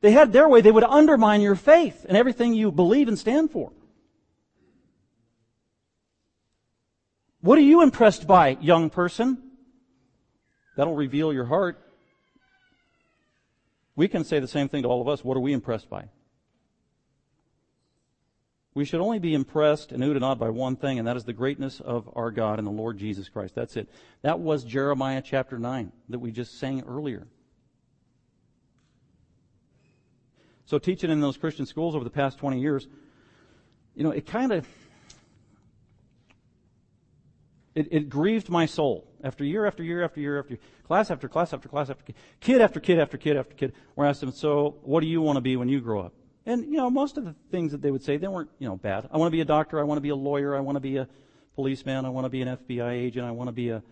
They 0.00 0.10
had 0.10 0.32
their 0.32 0.48
way. 0.48 0.60
They 0.60 0.72
would 0.72 0.82
undermine 0.82 1.40
your 1.40 1.54
faith 1.54 2.04
and 2.08 2.16
everything 2.16 2.52
you 2.52 2.72
believe 2.72 3.06
and 3.06 3.16
stand 3.16 3.52
for. 3.52 3.70
What 7.44 7.58
are 7.58 7.60
you 7.60 7.82
impressed 7.82 8.26
by, 8.26 8.56
young 8.62 8.88
person? 8.88 9.36
That'll 10.78 10.94
reveal 10.94 11.30
your 11.30 11.44
heart. 11.44 11.78
We 13.94 14.08
can 14.08 14.24
say 14.24 14.38
the 14.40 14.48
same 14.48 14.70
thing 14.70 14.84
to 14.84 14.88
all 14.88 15.02
of 15.02 15.08
us. 15.08 15.22
What 15.22 15.36
are 15.36 15.40
we 15.40 15.52
impressed 15.52 15.90
by? 15.90 16.06
We 18.72 18.86
should 18.86 19.02
only 19.02 19.18
be 19.18 19.34
impressed 19.34 19.92
and 19.92 20.02
oohed 20.02 20.16
and 20.16 20.24
awed 20.24 20.38
by 20.38 20.48
one 20.48 20.76
thing, 20.76 20.98
and 20.98 21.06
that 21.06 21.18
is 21.18 21.24
the 21.24 21.34
greatness 21.34 21.80
of 21.80 22.08
our 22.16 22.30
God 22.30 22.58
and 22.58 22.66
the 22.66 22.72
Lord 22.72 22.96
Jesus 22.96 23.28
Christ. 23.28 23.54
That's 23.54 23.76
it. 23.76 23.90
That 24.22 24.40
was 24.40 24.64
Jeremiah 24.64 25.20
chapter 25.22 25.58
9 25.58 25.92
that 26.08 26.20
we 26.20 26.30
just 26.30 26.58
sang 26.58 26.82
earlier. 26.88 27.26
So 30.64 30.78
teaching 30.78 31.10
in 31.10 31.20
those 31.20 31.36
Christian 31.36 31.66
schools 31.66 31.94
over 31.94 32.04
the 32.04 32.10
past 32.10 32.38
20 32.38 32.58
years, 32.58 32.88
you 33.94 34.02
know, 34.02 34.12
it 34.12 34.24
kind 34.24 34.50
of, 34.50 34.66
it, 37.74 37.88
it, 37.90 38.08
grieved 38.08 38.48
my 38.48 38.66
soul 38.66 39.08
after 39.22 39.44
year 39.44 39.66
after 39.66 39.82
year 39.82 40.04
after 40.04 40.20
year 40.20 40.38
after 40.38 40.50
year, 40.50 40.60
class 40.86 41.10
after 41.10 41.28
class 41.28 41.52
after 41.52 41.68
class 41.68 41.90
after 41.90 42.04
kid, 42.04 42.14
kid 42.40 42.60
after 42.60 42.80
kid 42.80 42.98
after 43.00 43.18
kid 43.18 43.36
after 43.36 43.54
kid. 43.54 43.72
We're 43.96 44.06
asked 44.06 44.20
them, 44.20 44.30
"So, 44.32 44.76
what 44.82 45.00
do 45.00 45.06
you 45.06 45.20
want 45.20 45.36
to 45.36 45.40
be 45.40 45.56
when 45.56 45.68
you 45.68 45.80
grow 45.80 46.00
up?" 46.00 46.12
And 46.46 46.64
you 46.64 46.76
know, 46.76 46.90
most 46.90 47.16
of 47.16 47.24
the 47.24 47.34
things 47.50 47.72
that 47.72 47.82
they 47.82 47.90
would 47.90 48.02
say, 48.02 48.16
they 48.16 48.28
weren't 48.28 48.50
you 48.58 48.68
know 48.68 48.76
bad. 48.76 49.08
I 49.10 49.16
want 49.16 49.28
to 49.28 49.32
be 49.32 49.40
a 49.40 49.44
doctor. 49.44 49.80
I 49.80 49.82
want 49.82 49.96
to 49.96 50.02
be 50.02 50.10
a 50.10 50.16
lawyer. 50.16 50.56
I 50.56 50.60
want 50.60 50.76
to 50.76 50.80
be 50.80 50.98
a 50.98 51.08
policeman. 51.54 52.04
I 52.04 52.10
want 52.10 52.26
to 52.26 52.30
be 52.30 52.42
an 52.42 52.48
FBI 52.48 52.92
agent. 52.92 53.26
I 53.26 53.32
want 53.32 53.48
to 53.48 53.52
be 53.52 53.70
a 53.70 53.82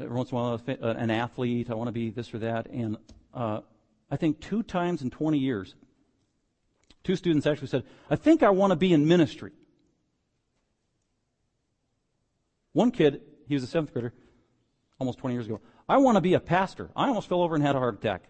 every 0.00 0.16
once 0.16 0.30
in 0.30 0.36
a 0.36 0.40
while 0.40 0.60
an 0.66 1.10
athlete. 1.10 1.70
I 1.70 1.74
want 1.74 1.88
to 1.88 1.92
be 1.92 2.10
this 2.10 2.32
or 2.32 2.38
that. 2.40 2.66
And 2.66 2.96
uh, 3.34 3.60
I 4.10 4.16
think 4.16 4.40
two 4.40 4.62
times 4.62 5.02
in 5.02 5.10
20 5.10 5.38
years, 5.38 5.74
two 7.04 7.14
students 7.14 7.46
actually 7.46 7.68
said, 7.68 7.84
"I 8.10 8.16
think 8.16 8.42
I 8.42 8.50
want 8.50 8.72
to 8.72 8.76
be 8.76 8.92
in 8.92 9.06
ministry." 9.06 9.52
One 12.72 12.90
kid, 12.90 13.20
he 13.48 13.54
was 13.54 13.62
a 13.62 13.66
seventh 13.66 13.92
grader, 13.92 14.12
almost 14.98 15.18
20 15.18 15.34
years 15.34 15.46
ago. 15.46 15.60
I 15.88 15.98
want 15.98 16.16
to 16.16 16.20
be 16.20 16.34
a 16.34 16.40
pastor. 16.40 16.90
I 16.96 17.08
almost 17.08 17.28
fell 17.28 17.42
over 17.42 17.54
and 17.54 17.64
had 17.64 17.76
a 17.76 17.78
heart 17.78 17.94
attack. 17.94 18.24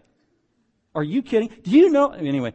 Are 0.95 1.03
you 1.03 1.21
kidding? 1.21 1.49
Do 1.63 1.71
you 1.71 1.89
know? 1.89 2.11
Anyway, 2.11 2.53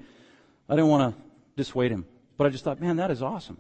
I 0.69 0.77
didn't 0.77 0.91
want 0.91 1.15
to 1.15 1.23
dissuade 1.57 1.91
him, 1.91 2.07
but 2.37 2.47
I 2.47 2.51
just 2.51 2.65
thought, 2.65 2.81
man, 2.81 2.97
that 2.97 3.11
is 3.11 3.23
awesome. 3.23 3.59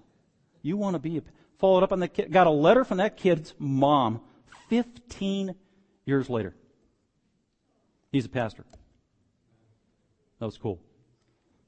You 0.62 0.76
want 0.76 0.94
to 0.94 0.98
be 0.98 1.18
a, 1.18 1.22
followed 1.58 1.82
up 1.82 1.92
on 1.92 2.00
that 2.00 2.14
kid, 2.14 2.30
got 2.30 2.46
a 2.46 2.50
letter 2.50 2.84
from 2.84 2.98
that 2.98 3.16
kid's 3.16 3.54
mom 3.58 4.20
15 4.68 5.54
years 6.04 6.28
later. 6.28 6.54
He's 8.12 8.24
a 8.24 8.28
pastor. 8.28 8.64
That 10.38 10.46
was 10.46 10.56
cool. 10.56 10.80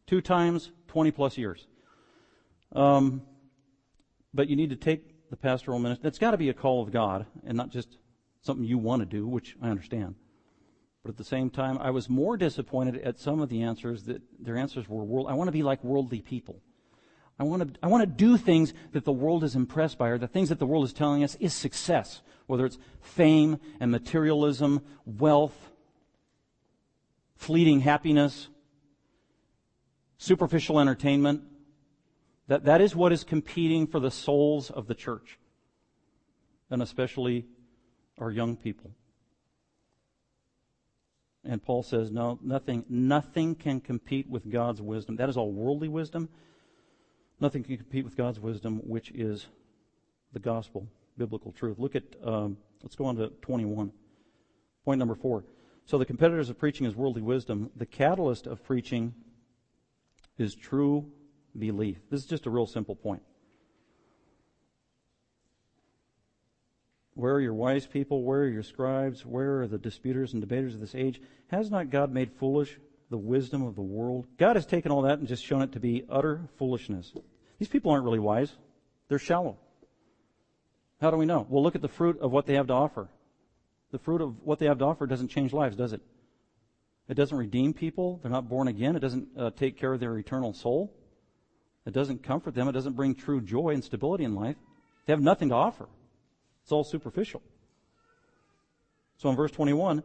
Two 0.07 0.21
times, 0.21 0.71
20 0.89 1.11
plus 1.11 1.37
years. 1.37 1.67
Um, 2.73 3.23
but 4.33 4.49
you 4.49 4.57
need 4.57 4.71
to 4.71 4.77
take 4.77 5.10
the 5.31 5.37
pastoral 5.37 5.79
ministry. 5.79 6.03
That's 6.03 6.19
got 6.19 6.33
to 6.33 6.37
be 6.37 6.49
a 6.49 6.55
call 6.55 6.83
of 6.83 6.91
God 6.91 7.27
and 7.47 7.57
not 7.57 7.71
just 7.71 7.97
something 8.43 8.65
you 8.65 8.79
want 8.79 9.01
to 9.01 9.07
do, 9.07 9.27
which 9.27 9.57
I 9.63 9.71
understand. 9.71 10.17
But 11.03 11.11
at 11.11 11.17
the 11.17 11.25
same 11.25 11.49
time, 11.49 11.79
I 11.79 11.91
was 11.91 12.11
more 12.11 12.37
disappointed 12.37 12.97
at 13.03 13.19
some 13.19 13.41
of 13.41 13.49
the 13.49 13.63
answers 13.63 14.05
that 14.05 14.21
their 14.39 14.59
answers 14.59 14.89
were 14.89 15.03
world. 15.03 15.29
I 15.29 15.35
want 15.35 15.49
to 15.49 15.53
be 15.53 15.63
like 15.63 15.83
worldly 15.83 16.21
people. 16.21 16.61
I 17.39 17.45
want 17.45 17.73
to, 17.73 17.81
I 17.83 17.87
want 17.87 18.03
to 18.03 18.07
do 18.07 18.37
things 18.37 18.75
that 18.93 19.07
the 19.07 19.13
world 19.13 19.45
is 19.45 19.57
impressed 19.57 19.97
by 19.97 20.09
or 20.09 20.19
the 20.19 20.29
things 20.29 20.51
that 20.51 20.59
the 20.59 20.67
world 20.67 20.85
is 20.85 20.93
telling 20.93 21.25
us 21.25 21.37
is 21.37 21.55
success, 21.55 22.21
whether 22.47 22.67
it's 22.67 22.77
fame 23.01 23.59
and 23.81 23.91
materialism, 23.91 24.83
wealth, 25.07 25.71
fleeting 27.37 27.81
happiness, 27.81 28.49
superficial 30.19 30.79
entertainment. 30.79 31.45
That, 32.51 32.65
that 32.65 32.81
is 32.81 32.97
what 32.97 33.13
is 33.13 33.23
competing 33.23 33.87
for 33.87 34.01
the 34.01 34.11
souls 34.11 34.73
of 34.73 34.89
the 34.89 34.95
church, 34.97 35.39
and 36.69 36.83
especially 36.83 37.47
our 38.19 38.33
young 38.33 38.57
people. 38.57 38.91
And 41.45 41.63
Paul 41.63 41.85
says, 41.85 42.11
no, 42.11 42.41
nothing, 42.43 42.85
nothing 42.89 43.55
can 43.55 43.81
compete 43.81 44.29
with 44.29 44.51
God's 44.51 44.83
wisdom. 44.83 45.15
That 45.15 45.29
is 45.29 45.37
all 45.37 45.53
worldly 45.53 45.87
wisdom. 45.87 46.29
Nothing 47.39 47.63
can 47.63 47.77
compete 47.77 48.05
with 48.05 48.17
God's 48.17 48.41
wisdom, 48.41 48.81
which 48.83 49.13
is 49.13 49.47
the 50.33 50.41
gospel, 50.41 50.89
biblical 51.17 51.53
truth. 51.53 51.79
Look 51.79 51.95
at, 51.95 52.03
um, 52.25 52.57
let's 52.83 52.97
go 52.97 53.05
on 53.05 53.15
to 53.15 53.29
21. 53.43 53.93
Point 54.85 54.99
number 54.99 55.15
four. 55.15 55.45
So 55.87 55.99
the 55.99 56.05
competitors 56.05 56.51
of 56.51 56.59
preaching 56.59 56.85
is 56.85 56.97
worldly 56.97 57.23
wisdom. 57.23 57.71
The 57.77 57.87
catalyst 57.87 58.49
of 58.49 58.65
preaching 58.65 59.15
is 60.37 60.57
true 60.57 61.13
belief. 61.59 61.99
This 62.11 62.21
is 62.21 62.27
just 62.27 62.47
a 62.47 62.51
real 62.51 62.67
simple 62.67 62.95
point. 62.95 63.23
Where 67.15 67.35
are 67.35 67.41
your 67.41 67.55
wise 67.55 67.87
people? 67.87 68.23
Where 68.23 68.41
are 68.41 68.49
your 68.49 68.63
scribes? 68.63 69.27
Where 69.27 69.61
are 69.61 69.67
the 69.67 69.79
disputers 69.79 70.33
and 70.33 70.41
debaters 70.41 70.75
of 70.75 70.81
this 70.81 70.95
age? 70.95 71.21
Has 71.49 71.71
not 71.71 71.91
God 71.91 72.13
made 72.13 72.33
foolish 72.39 72.79
the 73.11 73.19
wisdom 73.19 73.63
of 73.63 73.75
the 73.75 73.83
world? 73.83 74.27
God 74.39 74.57
has 74.57 74.65
taken 74.65 74.91
all 74.91 75.03
that 75.03 75.19
and 75.19 75.29
just 75.29 75.45
shown 75.45 75.63
it 75.63 75.73
to 75.73 75.81
be 75.81 76.05
utter 76.09 76.49
foolishness. 76.57 77.13
These 77.59 77.69
people 77.69 77.91
aren't 77.91 78.05
really 78.05 78.19
wise. 78.19 78.53
They're 79.09 79.19
shallow. 79.19 79.59
How 81.01 81.11
do 81.11 81.17
we 81.17 81.27
know? 81.27 81.47
Well, 81.49 81.63
look 81.63 81.75
at 81.75 81.83
the 81.83 81.89
fruit 81.89 82.19
of 82.21 82.31
what 82.31 82.47
they 82.47 82.55
have 82.55 82.69
to 82.69 82.73
offer. 82.73 83.09
The 83.91 83.99
fruit 83.99 84.21
of 84.21 84.37
what 84.45 84.59
they 84.59 84.67
have 84.67 84.79
to 84.79 84.85
offer 84.85 85.07
doesn't 85.07 85.29
change 85.29 85.53
lives, 85.53 85.77
does 85.77 85.93
it? 85.93 86.01
It 87.09 87.15
doesn't 87.15 87.37
redeem 87.37 87.75
people. 87.75 88.21
They're 88.23 88.31
not 88.31 88.49
born 88.49 88.69
again. 88.69 88.95
It 88.95 89.01
doesn't 89.01 89.29
uh, 89.37 89.51
take 89.51 89.77
care 89.77 89.93
of 89.93 90.01
their 90.01 90.17
eternal 90.17 90.53
soul. 90.53 90.95
It 91.87 91.93
doesn't 91.93 92.23
comfort 92.23 92.55
them. 92.55 92.69
It 92.69 92.73
doesn't 92.73 92.95
bring 92.95 93.15
true 93.15 93.41
joy 93.41 93.71
and 93.71 93.83
stability 93.83 94.25
in 94.25 94.35
life. 94.35 94.57
They 95.07 95.13
have 95.13 95.23
nothing 95.23 95.49
to 95.49 95.55
offer. 95.55 95.89
It's 96.63 96.73
all 96.73 96.85
superficial. 96.85 97.43
So 99.17 99.29
in 99.29 99.37
verse 99.37 99.51
21, 99.51 100.03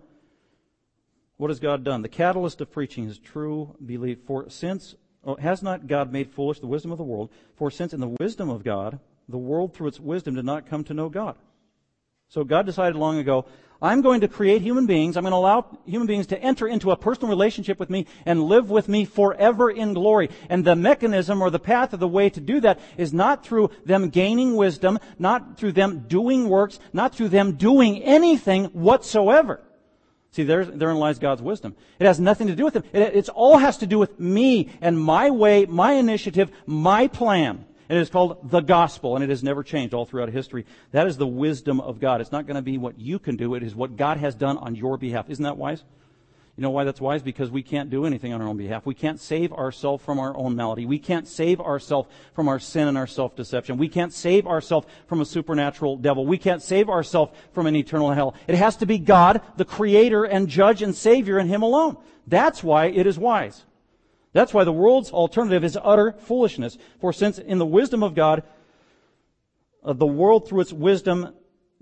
what 1.38 1.50
has 1.50 1.60
God 1.60 1.84
done? 1.84 2.02
The 2.02 2.10
catalyst 2.10 2.62
of 2.62 2.72
preaching 2.72 3.06
is 3.06 3.18
true 3.18 3.76
belief. 3.86 4.20
For 4.26 4.50
since 4.50 4.96
oh, 5.24 5.36
has 5.36 5.62
not 5.62 5.88
God 5.88 6.12
made 6.12 6.32
foolish 6.32 6.60
the 6.60 6.68
wisdom 6.68 6.92
of 6.92 6.98
the 6.98 7.04
world? 7.04 7.30
For 7.56 7.70
since 7.70 7.94
in 7.94 8.00
the 8.00 8.16
wisdom 8.20 8.50
of 8.50 8.64
God, 8.64 9.00
the 9.28 9.38
world 9.38 9.74
through 9.74 9.88
its 9.88 10.00
wisdom 10.00 10.36
did 10.36 10.46
not 10.46 10.70
come 10.70 10.84
to 10.86 10.94
know 10.94 11.10
God. 11.10 11.36
So 12.30 12.44
God 12.44 12.66
decided 12.66 12.96
long 12.96 13.18
ago, 13.18 13.46
I'm 13.82 14.02
going 14.02 14.22
to 14.22 14.28
create 14.28 14.62
human 14.62 14.86
beings. 14.86 15.18
I'm 15.18 15.24
going 15.24 15.32
to 15.32 15.38
allow 15.38 15.78
human 15.86 16.08
beings 16.08 16.28
to 16.28 16.42
enter 16.42 16.68
into 16.68 16.92
a 16.92 16.98
personal 16.98 17.30
relationship 17.30 17.80
with 17.80 17.90
me 17.90 18.08
and 18.26 18.44
live 18.44 18.70
with 18.70 18.88
me 18.88 19.06
forever 19.06 19.70
in 19.70 19.94
glory. 19.94 20.30
And 20.50 20.64
the 20.64 20.76
mechanism 20.76 21.42
or 21.42 21.50
the 21.50 21.60
path 21.60 21.94
of 21.94 22.00
the 22.00 22.08
way 22.08 22.30
to 22.30 22.40
do 22.40 22.60
that 22.62 22.80
is 22.98 23.14
not 23.14 23.46
through 23.46 23.72
them 23.86 24.10
gaining 24.10 24.56
wisdom, 24.56 25.00
not 25.20 25.58
through 25.58 25.74
them 25.74 26.06
doing 26.08 26.50
works, 26.50 26.80
not 26.94 27.16
through 27.16 27.30
them 27.30 27.54
doing 27.54 28.02
anything 28.02 28.66
whatsoever. 28.66 29.62
See, 30.32 30.44
therein 30.44 30.98
lies 30.98 31.18
God's 31.18 31.42
wisdom. 31.42 31.76
It 31.98 32.06
has 32.06 32.20
nothing 32.20 32.48
to 32.48 32.56
do 32.56 32.66
with 32.66 32.74
them. 32.74 32.84
It, 32.92 33.16
it 33.16 33.30
all 33.30 33.58
has 33.58 33.78
to 33.78 33.88
do 33.88 33.98
with 33.98 34.20
me 34.20 34.70
and 34.82 35.00
my 35.00 35.30
way, 35.30 35.66
my 35.66 35.94
initiative, 35.94 36.52
my 36.66 37.08
plan. 37.08 37.66
And 37.88 37.98
it 37.98 38.02
is 38.02 38.10
called 38.10 38.50
the 38.50 38.62
gospel, 38.62 39.16
and 39.16 39.24
it 39.24 39.30
has 39.30 39.44
never 39.44 39.64
changed 39.64 39.94
all 39.94 40.06
throughout 40.06 40.30
history. 40.30 40.66
That 40.92 41.08
is 41.08 41.18
the 41.18 41.28
wisdom 41.28 41.80
of 41.80 42.00
God. 42.00 42.22
It's 42.22 42.32
not 42.32 42.48
going 42.48 42.56
to 42.56 42.62
be 42.62 42.78
what 42.78 43.00
you 43.00 43.20
can 43.20 43.36
do, 43.36 43.56
it 43.56 43.64
is 43.64 43.76
what 43.76 43.96
God 43.96 44.18
has 44.18 44.36
done 44.36 44.58
on 44.58 44.76
your 44.76 44.98
behalf. 44.98 45.30
Isn't 45.30 45.44
that 45.44 45.58
wise? 45.58 45.84
You 46.58 46.62
know 46.62 46.70
why 46.70 46.86
that's 46.86 47.02
wise? 47.02 47.22
Because 47.22 47.52
we 47.52 47.64
can't 47.64 47.90
do 47.90 48.06
anything 48.06 48.32
on 48.32 48.42
our 48.42 48.48
own 48.48 48.56
behalf. 48.56 48.86
We 48.86 48.94
can't 48.94 49.20
save 49.20 49.52
ourselves 49.52 50.02
from 50.06 50.20
our 50.20 50.36
own 50.38 50.56
malady. 50.56 50.86
We 50.86 51.00
can't 51.00 51.28
save 51.28 51.60
ourselves 51.60 52.08
from 52.34 52.48
our 52.48 52.60
sin 52.60 52.88
and 52.88 52.98
our 52.98 53.08
self-deception. 53.08 53.78
We 53.78 53.90
can't 53.90 54.14
save 54.14 54.48
ourselves 54.48 54.88
from 55.08 55.20
a 55.20 55.26
supernatural 55.26 55.98
devil. 55.98 56.26
We 56.26 56.38
can't 56.38 56.62
save 56.62 56.90
ourselves 56.90 57.34
from 57.52 57.68
an 57.68 57.76
eternal 57.76 58.14
hell. 58.14 58.36
It 58.48 58.56
has 58.56 58.78
to 58.78 58.86
be 58.86 59.00
God, 59.00 59.42
the 59.58 59.66
creator 59.66 60.24
and 60.24 60.48
judge 60.48 60.82
and 60.82 60.96
savior 60.96 61.40
and 61.40 61.50
Him 61.50 61.62
alone. 61.62 61.98
That's 62.26 62.64
why 62.64 62.86
it 62.86 63.06
is 63.06 63.20
wise. 63.20 63.66
That's 64.36 64.54
why 64.54 64.66
the 64.66 64.74
world's 64.74 65.12
alternative 65.12 65.64
is 65.64 65.78
utter 65.82 66.12
foolishness. 66.12 66.78
For 67.00 67.14
since 67.14 67.40
in 67.40 67.58
the 67.58 67.66
wisdom 67.66 68.04
of 68.04 68.16
God, 68.16 68.44
uh, 69.82 69.94
the 69.94 70.06
world 70.06 70.50
through 70.50 70.60
its 70.60 70.74
wisdom 70.74 71.34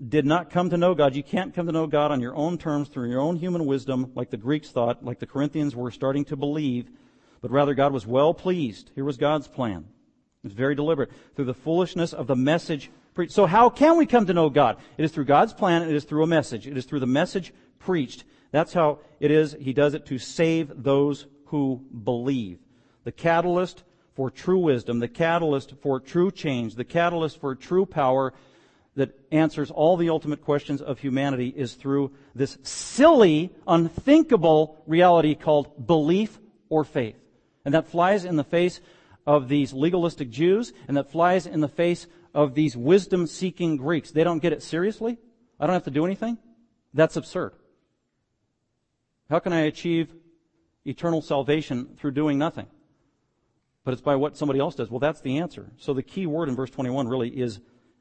did 0.08 0.24
not 0.24 0.50
come 0.50 0.70
to 0.70 0.76
know 0.76 0.94
God. 0.94 1.16
You 1.16 1.24
can't 1.24 1.52
come 1.52 1.66
to 1.66 1.72
know 1.72 1.88
God 1.88 2.12
on 2.12 2.20
your 2.20 2.36
own 2.36 2.56
terms 2.56 2.88
through 2.88 3.10
your 3.10 3.20
own 3.20 3.34
human 3.34 3.66
wisdom, 3.66 4.12
like 4.14 4.30
the 4.30 4.36
Greeks 4.36 4.70
thought, 4.70 5.04
like 5.04 5.18
the 5.18 5.26
Corinthians 5.26 5.74
were 5.74 5.90
starting 5.90 6.24
to 6.26 6.36
believe, 6.36 6.92
but 7.40 7.50
rather 7.50 7.74
God 7.74 7.92
was 7.92 8.06
well 8.06 8.32
pleased. 8.32 8.92
Here 8.94 9.04
was 9.04 9.16
God's 9.16 9.48
plan. 9.48 9.86
It's 10.44 10.54
very 10.54 10.76
deliberate. 10.76 11.10
Through 11.34 11.46
the 11.46 11.54
foolishness 11.54 12.12
of 12.12 12.28
the 12.28 12.36
message 12.36 12.88
preached. 13.14 13.32
So 13.32 13.46
how 13.46 13.68
can 13.68 13.96
we 13.96 14.06
come 14.06 14.26
to 14.26 14.32
know 14.32 14.48
God? 14.48 14.76
It 14.96 15.04
is 15.04 15.10
through 15.10 15.24
God's 15.24 15.54
plan. 15.54 15.82
It 15.82 15.92
is 15.92 16.04
through 16.04 16.22
a 16.22 16.28
message. 16.28 16.68
It 16.68 16.76
is 16.76 16.84
through 16.84 17.00
the 17.00 17.06
message 17.08 17.52
preached. 17.80 18.22
That's 18.52 18.74
how 18.74 19.00
it 19.18 19.32
is. 19.32 19.56
He 19.58 19.72
does 19.72 19.94
it 19.94 20.06
to 20.06 20.18
save 20.18 20.84
those 20.84 21.26
who 21.54 21.80
believe. 22.02 22.58
The 23.04 23.12
catalyst 23.12 23.84
for 24.16 24.28
true 24.28 24.58
wisdom, 24.58 24.98
the 24.98 25.06
catalyst 25.06 25.74
for 25.82 26.00
true 26.00 26.32
change, 26.32 26.74
the 26.74 26.82
catalyst 26.82 27.40
for 27.40 27.54
true 27.54 27.86
power 27.86 28.34
that 28.96 29.16
answers 29.30 29.70
all 29.70 29.96
the 29.96 30.10
ultimate 30.10 30.42
questions 30.42 30.82
of 30.82 30.98
humanity 30.98 31.54
is 31.56 31.74
through 31.74 32.10
this 32.34 32.58
silly, 32.64 33.52
unthinkable 33.68 34.82
reality 34.88 35.36
called 35.36 35.86
belief 35.86 36.40
or 36.68 36.82
faith. 36.82 37.14
And 37.64 37.72
that 37.72 37.86
flies 37.86 38.24
in 38.24 38.34
the 38.34 38.42
face 38.42 38.80
of 39.24 39.48
these 39.48 39.72
legalistic 39.72 40.30
Jews, 40.30 40.72
and 40.88 40.96
that 40.96 41.12
flies 41.12 41.46
in 41.46 41.60
the 41.60 41.68
face 41.68 42.08
of 42.34 42.56
these 42.56 42.76
wisdom 42.76 43.28
seeking 43.28 43.76
Greeks. 43.76 44.10
They 44.10 44.24
don't 44.24 44.42
get 44.42 44.52
it 44.52 44.64
seriously. 44.64 45.18
I 45.60 45.68
don't 45.68 45.74
have 45.74 45.84
to 45.84 45.92
do 45.92 46.04
anything. 46.04 46.36
That's 46.92 47.14
absurd. 47.14 47.52
How 49.30 49.38
can 49.38 49.52
I 49.52 49.60
achieve 49.60 50.12
eternal 50.84 51.22
salvation 51.22 51.96
through 51.98 52.12
doing 52.12 52.38
nothing. 52.38 52.66
But 53.84 53.92
it's 53.92 54.02
by 54.02 54.16
what 54.16 54.36
somebody 54.36 54.60
else 54.60 54.74
does. 54.74 54.90
Well, 54.90 55.00
that's 55.00 55.20
the 55.20 55.38
answer. 55.38 55.70
So 55.76 55.92
the 55.92 56.02
key 56.02 56.26
word 56.26 56.48
in 56.48 56.56
verse 56.56 56.70
21 56.70 57.06
really 57.06 57.28
is 57.28 57.60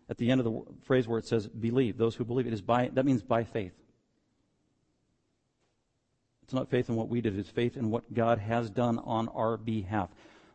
at 0.09 0.17
the 0.17 0.31
end 0.31 0.39
of 0.39 0.45
the 0.45 0.61
phrase 0.84 1.07
where 1.07 1.19
it 1.19 1.25
says 1.25 1.47
believe. 1.47 1.97
Those 1.97 2.15
who 2.15 2.23
believe. 2.23 2.47
It 2.47 2.53
is 2.53 2.61
by, 2.61 2.89
that 2.93 3.05
means 3.05 3.21
by 3.21 3.43
faith. 3.43 3.73
It's 6.43 6.53
not 6.53 6.69
faith 6.69 6.89
in 6.89 6.95
what 6.95 7.09
we 7.09 7.21
did. 7.21 7.38
It's 7.38 7.49
faith 7.49 7.77
in 7.77 7.89
what 7.89 8.13
God 8.13 8.39
has 8.39 8.69
done 8.69 8.99
on 8.99 9.27
our 9.29 9.57
behalf. 9.57 10.09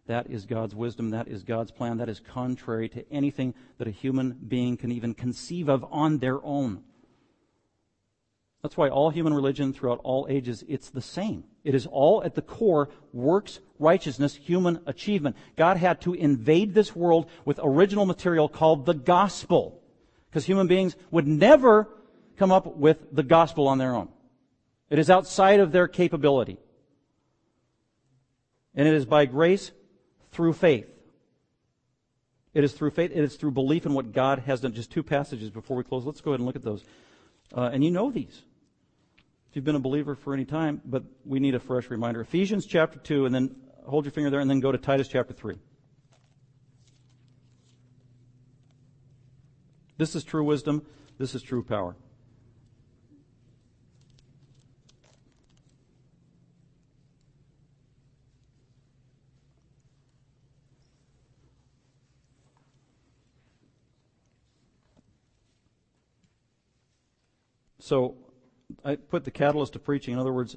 That 0.07 0.31
is 0.31 0.47
God's 0.47 0.75
wisdom. 0.75 1.11
That 1.11 1.29
is 1.29 1.43
God's 1.43 1.71
plan. 1.71 1.99
That 1.99 2.09
is 2.09 2.21
contrary 2.21 2.89
to 2.91 3.11
anything 3.13 3.55
that 3.79 3.89
a 3.89 3.91
human 3.91 4.33
being 4.33 4.77
can 4.77 4.93
even 4.93 5.13
conceive 5.13 5.69
of 5.69 5.85
on 5.91 6.19
their 6.19 6.43
own. 6.45 6.83
That's 8.63 8.77
why 8.77 8.89
all 8.89 9.11
human 9.11 9.35
religion 9.35 9.73
throughout 9.73 10.01
all 10.03 10.27
ages, 10.29 10.65
it's 10.67 10.91
the 10.91 11.01
same. 11.01 11.45
It 11.63 11.75
is 11.75 11.87
all 11.87 12.25
at 12.25 12.35
the 12.35 12.43
core 12.43 12.89
works, 13.13 13.61
righteousness, 13.79 14.35
human 14.35 14.81
achievement. 14.87 15.37
God 15.57 15.77
had 15.77 16.01
to 16.03 16.15
invade 16.15 16.75
this 16.75 16.95
world 16.95 17.31
with 17.45 17.61
original 17.63 18.05
material 18.05 18.49
called 18.49 18.85
the 18.85 18.95
gospel. 18.95 19.81
Because 20.29 20.45
human 20.45 20.67
beings 20.67 20.97
would 21.11 21.27
never 21.27 21.89
come 22.37 22.51
up 22.51 22.77
with 22.77 23.15
the 23.15 23.23
gospel 23.23 23.69
on 23.69 23.79
their 23.79 23.95
own. 23.95 24.09
It 24.91 24.99
is 24.99 25.09
outside 25.09 25.61
of 25.61 25.71
their 25.71 25.87
capability. 25.87 26.59
And 28.75 28.89
it 28.89 28.95
is 28.95 29.07
by 29.07 29.27
grace 29.27 29.71
through 30.33 30.55
faith. 30.55 30.89
It 32.55 32.65
is 32.65 32.73
through 32.73 32.91
faith. 32.91 33.13
It 33.15 33.23
is 33.23 33.37
through 33.37 33.53
belief 33.53 33.87
in 33.87 33.95
what 33.95 34.13
God 34.13 34.41
has 34.41 34.61
done. 34.61 34.73
Just 34.73 34.91
two 34.91 35.05
passages 35.05 35.51
before 35.51 35.77
we 35.77 35.85
close. 35.85 36.05
Let's 36.05 36.21
go 36.21 36.33
ahead 36.33 36.41
and 36.41 36.47
look 36.47 36.57
at 36.57 36.63
those. 36.63 36.83
Uh, 37.55 37.71
and 37.73 37.85
you 37.85 37.91
know 37.91 38.11
these 38.11 38.43
if 39.51 39.57
you've 39.57 39.65
been 39.65 39.77
a 39.77 39.81
believer 39.81 40.15
for 40.15 40.35
any 40.35 40.45
time, 40.45 40.83
but 40.85 41.05
we 41.25 41.41
need 41.41 41.55
a 41.55 41.61
fresh 41.61 41.89
reminder. 41.91 42.21
Ephesians 42.21 42.67
chapter 42.67 42.99
2, 42.99 43.27
and 43.27 43.35
then 43.35 43.57
hold 43.87 44.05
your 44.05 44.13
finger 44.13 44.31
there, 44.31 44.41
and 44.41 44.51
then 44.51 44.61
go 44.61 44.71
to 44.71 44.79
Titus 44.79 45.09
chapter 45.09 45.33
3. 45.33 45.57
This 49.97 50.15
is 50.15 50.23
true 50.23 50.45
wisdom. 50.45 50.85
This 51.19 51.35
is 51.35 51.43
true 51.43 51.63
power. 51.63 51.97
So, 67.81 68.17
I 68.85 68.97
put 68.97 69.25
the 69.25 69.31
catalyst 69.31 69.77
of 69.77 69.85
preaching. 69.85 70.15
In 70.15 70.21
other 70.21 70.33
words, 70.33 70.57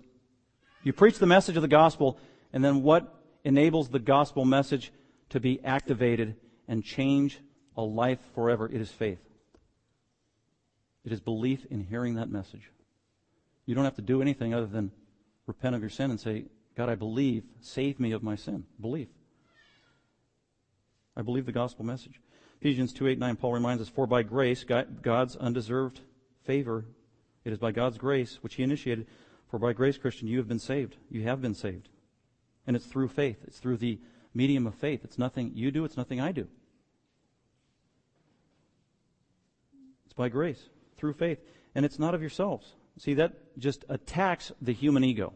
you 0.84 0.94
preach 0.94 1.20
the 1.20 1.28
message 1.28 1.56
of 1.56 1.62
the 1.62 1.68
gospel, 1.68 2.18
and 2.54 2.64
then 2.64 2.84
what 2.84 3.14
enables 3.44 3.90
the 3.90 4.00
gospel 4.00 4.46
message 4.46 4.92
to 5.30 5.40
be 5.40 5.64
activated 5.64 6.36
and 6.68 6.84
change 6.84 7.40
a 7.76 7.82
life 7.82 8.20
forever? 8.34 8.68
It 8.68 8.82
is 8.82 8.92
faith. 8.92 9.20
It 11.04 11.12
is 11.12 11.20
belief 11.20 11.66
in 11.70 11.82
hearing 11.82 12.16
that 12.16 12.30
message. 12.30 12.70
You 13.66 13.76
don't 13.76 13.86
have 13.86 13.96
to 13.96 14.02
do 14.02 14.22
anything 14.22 14.54
other 14.54 14.66
than 14.68 14.92
repent 15.48 15.76
of 15.76 15.82
your 15.82 15.90
sin 15.90 16.12
and 16.12 16.20
say, 16.20 16.46
God, 16.76 16.90
I 16.90 16.96
believe, 16.96 17.44
save 17.60 18.00
me 18.00 18.12
of 18.12 18.24
my 18.24 18.36
sin. 18.36 18.66
Believe. 18.80 19.10
I 21.16 21.22
believe 21.22 21.46
the 21.46 21.52
gospel 21.52 21.86
message. 21.86 22.22
Ephesians 22.60 22.94
2 22.94 23.08
8 23.08 23.20
9, 23.20 23.36
Paul 23.36 23.54
reminds 23.54 23.82
us, 23.82 23.90
For 23.90 24.08
by 24.08 24.24
grace, 24.24 24.64
God's 24.64 25.36
undeserved 25.36 26.00
favor 26.46 26.86
it 27.44 27.52
is 27.52 27.60
by 27.60 27.72
God's 27.72 27.98
grace, 27.98 28.40
which 28.42 28.56
He 28.56 28.64
initiated. 28.64 29.08
For 29.50 29.60
by 29.60 29.74
grace, 29.74 29.98
Christian, 29.98 30.28
you 30.28 30.38
have 30.38 30.48
been 30.48 30.60
saved. 30.60 30.96
You 31.10 31.24
have 31.24 31.42
been 31.42 31.56
saved. 31.56 31.90
And 32.68 32.76
it's 32.76 32.86
through 32.86 33.10
faith. 33.10 33.38
It's 33.46 33.58
through 33.60 33.78
the 33.78 34.00
medium 34.34 34.68
of 34.68 34.76
faith. 34.76 35.04
It's 35.04 35.18
nothing 35.18 35.52
you 35.56 35.72
do, 35.72 35.84
it's 35.86 35.98
nothing 35.98 36.22
I 36.22 36.32
do. 36.32 36.48
It's 40.06 40.14
by 40.14 40.30
grace, 40.30 40.62
through 40.98 41.14
faith. 41.14 41.40
And 41.74 41.86
it's 41.86 42.00
not 42.00 42.14
of 42.14 42.22
yourselves. 42.22 42.76
See, 42.98 43.16
that 43.16 43.58
just 43.58 43.86
attacks 43.90 44.52
the 44.62 44.74
human 44.74 45.04
ego. 45.04 45.34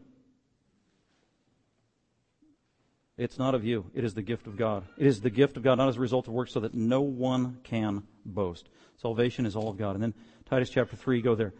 It's 3.16 3.38
not 3.38 3.54
of 3.54 3.64
you. 3.64 3.86
It 3.94 4.04
is 4.04 4.12
the 4.12 4.22
gift 4.22 4.46
of 4.46 4.58
God. 4.58 4.84
It 4.98 5.06
is 5.06 5.22
the 5.22 5.30
gift 5.30 5.56
of 5.56 5.62
God, 5.62 5.78
not 5.78 5.88
as 5.88 5.96
a 5.96 6.00
result 6.00 6.28
of 6.28 6.34
works, 6.34 6.52
so 6.52 6.60
that 6.60 6.74
no 6.74 7.00
one 7.00 7.58
can 7.64 8.02
boast. 8.26 8.68
Salvation 9.00 9.46
is 9.46 9.56
all 9.56 9.70
of 9.70 9.78
God. 9.78 9.94
And 9.94 10.02
then 10.02 10.14
Titus 10.44 10.68
chapter 10.68 10.96
3, 10.96 11.22
go 11.22 11.34
there. 11.34 11.54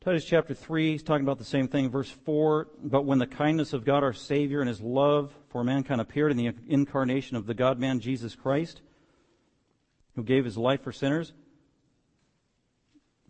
Titus 0.00 0.24
chapter 0.24 0.54
3 0.54 0.92
he's 0.92 1.02
talking 1.02 1.24
about 1.24 1.38
the 1.38 1.44
same 1.44 1.66
thing. 1.66 1.90
Verse 1.90 2.10
4 2.10 2.68
But 2.84 3.04
when 3.04 3.18
the 3.18 3.26
kindness 3.26 3.72
of 3.72 3.84
God 3.84 4.04
our 4.04 4.12
Savior 4.12 4.60
and 4.60 4.68
his 4.68 4.80
love 4.80 5.32
for 5.48 5.64
mankind 5.64 6.00
appeared 6.00 6.30
in 6.30 6.36
the 6.36 6.52
incarnation 6.68 7.36
of 7.36 7.46
the 7.46 7.54
God 7.54 7.80
man 7.80 7.98
Jesus 7.98 8.36
Christ, 8.36 8.80
who 10.14 10.22
gave 10.22 10.44
his 10.44 10.56
life 10.56 10.82
for 10.82 10.92
sinners, 10.92 11.32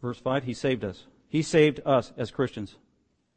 verse 0.02 0.18
5, 0.18 0.44
he 0.44 0.52
saved 0.52 0.84
us. 0.84 1.06
He 1.28 1.42
saved 1.42 1.80
us 1.86 2.12
as 2.18 2.30
Christians. 2.30 2.76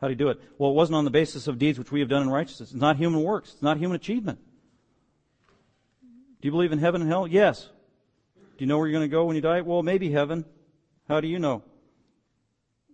How 0.01 0.07
did 0.07 0.17
he 0.17 0.23
do 0.23 0.29
it? 0.29 0.41
Well, 0.57 0.71
it 0.71 0.75
wasn't 0.75 0.97
on 0.97 1.05
the 1.05 1.11
basis 1.11 1.47
of 1.47 1.57
deeds 1.57 1.79
which 1.79 1.91
we 1.91 1.99
have 2.01 2.09
done 2.09 2.23
in 2.23 2.29
righteousness. 2.29 2.71
It's 2.71 2.81
not 2.81 2.97
human 2.97 3.23
works. 3.23 3.53
It's 3.53 3.61
not 3.61 3.77
human 3.77 3.95
achievement. 3.95 4.39
Do 6.41 6.47
you 6.47 6.51
believe 6.51 6.71
in 6.71 6.79
heaven 6.79 7.01
and 7.01 7.09
hell? 7.09 7.27
Yes. 7.27 7.69
Do 8.35 8.65
you 8.65 8.65
know 8.65 8.77
where 8.77 8.87
you're 8.87 8.99
going 8.99 9.09
to 9.09 9.13
go 9.13 9.25
when 9.25 9.35
you 9.35 9.41
die? 9.41 9.61
Well, 9.61 9.83
maybe 9.83 10.11
heaven. 10.11 10.43
How 11.07 11.21
do 11.21 11.27
you 11.27 11.39
know? 11.39 11.63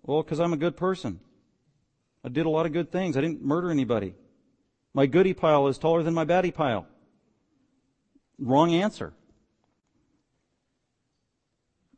Well, 0.07 0.23
because 0.23 0.39
I'm 0.39 0.53
a 0.53 0.57
good 0.57 0.77
person. 0.77 1.19
I 2.23 2.29
did 2.29 2.45
a 2.45 2.49
lot 2.49 2.65
of 2.65 2.71
good 2.71 2.91
things. 2.91 3.15
I 3.15 3.21
didn't 3.21 3.43
murder 3.43 3.69
anybody. 3.69 4.15
My 4.93 5.05
goody 5.05 5.33
pile 5.33 5.67
is 5.67 5.77
taller 5.77 6.01
than 6.01 6.13
my 6.13 6.25
baddie 6.25 6.53
pile. 6.53 6.87
Wrong 8.39 8.73
answer. 8.73 9.13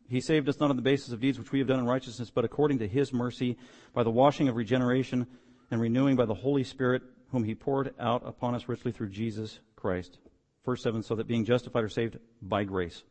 He 0.09 0.21
saved 0.21 0.49
us 0.49 0.59
not 0.59 0.71
on 0.71 0.75
the 0.75 0.81
basis 0.81 1.13
of 1.13 1.19
deeds 1.19 1.37
which 1.37 1.51
we 1.51 1.59
have 1.59 1.67
done 1.67 1.79
in 1.79 1.85
righteousness, 1.85 2.31
but 2.31 2.43
according 2.43 2.79
to 2.79 2.87
his 2.87 3.13
mercy, 3.13 3.57
by 3.93 4.01
the 4.01 4.09
washing 4.09 4.47
of 4.47 4.55
regeneration 4.55 5.27
and 5.69 5.79
renewing 5.79 6.15
by 6.15 6.25
the 6.25 6.33
Holy 6.33 6.63
Spirit, 6.63 7.03
whom 7.31 7.43
he 7.43 7.53
poured 7.53 7.93
out 7.99 8.23
upon 8.25 8.55
us 8.55 8.67
richly 8.67 8.91
through 8.91 9.09
Jesus 9.09 9.59
Christ. 9.75 10.17
Verse 10.65 10.81
7 10.81 11.03
so 11.03 11.13
that 11.13 11.27
being 11.27 11.45
justified 11.45 11.83
or 11.83 11.89
saved 11.89 12.17
by 12.41 12.63
grace, 12.63 13.03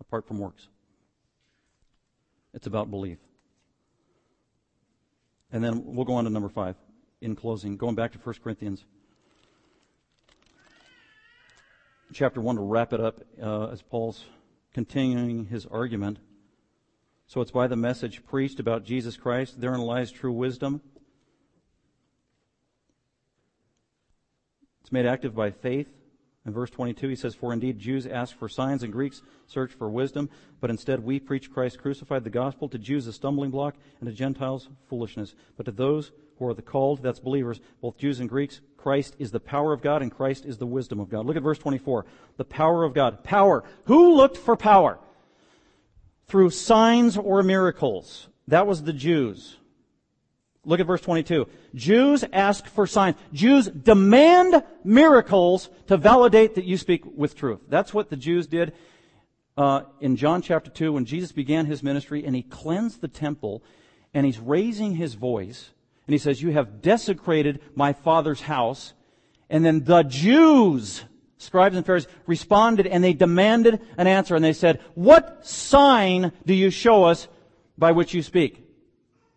apart 0.00 0.26
from 0.26 0.40
works. 0.40 0.66
It's 2.52 2.66
about 2.66 2.90
belief. 2.90 3.18
And 5.52 5.62
then 5.62 5.82
we'll 5.84 6.04
go 6.04 6.14
on 6.14 6.24
to 6.24 6.30
number 6.30 6.48
5 6.48 6.74
in 7.20 7.36
closing, 7.36 7.76
going 7.76 7.94
back 7.94 8.12
to 8.12 8.18
1 8.18 8.34
Corinthians 8.42 8.84
chapter 12.12 12.40
1 12.40 12.56
to 12.56 12.62
wrap 12.62 12.92
it 12.92 13.00
up 13.00 13.20
uh, 13.42 13.66
as 13.66 13.82
Paul's 13.82 14.24
continuing 14.72 15.46
his 15.46 15.66
argument. 15.66 16.18
So 17.26 17.40
it's 17.40 17.50
by 17.50 17.66
the 17.66 17.76
message 17.76 18.24
preached 18.24 18.60
about 18.60 18.84
Jesus 18.84 19.16
Christ. 19.16 19.60
Therein 19.60 19.80
lies 19.80 20.12
true 20.12 20.32
wisdom. 20.32 20.80
It's 24.82 24.92
made 24.92 25.06
active 25.06 25.34
by 25.34 25.50
faith. 25.50 25.88
In 26.46 26.52
verse 26.52 26.70
22, 26.70 27.08
he 27.08 27.16
says, 27.16 27.34
For 27.34 27.52
indeed 27.52 27.80
Jews 27.80 28.06
ask 28.06 28.38
for 28.38 28.48
signs 28.48 28.84
and 28.84 28.92
Greeks 28.92 29.20
search 29.46 29.72
for 29.72 29.90
wisdom, 29.90 30.30
but 30.60 30.70
instead 30.70 31.00
we 31.00 31.18
preach 31.18 31.52
Christ 31.52 31.80
crucified, 31.80 32.22
the 32.22 32.30
gospel 32.30 32.68
to 32.68 32.78
Jews 32.78 33.08
a 33.08 33.12
stumbling 33.12 33.50
block, 33.50 33.74
and 34.00 34.08
to 34.08 34.14
Gentiles 34.14 34.68
foolishness. 34.88 35.34
But 35.56 35.66
to 35.66 35.72
those 35.72 36.12
who 36.38 36.46
are 36.46 36.54
the 36.54 36.62
called, 36.62 37.02
that's 37.02 37.18
believers, 37.18 37.60
both 37.80 37.98
Jews 37.98 38.20
and 38.20 38.28
Greeks, 38.28 38.60
Christ 38.76 39.16
is 39.18 39.32
the 39.32 39.40
power 39.40 39.72
of 39.72 39.82
God 39.82 40.02
and 40.02 40.14
Christ 40.14 40.44
is 40.46 40.58
the 40.58 40.66
wisdom 40.66 41.00
of 41.00 41.08
God. 41.08 41.26
Look 41.26 41.36
at 41.36 41.42
verse 41.42 41.58
24. 41.58 42.06
The 42.36 42.44
power 42.44 42.84
of 42.84 42.94
God. 42.94 43.24
Power. 43.24 43.64
Who 43.86 44.14
looked 44.14 44.36
for 44.36 44.56
power? 44.56 45.00
Through 46.28 46.50
signs 46.50 47.16
or 47.16 47.42
miracles. 47.42 48.28
That 48.46 48.68
was 48.68 48.84
the 48.84 48.92
Jews. 48.92 49.56
Look 50.66 50.80
at 50.80 50.86
verse 50.86 51.00
22. 51.00 51.46
Jews 51.76 52.24
ask 52.32 52.66
for 52.66 52.88
signs. 52.88 53.16
Jews 53.32 53.68
demand 53.68 54.64
miracles 54.82 55.70
to 55.86 55.96
validate 55.96 56.56
that 56.56 56.64
you 56.64 56.76
speak 56.76 57.04
with 57.06 57.36
truth. 57.36 57.60
That's 57.68 57.94
what 57.94 58.10
the 58.10 58.16
Jews 58.16 58.48
did 58.48 58.72
uh, 59.56 59.82
in 60.00 60.16
John 60.16 60.42
chapter 60.42 60.68
2 60.68 60.92
when 60.92 61.04
Jesus 61.04 61.30
began 61.30 61.66
his 61.66 61.84
ministry 61.84 62.26
and 62.26 62.34
he 62.34 62.42
cleansed 62.42 63.00
the 63.00 63.08
temple 63.08 63.62
and 64.12 64.26
he's 64.26 64.40
raising 64.40 64.96
his 64.96 65.14
voice 65.14 65.70
and 66.08 66.12
he 66.12 66.18
says, 66.18 66.42
You 66.42 66.50
have 66.50 66.82
desecrated 66.82 67.60
my 67.76 67.92
father's 67.92 68.40
house. 68.40 68.92
And 69.48 69.64
then 69.64 69.84
the 69.84 70.02
Jews, 70.02 71.04
scribes 71.38 71.76
and 71.76 71.86
Pharisees, 71.86 72.10
responded 72.26 72.88
and 72.88 73.04
they 73.04 73.12
demanded 73.12 73.80
an 73.96 74.08
answer 74.08 74.34
and 74.34 74.44
they 74.44 74.52
said, 74.52 74.80
What 74.94 75.46
sign 75.46 76.32
do 76.44 76.54
you 76.54 76.70
show 76.70 77.04
us 77.04 77.28
by 77.78 77.92
which 77.92 78.14
you 78.14 78.22
speak? 78.22 78.65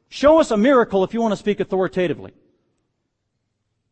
Show 0.10 0.40
us 0.40 0.52
a 0.52 0.58
miracle 0.58 1.04
if 1.04 1.14
you 1.14 1.22
want 1.22 1.32
to 1.32 1.38
speak 1.38 1.60
authoritatively. 1.60 2.34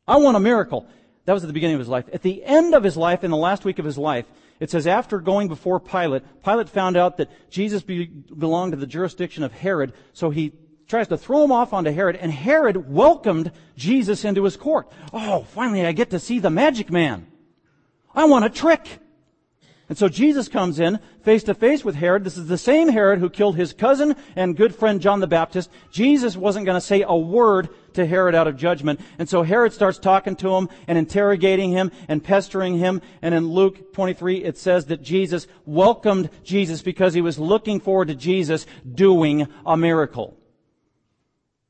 I 0.08 0.18
want 0.18 0.38
a 0.38 0.40
miracle. 0.40 0.88
That 1.26 1.34
was 1.34 1.44
at 1.44 1.48
the 1.48 1.54
beginning 1.54 1.76
of 1.76 1.80
his 1.80 1.90
life. 1.90 2.06
At 2.12 2.24
the 2.24 2.44
end 2.44 2.74
of 2.74 2.84
his 2.84 2.98
life, 2.98 3.24
in 3.24 3.32
the 3.32 3.38
last 3.38 3.66
week 3.66 3.80
of 3.80 3.86
his 3.86 3.98
life, 3.98 4.26
it 4.60 4.72
says 4.72 4.88
after 4.88 5.20
going 5.20 5.48
before 5.48 5.80
Pilate, 5.80 6.24
Pilate 6.44 6.70
found 6.70 6.98
out 6.98 7.18
that 7.18 7.30
Jesus 7.50 7.84
be, 7.84 8.06
belonged 8.06 8.72
to 8.72 8.78
the 8.78 8.88
jurisdiction 8.88 9.44
of 9.44 9.52
Herod, 9.52 9.94
so 10.14 10.30
he 10.30 10.54
tries 10.88 11.10
to 11.10 11.18
throw 11.18 11.44
him 11.44 11.52
off 11.52 11.74
onto 11.74 11.92
Herod, 11.92 12.16
and 12.16 12.32
Herod 12.32 12.90
welcomed 12.90 13.52
Jesus 13.76 14.26
into 14.26 14.44
his 14.44 14.58
court. 14.58 14.92
Oh, 15.14 15.44
finally 15.44 15.86
I 15.86 15.92
get 15.92 16.10
to 16.12 16.20
see 16.20 16.40
the 16.40 16.50
magic 16.50 16.90
man. 16.90 17.28
I 18.16 18.26
want 18.26 18.46
a 18.46 18.50
trick. 18.50 19.00
And 19.90 19.98
so 19.98 20.10
Jesus 20.10 20.50
comes 20.50 20.80
in 20.80 21.00
face 21.24 21.44
to 21.44 21.54
face 21.54 21.86
with 21.86 21.96
Herod. 21.96 22.26
This 22.26 22.38
is 22.38 22.48
the 22.48 22.58
same 22.58 22.90
Herod 22.90 23.20
who 23.20 23.30
killed 23.30 23.56
his 23.56 23.72
cousin 23.72 24.18
and 24.36 24.58
good 24.58 24.76
friend 24.76 25.00
John 25.00 25.22
the 25.22 25.28
Baptist. 25.28 25.70
Jesus 25.92 26.36
wasn't 26.36 26.66
going 26.66 26.76
to 26.76 26.86
say 26.86 27.04
a 27.08 27.16
word 27.16 27.70
to 27.94 28.06
Herod 28.06 28.36
out 28.36 28.48
of 28.48 28.58
judgment. 28.58 29.00
And 29.18 29.30
so 29.30 29.44
Herod 29.44 29.72
starts 29.72 29.98
talking 29.98 30.36
to 30.38 30.56
him 30.56 30.68
and 30.88 30.98
interrogating 30.98 31.72
him 31.72 31.92
and 32.10 32.22
pestering 32.22 32.78
him. 32.78 33.02
And 33.22 33.34
in 33.34 33.48
Luke 33.48 33.94
23, 33.94 34.44
it 34.44 34.58
says 34.58 34.88
that 34.88 35.02
Jesus 35.02 35.48
welcomed 35.66 36.30
Jesus 36.44 36.82
because 36.82 37.14
he 37.14 37.22
was 37.22 37.40
looking 37.40 37.80
forward 37.80 38.10
to 38.10 38.16
Jesus 38.16 38.66
doing 38.94 39.48
a 39.66 39.78
miracle. 39.78 40.38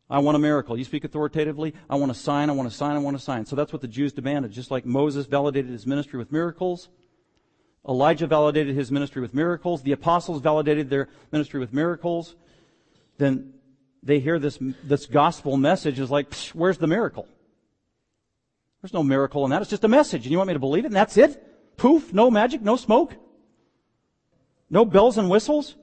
I 0.09 0.19
want 0.19 0.37
a 0.37 0.39
miracle. 0.39 0.75
You 0.75 0.85
speak 0.85 1.03
authoritatively. 1.03 1.75
I 1.87 1.97
want 1.97 2.11
a 2.11 2.15
sign. 2.15 2.49
I 2.49 2.53
want 2.53 2.67
a 2.67 2.71
sign. 2.71 2.95
I 2.95 2.99
want 2.99 3.15
a 3.15 3.19
sign. 3.19 3.45
So 3.45 3.55
that's 3.55 3.73
what 3.73 3.81
the 3.81 3.87
Jews 3.87 4.13
demanded. 4.13 4.51
Just 4.51 4.71
like 4.71 4.85
Moses 4.85 5.27
validated 5.27 5.69
his 5.69 5.85
ministry 5.85 6.17
with 6.17 6.31
miracles, 6.31 6.89
Elijah 7.87 8.27
validated 8.27 8.75
his 8.75 8.91
ministry 8.91 9.21
with 9.21 9.33
miracles. 9.33 9.81
The 9.81 9.93
apostles 9.93 10.41
validated 10.41 10.89
their 10.89 11.07
ministry 11.31 11.59
with 11.59 11.73
miracles. 11.73 12.35
Then 13.17 13.53
they 14.03 14.19
hear 14.19 14.39
this, 14.39 14.59
this 14.83 15.05
gospel 15.05 15.57
message 15.57 15.99
is 15.99 16.11
like, 16.11 16.33
where's 16.53 16.77
the 16.77 16.87
miracle? 16.87 17.27
There's 18.81 18.93
no 18.93 19.03
miracle 19.03 19.43
in 19.45 19.51
that. 19.51 19.61
It's 19.61 19.69
just 19.69 19.83
a 19.83 19.89
message. 19.89 20.23
And 20.23 20.31
you 20.31 20.37
want 20.37 20.47
me 20.47 20.53
to 20.53 20.59
believe 20.59 20.85
it? 20.85 20.87
And 20.87 20.95
that's 20.95 21.17
it? 21.17 21.77
Poof, 21.77 22.13
no 22.13 22.29
magic, 22.29 22.61
no 22.61 22.75
smoke, 22.75 23.13
no 24.69 24.83
bells 24.83 25.17
and 25.17 25.29
whistles. 25.29 25.75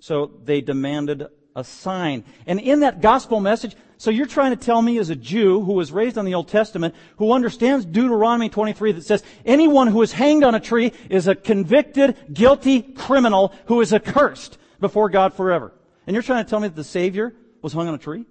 So 0.00 0.30
they 0.44 0.60
demanded 0.60 1.26
a 1.54 1.64
sign. 1.64 2.24
And 2.46 2.60
in 2.60 2.80
that 2.80 3.00
gospel 3.00 3.40
message, 3.40 3.74
so 4.00 4.10
you're 4.10 4.24
trying 4.24 4.56
to 4.56 4.56
tell 4.56 4.80
me 4.80 4.96
as 4.96 5.10
a 5.10 5.14
Jew 5.14 5.60
who 5.60 5.74
was 5.74 5.92
raised 5.92 6.16
on 6.16 6.24
the 6.24 6.32
Old 6.32 6.48
Testament, 6.48 6.94
who 7.18 7.32
understands 7.32 7.84
Deuteronomy 7.84 8.48
23 8.48 8.92
that 8.92 9.04
says 9.04 9.22
anyone 9.44 9.88
who 9.88 10.00
is 10.00 10.10
hanged 10.10 10.42
on 10.42 10.54
a 10.54 10.60
tree 10.60 10.94
is 11.10 11.28
a 11.28 11.34
convicted, 11.34 12.16
guilty 12.32 12.80
criminal 12.80 13.52
who 13.66 13.82
is 13.82 13.92
accursed 13.92 14.56
before 14.80 15.10
God 15.10 15.34
forever. 15.34 15.74
And 16.06 16.14
you're 16.14 16.22
trying 16.22 16.42
to 16.42 16.48
tell 16.48 16.60
me 16.60 16.68
that 16.68 16.76
the 16.76 16.82
Savior 16.82 17.34
was 17.60 17.74
hung 17.74 17.88
on 17.88 17.94
a 17.94 17.98
tree? 17.98 18.24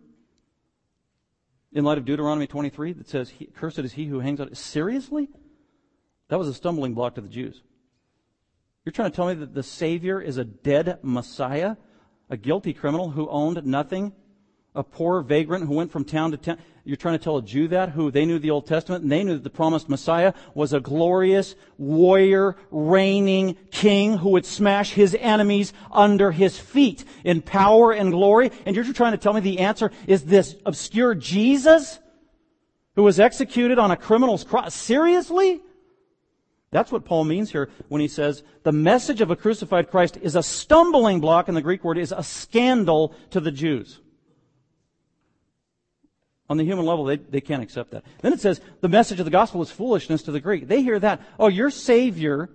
In 1.71 1.83
light 1.83 1.99
of 1.99 2.05
Deuteronomy 2.05 2.47
23 2.47 2.93
that 2.93 3.07
says, 3.07 3.31
cursed 3.53 3.77
is 3.77 3.93
he 3.93 4.05
who 4.05 4.21
hangs 4.21 4.39
on. 4.39 4.47
It. 4.47 4.57
Seriously? 4.57 5.29
That 6.29 6.39
was 6.39 6.47
a 6.47 6.53
stumbling 6.55 6.95
block 6.95 7.13
to 7.13 7.21
the 7.21 7.29
Jews. 7.29 7.61
You're 8.85 8.93
trying 8.93 9.11
to 9.11 9.15
tell 9.15 9.27
me 9.27 9.35
that 9.35 9.53
the 9.53 9.61
Savior 9.61 10.19
is 10.19 10.37
a 10.37 10.45
dead 10.45 10.97
Messiah 11.03 11.75
a 12.29 12.37
guilty 12.37 12.73
criminal 12.73 13.09
who 13.09 13.27
owned 13.29 13.65
nothing, 13.65 14.13
a 14.79 14.83
poor 14.83 15.21
vagrant 15.21 15.67
who 15.67 15.73
went 15.73 15.91
from 15.91 16.05
town 16.05 16.31
to 16.31 16.37
town. 16.37 16.57
You're 16.85 16.95
trying 16.95 17.17
to 17.17 17.23
tell 17.23 17.35
a 17.35 17.41
Jew 17.41 17.67
that 17.67 17.89
who 17.89 18.11
they 18.11 18.25
knew 18.25 18.39
the 18.39 18.51
Old 18.51 18.65
Testament 18.65 19.03
and 19.03 19.11
they 19.11 19.25
knew 19.25 19.33
that 19.33 19.43
the 19.43 19.49
promised 19.49 19.89
Messiah 19.89 20.33
was 20.55 20.71
a 20.71 20.79
glorious 20.79 21.53
warrior, 21.77 22.55
reigning 22.71 23.57
king 23.71 24.17
who 24.17 24.29
would 24.29 24.45
smash 24.45 24.93
his 24.93 25.15
enemies 25.19 25.73
under 25.91 26.31
his 26.31 26.57
feet 26.57 27.03
in 27.25 27.41
power 27.41 27.91
and 27.91 28.11
glory. 28.11 28.51
And 28.65 28.73
you're 28.73 28.85
trying 28.93 29.11
to 29.11 29.17
tell 29.17 29.33
me 29.33 29.41
the 29.41 29.59
answer 29.59 29.91
is 30.07 30.23
this 30.23 30.55
obscure 30.65 31.13
Jesus 31.13 31.99
who 32.95 33.03
was 33.03 33.19
executed 33.19 33.79
on 33.79 33.91
a 33.91 33.97
criminal's 33.97 34.45
cross? 34.45 34.73
Seriously? 34.73 35.61
That's 36.71 36.91
what 36.91 37.03
Paul 37.03 37.25
means 37.25 37.51
here 37.51 37.69
when 37.89 37.99
he 37.99 38.07
says 38.07 38.43
the 38.63 38.71
message 38.71 39.19
of 39.19 39.29
a 39.29 39.35
crucified 39.35 39.91
Christ 39.91 40.17
is 40.21 40.37
a 40.37 40.43
stumbling 40.43 41.19
block, 41.19 41.49
and 41.49 41.57
the 41.57 41.61
Greek 41.61 41.83
word 41.83 41.97
is 41.97 42.13
a 42.15 42.23
scandal 42.23 43.13
to 43.31 43.41
the 43.41 43.51
Jews. 43.51 43.99
On 46.49 46.57
the 46.57 46.63
human 46.63 46.85
level, 46.85 47.05
they, 47.05 47.17
they 47.17 47.41
can't 47.41 47.61
accept 47.61 47.91
that. 47.91 48.03
Then 48.21 48.33
it 48.33 48.41
says 48.41 48.59
the 48.81 48.89
message 48.89 49.19
of 49.19 49.25
the 49.25 49.31
gospel 49.31 49.61
is 49.61 49.69
foolishness 49.69 50.23
to 50.23 50.31
the 50.31 50.39
Greek. 50.39 50.67
They 50.67 50.81
hear 50.81 50.99
that. 50.99 51.21
Oh, 51.39 51.47
your 51.47 51.69
Savior, 51.69 52.49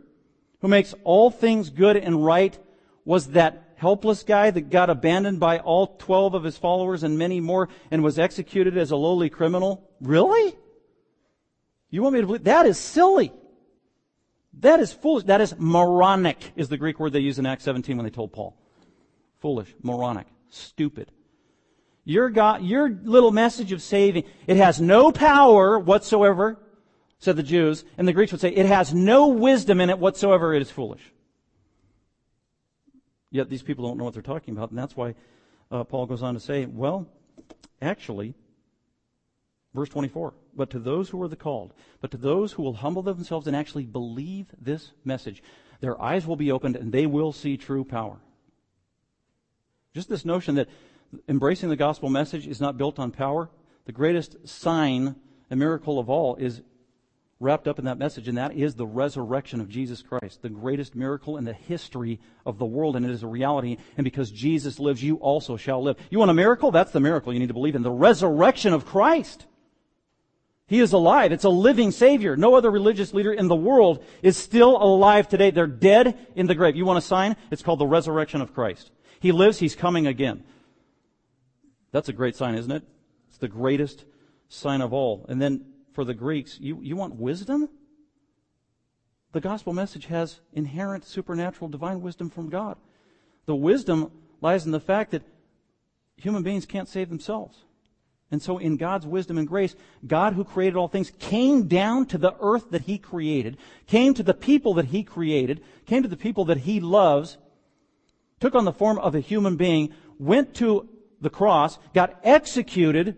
who 0.60 0.68
makes 0.68 0.94
all 1.04 1.30
things 1.30 1.70
good 1.70 1.96
and 1.96 2.24
right, 2.24 2.58
was 3.04 3.28
that 3.28 3.74
helpless 3.76 4.24
guy 4.24 4.50
that 4.50 4.70
got 4.70 4.90
abandoned 4.90 5.38
by 5.38 5.58
all 5.60 5.86
12 5.98 6.34
of 6.34 6.42
his 6.42 6.58
followers 6.58 7.04
and 7.04 7.18
many 7.18 7.38
more 7.38 7.68
and 7.90 8.02
was 8.02 8.18
executed 8.18 8.76
as 8.76 8.90
a 8.90 8.96
lowly 8.96 9.30
criminal? 9.30 9.88
Really? 10.00 10.56
You 11.90 12.02
want 12.02 12.14
me 12.14 12.20
to 12.22 12.26
believe? 12.26 12.44
That 12.44 12.66
is 12.66 12.78
silly. 12.78 13.32
That 14.60 14.80
is 14.80 14.92
foolish. 14.92 15.24
That 15.24 15.40
is 15.40 15.54
moronic, 15.56 16.52
is 16.56 16.68
the 16.68 16.76
Greek 16.76 16.98
word 16.98 17.12
they 17.12 17.20
use 17.20 17.38
in 17.38 17.46
Acts 17.46 17.62
17 17.64 17.96
when 17.96 18.04
they 18.04 18.10
told 18.10 18.32
Paul. 18.32 18.56
Foolish, 19.40 19.72
moronic, 19.82 20.26
stupid. 20.50 21.12
Your 22.04 22.28
God, 22.28 22.62
your 22.62 22.90
little 22.90 23.30
message 23.30 23.72
of 23.72 23.82
saving, 23.82 24.24
it 24.46 24.56
has 24.56 24.80
no 24.80 25.10
power 25.10 25.78
whatsoever, 25.78 26.58
said 27.18 27.36
the 27.36 27.42
Jews, 27.42 27.84
and 27.96 28.06
the 28.06 28.12
Greeks 28.12 28.32
would 28.32 28.40
say, 28.40 28.50
it 28.50 28.66
has 28.66 28.92
no 28.92 29.28
wisdom 29.28 29.80
in 29.80 29.90
it 29.90 29.98
whatsoever, 29.98 30.54
it 30.54 30.62
is 30.62 30.70
foolish. 30.70 31.02
Yet 33.30 33.48
these 33.48 33.62
people 33.62 33.86
don't 33.86 33.96
know 33.96 34.04
what 34.04 34.12
they're 34.12 34.22
talking 34.22 34.56
about, 34.56 34.70
and 34.70 34.78
that's 34.78 34.96
why 34.96 35.14
uh, 35.70 35.84
Paul 35.84 36.06
goes 36.06 36.22
on 36.22 36.34
to 36.34 36.40
say, 36.40 36.66
well, 36.66 37.08
actually, 37.80 38.34
Verse 39.74 39.88
24. 39.88 40.34
But 40.54 40.70
to 40.70 40.78
those 40.78 41.10
who 41.10 41.20
are 41.22 41.28
the 41.28 41.36
called, 41.36 41.74
but 42.00 42.12
to 42.12 42.16
those 42.16 42.52
who 42.52 42.62
will 42.62 42.74
humble 42.74 43.02
themselves 43.02 43.46
and 43.46 43.56
actually 43.56 43.84
believe 43.84 44.46
this 44.60 44.92
message, 45.04 45.42
their 45.80 46.00
eyes 46.00 46.26
will 46.26 46.36
be 46.36 46.52
opened 46.52 46.76
and 46.76 46.92
they 46.92 47.06
will 47.06 47.32
see 47.32 47.56
true 47.56 47.84
power. 47.84 48.18
Just 49.92 50.08
this 50.08 50.24
notion 50.24 50.54
that 50.54 50.68
embracing 51.28 51.68
the 51.68 51.76
gospel 51.76 52.08
message 52.08 52.46
is 52.46 52.60
not 52.60 52.76
built 52.76 52.98
on 52.98 53.10
power. 53.10 53.50
The 53.86 53.92
greatest 53.92 54.48
sign 54.48 55.16
and 55.50 55.60
miracle 55.60 55.98
of 55.98 56.08
all 56.08 56.36
is 56.36 56.62
wrapped 57.40 57.68
up 57.68 57.78
in 57.78 57.84
that 57.84 57.98
message, 57.98 58.28
and 58.28 58.38
that 58.38 58.54
is 58.54 58.74
the 58.74 58.86
resurrection 58.86 59.60
of 59.60 59.68
Jesus 59.68 60.02
Christ, 60.02 60.40
the 60.42 60.48
greatest 60.48 60.94
miracle 60.94 61.36
in 61.36 61.44
the 61.44 61.52
history 61.52 62.20
of 62.46 62.58
the 62.58 62.64
world, 62.64 62.96
and 62.96 63.04
it 63.04 63.10
is 63.10 63.22
a 63.22 63.26
reality. 63.26 63.76
And 63.96 64.04
because 64.04 64.30
Jesus 64.30 64.78
lives, 64.78 65.02
you 65.02 65.16
also 65.16 65.56
shall 65.56 65.82
live. 65.82 65.96
You 66.10 66.18
want 66.18 66.30
a 66.30 66.34
miracle? 66.34 66.70
That's 66.70 66.92
the 66.92 67.00
miracle 67.00 67.32
you 67.32 67.40
need 67.40 67.48
to 67.48 67.54
believe 67.54 67.74
in. 67.74 67.82
The 67.82 67.90
resurrection 67.90 68.72
of 68.72 68.86
Christ. 68.86 69.46
He 70.66 70.80
is 70.80 70.92
alive. 70.92 71.32
It's 71.32 71.44
a 71.44 71.50
living 71.50 71.90
Savior. 71.90 72.36
No 72.36 72.54
other 72.54 72.70
religious 72.70 73.12
leader 73.12 73.32
in 73.32 73.48
the 73.48 73.54
world 73.54 74.02
is 74.22 74.36
still 74.36 74.82
alive 74.82 75.28
today. 75.28 75.50
They're 75.50 75.66
dead 75.66 76.16
in 76.34 76.46
the 76.46 76.54
grave. 76.54 76.76
You 76.76 76.86
want 76.86 76.98
a 76.98 77.02
sign? 77.02 77.36
It's 77.50 77.62
called 77.62 77.80
the 77.80 77.86
resurrection 77.86 78.40
of 78.40 78.54
Christ. 78.54 78.90
He 79.20 79.30
lives. 79.32 79.58
He's 79.58 79.74
coming 79.74 80.06
again. 80.06 80.44
That's 81.94 82.08
a 82.08 82.12
great 82.12 82.34
sign, 82.34 82.56
isn't 82.56 82.72
it? 82.72 82.82
It's 83.28 83.38
the 83.38 83.46
greatest 83.46 84.04
sign 84.48 84.80
of 84.80 84.92
all. 84.92 85.24
And 85.28 85.40
then 85.40 85.64
for 85.92 86.04
the 86.04 86.12
Greeks, 86.12 86.58
you, 86.60 86.80
you 86.82 86.96
want 86.96 87.14
wisdom? 87.14 87.68
The 89.30 89.40
gospel 89.40 89.72
message 89.72 90.06
has 90.06 90.40
inherent 90.52 91.04
supernatural 91.04 91.68
divine 91.68 92.00
wisdom 92.02 92.30
from 92.30 92.48
God. 92.48 92.78
The 93.46 93.54
wisdom 93.54 94.10
lies 94.40 94.66
in 94.66 94.72
the 94.72 94.80
fact 94.80 95.12
that 95.12 95.22
human 96.16 96.42
beings 96.42 96.66
can't 96.66 96.88
save 96.88 97.10
themselves. 97.10 97.58
And 98.28 98.42
so, 98.42 98.58
in 98.58 98.76
God's 98.76 99.06
wisdom 99.06 99.38
and 99.38 99.46
grace, 99.46 99.76
God 100.04 100.32
who 100.32 100.42
created 100.42 100.74
all 100.74 100.88
things 100.88 101.12
came 101.20 101.68
down 101.68 102.06
to 102.06 102.18
the 102.18 102.34
earth 102.40 102.70
that 102.70 102.82
He 102.82 102.98
created, 102.98 103.56
came 103.86 104.14
to 104.14 104.24
the 104.24 104.34
people 104.34 104.74
that 104.74 104.86
He 104.86 105.04
created, 105.04 105.62
came 105.86 106.02
to 106.02 106.08
the 106.08 106.16
people 106.16 106.44
that 106.46 106.58
He 106.58 106.80
loves, 106.80 107.36
took 108.40 108.56
on 108.56 108.64
the 108.64 108.72
form 108.72 108.98
of 108.98 109.14
a 109.14 109.20
human 109.20 109.54
being, 109.54 109.94
went 110.18 110.54
to 110.54 110.88
the 111.24 111.30
cross, 111.30 111.78
got 111.92 112.20
executed 112.22 113.16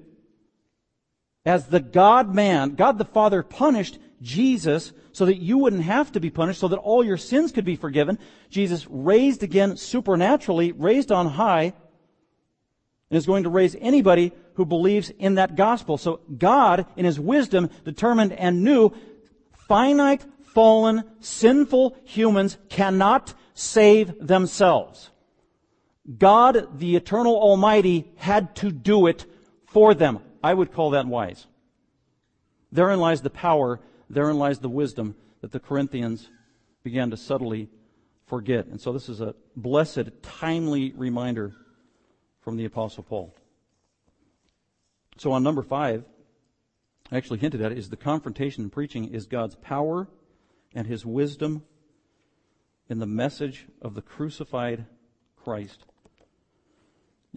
as 1.45 1.67
the 1.67 1.81
God 1.81 2.35
man, 2.35 2.75
God 2.75 2.99
the 2.99 3.05
Father 3.05 3.43
punished 3.43 3.99
Jesus 4.23 4.93
so 5.13 5.27
that 5.27 5.37
you 5.37 5.59
wouldn't 5.59 5.85
have 5.85 6.13
to 6.13 6.21
be 6.21 6.31
punished, 6.31 6.61
so 6.61 6.69
that 6.69 6.79
all 6.79 7.05
your 7.05 7.17
sins 7.17 7.53
could 7.53 7.65
be 7.65 7.77
forgiven. 7.77 8.19
Jesus 8.51 8.87
raised 8.89 9.43
again 9.43 9.77
supernaturally, 9.77 10.73
raised 10.73 11.13
on 11.13 11.27
high, 11.27 11.73
and 13.11 13.17
is 13.17 13.27
going 13.27 13.45
to 13.45 13.49
raise 13.49 13.77
anybody 13.81 14.33
who 14.55 14.65
believes 14.65 15.11
in 15.11 15.37
that 15.37 15.55
gospel. 15.55 15.97
So 15.97 16.21
God, 16.37 16.87
in 16.97 17.05
His 17.05 17.21
wisdom, 17.21 17.71
determined 17.85 18.33
and 18.33 18.65
knew 18.65 18.93
finite, 19.69 20.25
fallen, 20.53 21.05
sinful 21.21 21.97
humans 22.05 22.59
cannot 22.69 23.35
save 23.55 24.27
themselves. 24.27 25.11
God, 26.19 26.79
the 26.79 26.97
eternal 26.97 27.37
Almighty, 27.37 28.13
had 28.17 28.55
to 28.57 28.71
do 28.71 29.07
it 29.07 29.27
for 29.67 29.95
them. 29.95 30.21
I 30.43 30.55
would 30.55 30.73
call 30.73 30.91
that 30.91 31.07
wise. 31.07 31.47
Therein 32.71 33.01
lies 33.01 33.23
the 33.23 33.31
power, 33.31 33.81
therein 34.09 34.39
lies 34.39 34.61
the 34.61 34.69
wisdom 34.69 35.17
that 35.41 35.53
the 35.53 35.61
Corinthians 35.61 36.29
began 36.83 37.11
to 37.11 37.17
subtly 37.17 37.69
forget. 38.27 38.67
And 38.67 38.81
so 38.81 38.93
this 38.93 39.09
is 39.09 39.21
a 39.21 39.35
blessed, 39.57 40.23
timely 40.23 40.93
reminder 40.93 41.55
from 42.41 42.57
the 42.57 42.65
Apostle 42.65 43.03
Paul. 43.03 43.35
So 45.17 45.33
on 45.33 45.43
number 45.43 45.63
five, 45.63 46.05
I 47.11 47.17
actually 47.17 47.39
hinted 47.39 47.63
at 47.63 47.73
it, 47.73 47.79
is 47.79 47.89
the 47.89 47.97
confrontation 47.97 48.65
in 48.65 48.71
preaching 48.71 49.13
is 49.13 49.27
God's 49.27 49.57
power 49.57 50.09
and 50.75 50.87
his 50.87 51.07
wisdom 51.07 51.65
in 52.89 52.99
the 52.99 53.07
message 53.07 53.67
of 53.81 53.95
the 53.95 54.03
crucified 54.03 54.87
Christ. 55.37 55.85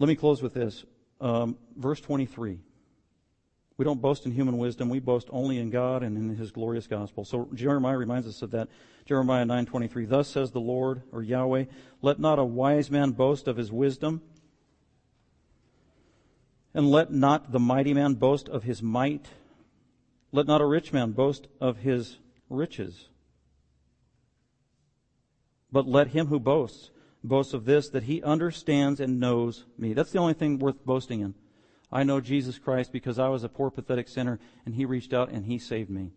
Let 0.00 0.08
me 0.08 0.16
close 0.16 0.42
with 0.42 0.54
this. 0.54 0.84
Um, 1.20 1.58
verse 1.76 2.00
23. 2.00 2.58
We 3.76 3.84
don't 3.84 4.00
boast 4.00 4.24
in 4.24 4.32
human 4.32 4.56
wisdom. 4.56 4.88
We 4.88 4.98
boast 4.98 5.28
only 5.30 5.58
in 5.58 5.68
God 5.68 6.02
and 6.02 6.16
in 6.16 6.36
His 6.36 6.50
glorious 6.50 6.86
gospel. 6.86 7.26
So 7.26 7.50
Jeremiah 7.52 7.98
reminds 7.98 8.26
us 8.26 8.40
of 8.40 8.50
that. 8.52 8.68
Jeremiah 9.04 9.44
9:23. 9.44 10.06
Thus 10.06 10.28
says 10.28 10.52
the 10.52 10.60
Lord 10.60 11.02
or 11.12 11.22
Yahweh, 11.22 11.66
let 12.00 12.18
not 12.18 12.38
a 12.38 12.44
wise 12.44 12.90
man 12.90 13.10
boast 13.10 13.46
of 13.46 13.58
his 13.58 13.70
wisdom, 13.70 14.22
and 16.72 16.90
let 16.90 17.12
not 17.12 17.52
the 17.52 17.60
mighty 17.60 17.92
man 17.92 18.14
boast 18.14 18.48
of 18.48 18.62
his 18.62 18.82
might. 18.82 19.28
Let 20.32 20.46
not 20.46 20.62
a 20.62 20.66
rich 20.66 20.94
man 20.94 21.12
boast 21.12 21.46
of 21.60 21.78
his 21.78 22.16
riches. 22.48 23.08
But 25.70 25.86
let 25.86 26.08
him 26.08 26.28
who 26.28 26.40
boasts 26.40 26.90
boast 27.22 27.54
of 27.54 27.64
this, 27.64 27.88
that 27.90 28.04
he 28.04 28.22
understands 28.22 29.00
and 29.00 29.20
knows 29.20 29.64
me. 29.78 29.92
That's 29.92 30.12
the 30.12 30.18
only 30.18 30.34
thing 30.34 30.58
worth 30.58 30.84
boasting 30.84 31.20
in. 31.20 31.34
I 31.92 32.04
know 32.04 32.20
Jesus 32.20 32.58
Christ 32.58 32.92
because 32.92 33.18
I 33.18 33.28
was 33.28 33.42
a 33.42 33.48
poor, 33.48 33.70
pathetic 33.70 34.08
sinner, 34.08 34.38
and 34.64 34.74
He 34.74 34.84
reached 34.84 35.12
out 35.12 35.30
and 35.30 35.46
He 35.46 35.58
saved 35.58 35.90
me. 35.90 36.12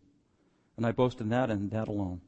And 0.78 0.86
I 0.86 0.92
boast 0.92 1.20
in 1.20 1.30
that 1.30 1.50
and 1.50 1.72
that 1.72 1.88
alone. 1.88 2.22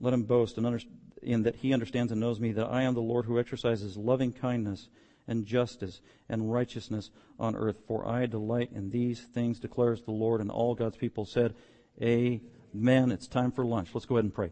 Let 0.00 0.14
him 0.14 0.24
boast 0.24 0.58
in 0.58 1.42
that 1.44 1.56
he 1.56 1.72
understands 1.72 2.10
and 2.10 2.20
knows 2.20 2.40
me, 2.40 2.50
that 2.52 2.66
I 2.66 2.82
am 2.82 2.94
the 2.94 3.00
Lord 3.00 3.24
who 3.24 3.38
exercises 3.38 3.96
loving 3.96 4.32
kindness 4.32 4.88
and 5.28 5.46
justice 5.46 6.00
and 6.28 6.52
righteousness 6.52 7.10
on 7.38 7.54
earth. 7.54 7.76
For 7.86 8.06
I 8.06 8.26
delight 8.26 8.70
in 8.74 8.90
these 8.90 9.20
things, 9.20 9.60
declares 9.60 10.02
the 10.02 10.10
Lord. 10.10 10.40
And 10.40 10.50
all 10.50 10.74
God's 10.74 10.96
people 10.96 11.24
said, 11.24 11.54
Amen. 12.02 13.12
It's 13.12 13.28
time 13.28 13.52
for 13.52 13.64
lunch. 13.64 13.90
Let's 13.94 14.06
go 14.06 14.16
ahead 14.16 14.24
and 14.24 14.34
pray. 14.34 14.50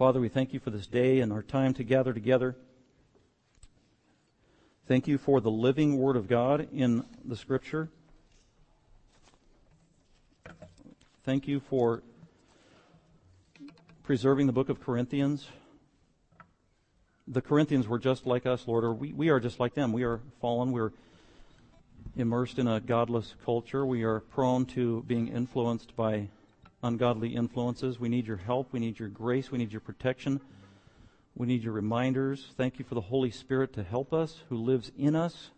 Father, 0.00 0.18
we 0.18 0.30
thank 0.30 0.54
you 0.54 0.60
for 0.60 0.70
this 0.70 0.86
day 0.86 1.20
and 1.20 1.30
our 1.30 1.42
time 1.42 1.74
to 1.74 1.84
gather 1.84 2.14
together. 2.14 2.56
Thank 4.88 5.06
you 5.06 5.18
for 5.18 5.42
the 5.42 5.50
living 5.50 5.98
Word 5.98 6.16
of 6.16 6.26
God 6.26 6.68
in 6.72 7.04
the 7.22 7.36
Scripture. 7.36 7.90
Thank 11.22 11.46
you 11.46 11.60
for 11.60 12.02
preserving 14.02 14.46
the 14.46 14.54
book 14.54 14.70
of 14.70 14.80
Corinthians. 14.80 15.46
The 17.28 17.42
Corinthians 17.42 17.86
were 17.86 17.98
just 17.98 18.24
like 18.24 18.46
us, 18.46 18.66
Lord, 18.66 18.84
or 18.84 18.94
we, 18.94 19.12
we 19.12 19.28
are 19.28 19.38
just 19.38 19.60
like 19.60 19.74
them. 19.74 19.92
We 19.92 20.04
are 20.04 20.20
fallen. 20.40 20.72
We're 20.72 20.92
immersed 22.16 22.58
in 22.58 22.66
a 22.66 22.80
godless 22.80 23.34
culture. 23.44 23.84
We 23.84 24.04
are 24.04 24.20
prone 24.20 24.64
to 24.68 25.02
being 25.06 25.28
influenced 25.28 25.94
by 25.94 26.28
ungodly 26.82 27.34
influences. 27.34 28.00
We 28.00 28.08
need 28.08 28.26
your 28.26 28.36
help. 28.36 28.72
We 28.72 28.80
need 28.80 28.98
your 28.98 29.08
grace. 29.08 29.50
We 29.50 29.58
need 29.58 29.72
your 29.72 29.80
protection. 29.80 30.40
We 31.34 31.46
need 31.46 31.62
your 31.62 31.72
reminders. 31.72 32.52
Thank 32.56 32.78
you 32.78 32.84
for 32.84 32.94
the 32.94 33.00
Holy 33.00 33.30
Spirit 33.30 33.72
to 33.74 33.82
help 33.82 34.12
us, 34.12 34.42
who 34.48 34.56
lives 34.56 34.90
in 34.98 35.14
us. 35.14 35.50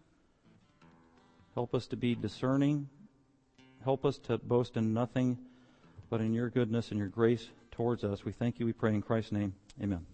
Help 1.55 1.75
us 1.75 1.87
to 1.89 1.97
be 1.97 2.15
discerning. 2.15 2.89
Help 3.85 4.05
us 4.05 4.19
to 4.19 4.39
boast 4.39 4.77
in 4.77 4.95
nothing 4.95 5.39
but 6.09 6.21
in 6.21 6.33
your 6.33 6.51
goodness 6.51 6.91
and 6.91 6.99
your 6.99 7.09
grace 7.09 7.49
towards 7.71 8.05
us. 8.05 8.25
We 8.25 8.33
thank 8.33 8.61
you. 8.61 8.67
We 8.67 8.73
pray 8.73 8.95
in 8.95 9.03
Christ's 9.03 9.33
name. 9.33 9.55
Amen. 9.83 10.07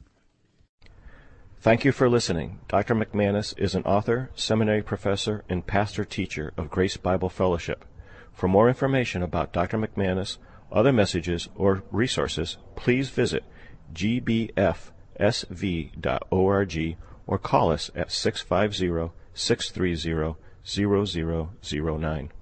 Thank 1.60 1.84
you 1.84 1.90
for 1.90 2.08
listening. 2.08 2.60
Dr. 2.68 2.94
McManus 2.94 3.52
is 3.58 3.74
an 3.74 3.82
author, 3.82 4.30
seminary 4.36 4.82
professor, 4.82 5.44
and 5.48 5.66
pastor 5.66 6.04
teacher 6.04 6.52
of 6.56 6.70
Grace 6.70 6.96
Bible 6.96 7.28
Fellowship. 7.28 7.84
For 8.32 8.46
more 8.46 8.68
information 8.68 9.24
about 9.24 9.52
Dr. 9.52 9.76
McManus, 9.76 10.38
other 10.70 10.92
messages, 10.92 11.48
or 11.54 11.82
resources, 11.90 12.58
please 12.76 13.10
visit 13.10 13.44
gbfsv.org 13.92 14.86
or 17.26 17.38
call 17.38 17.72
us 17.72 17.90
at 17.94 18.12
650 18.12 19.12
630 19.34 20.36
0009. 20.64 22.32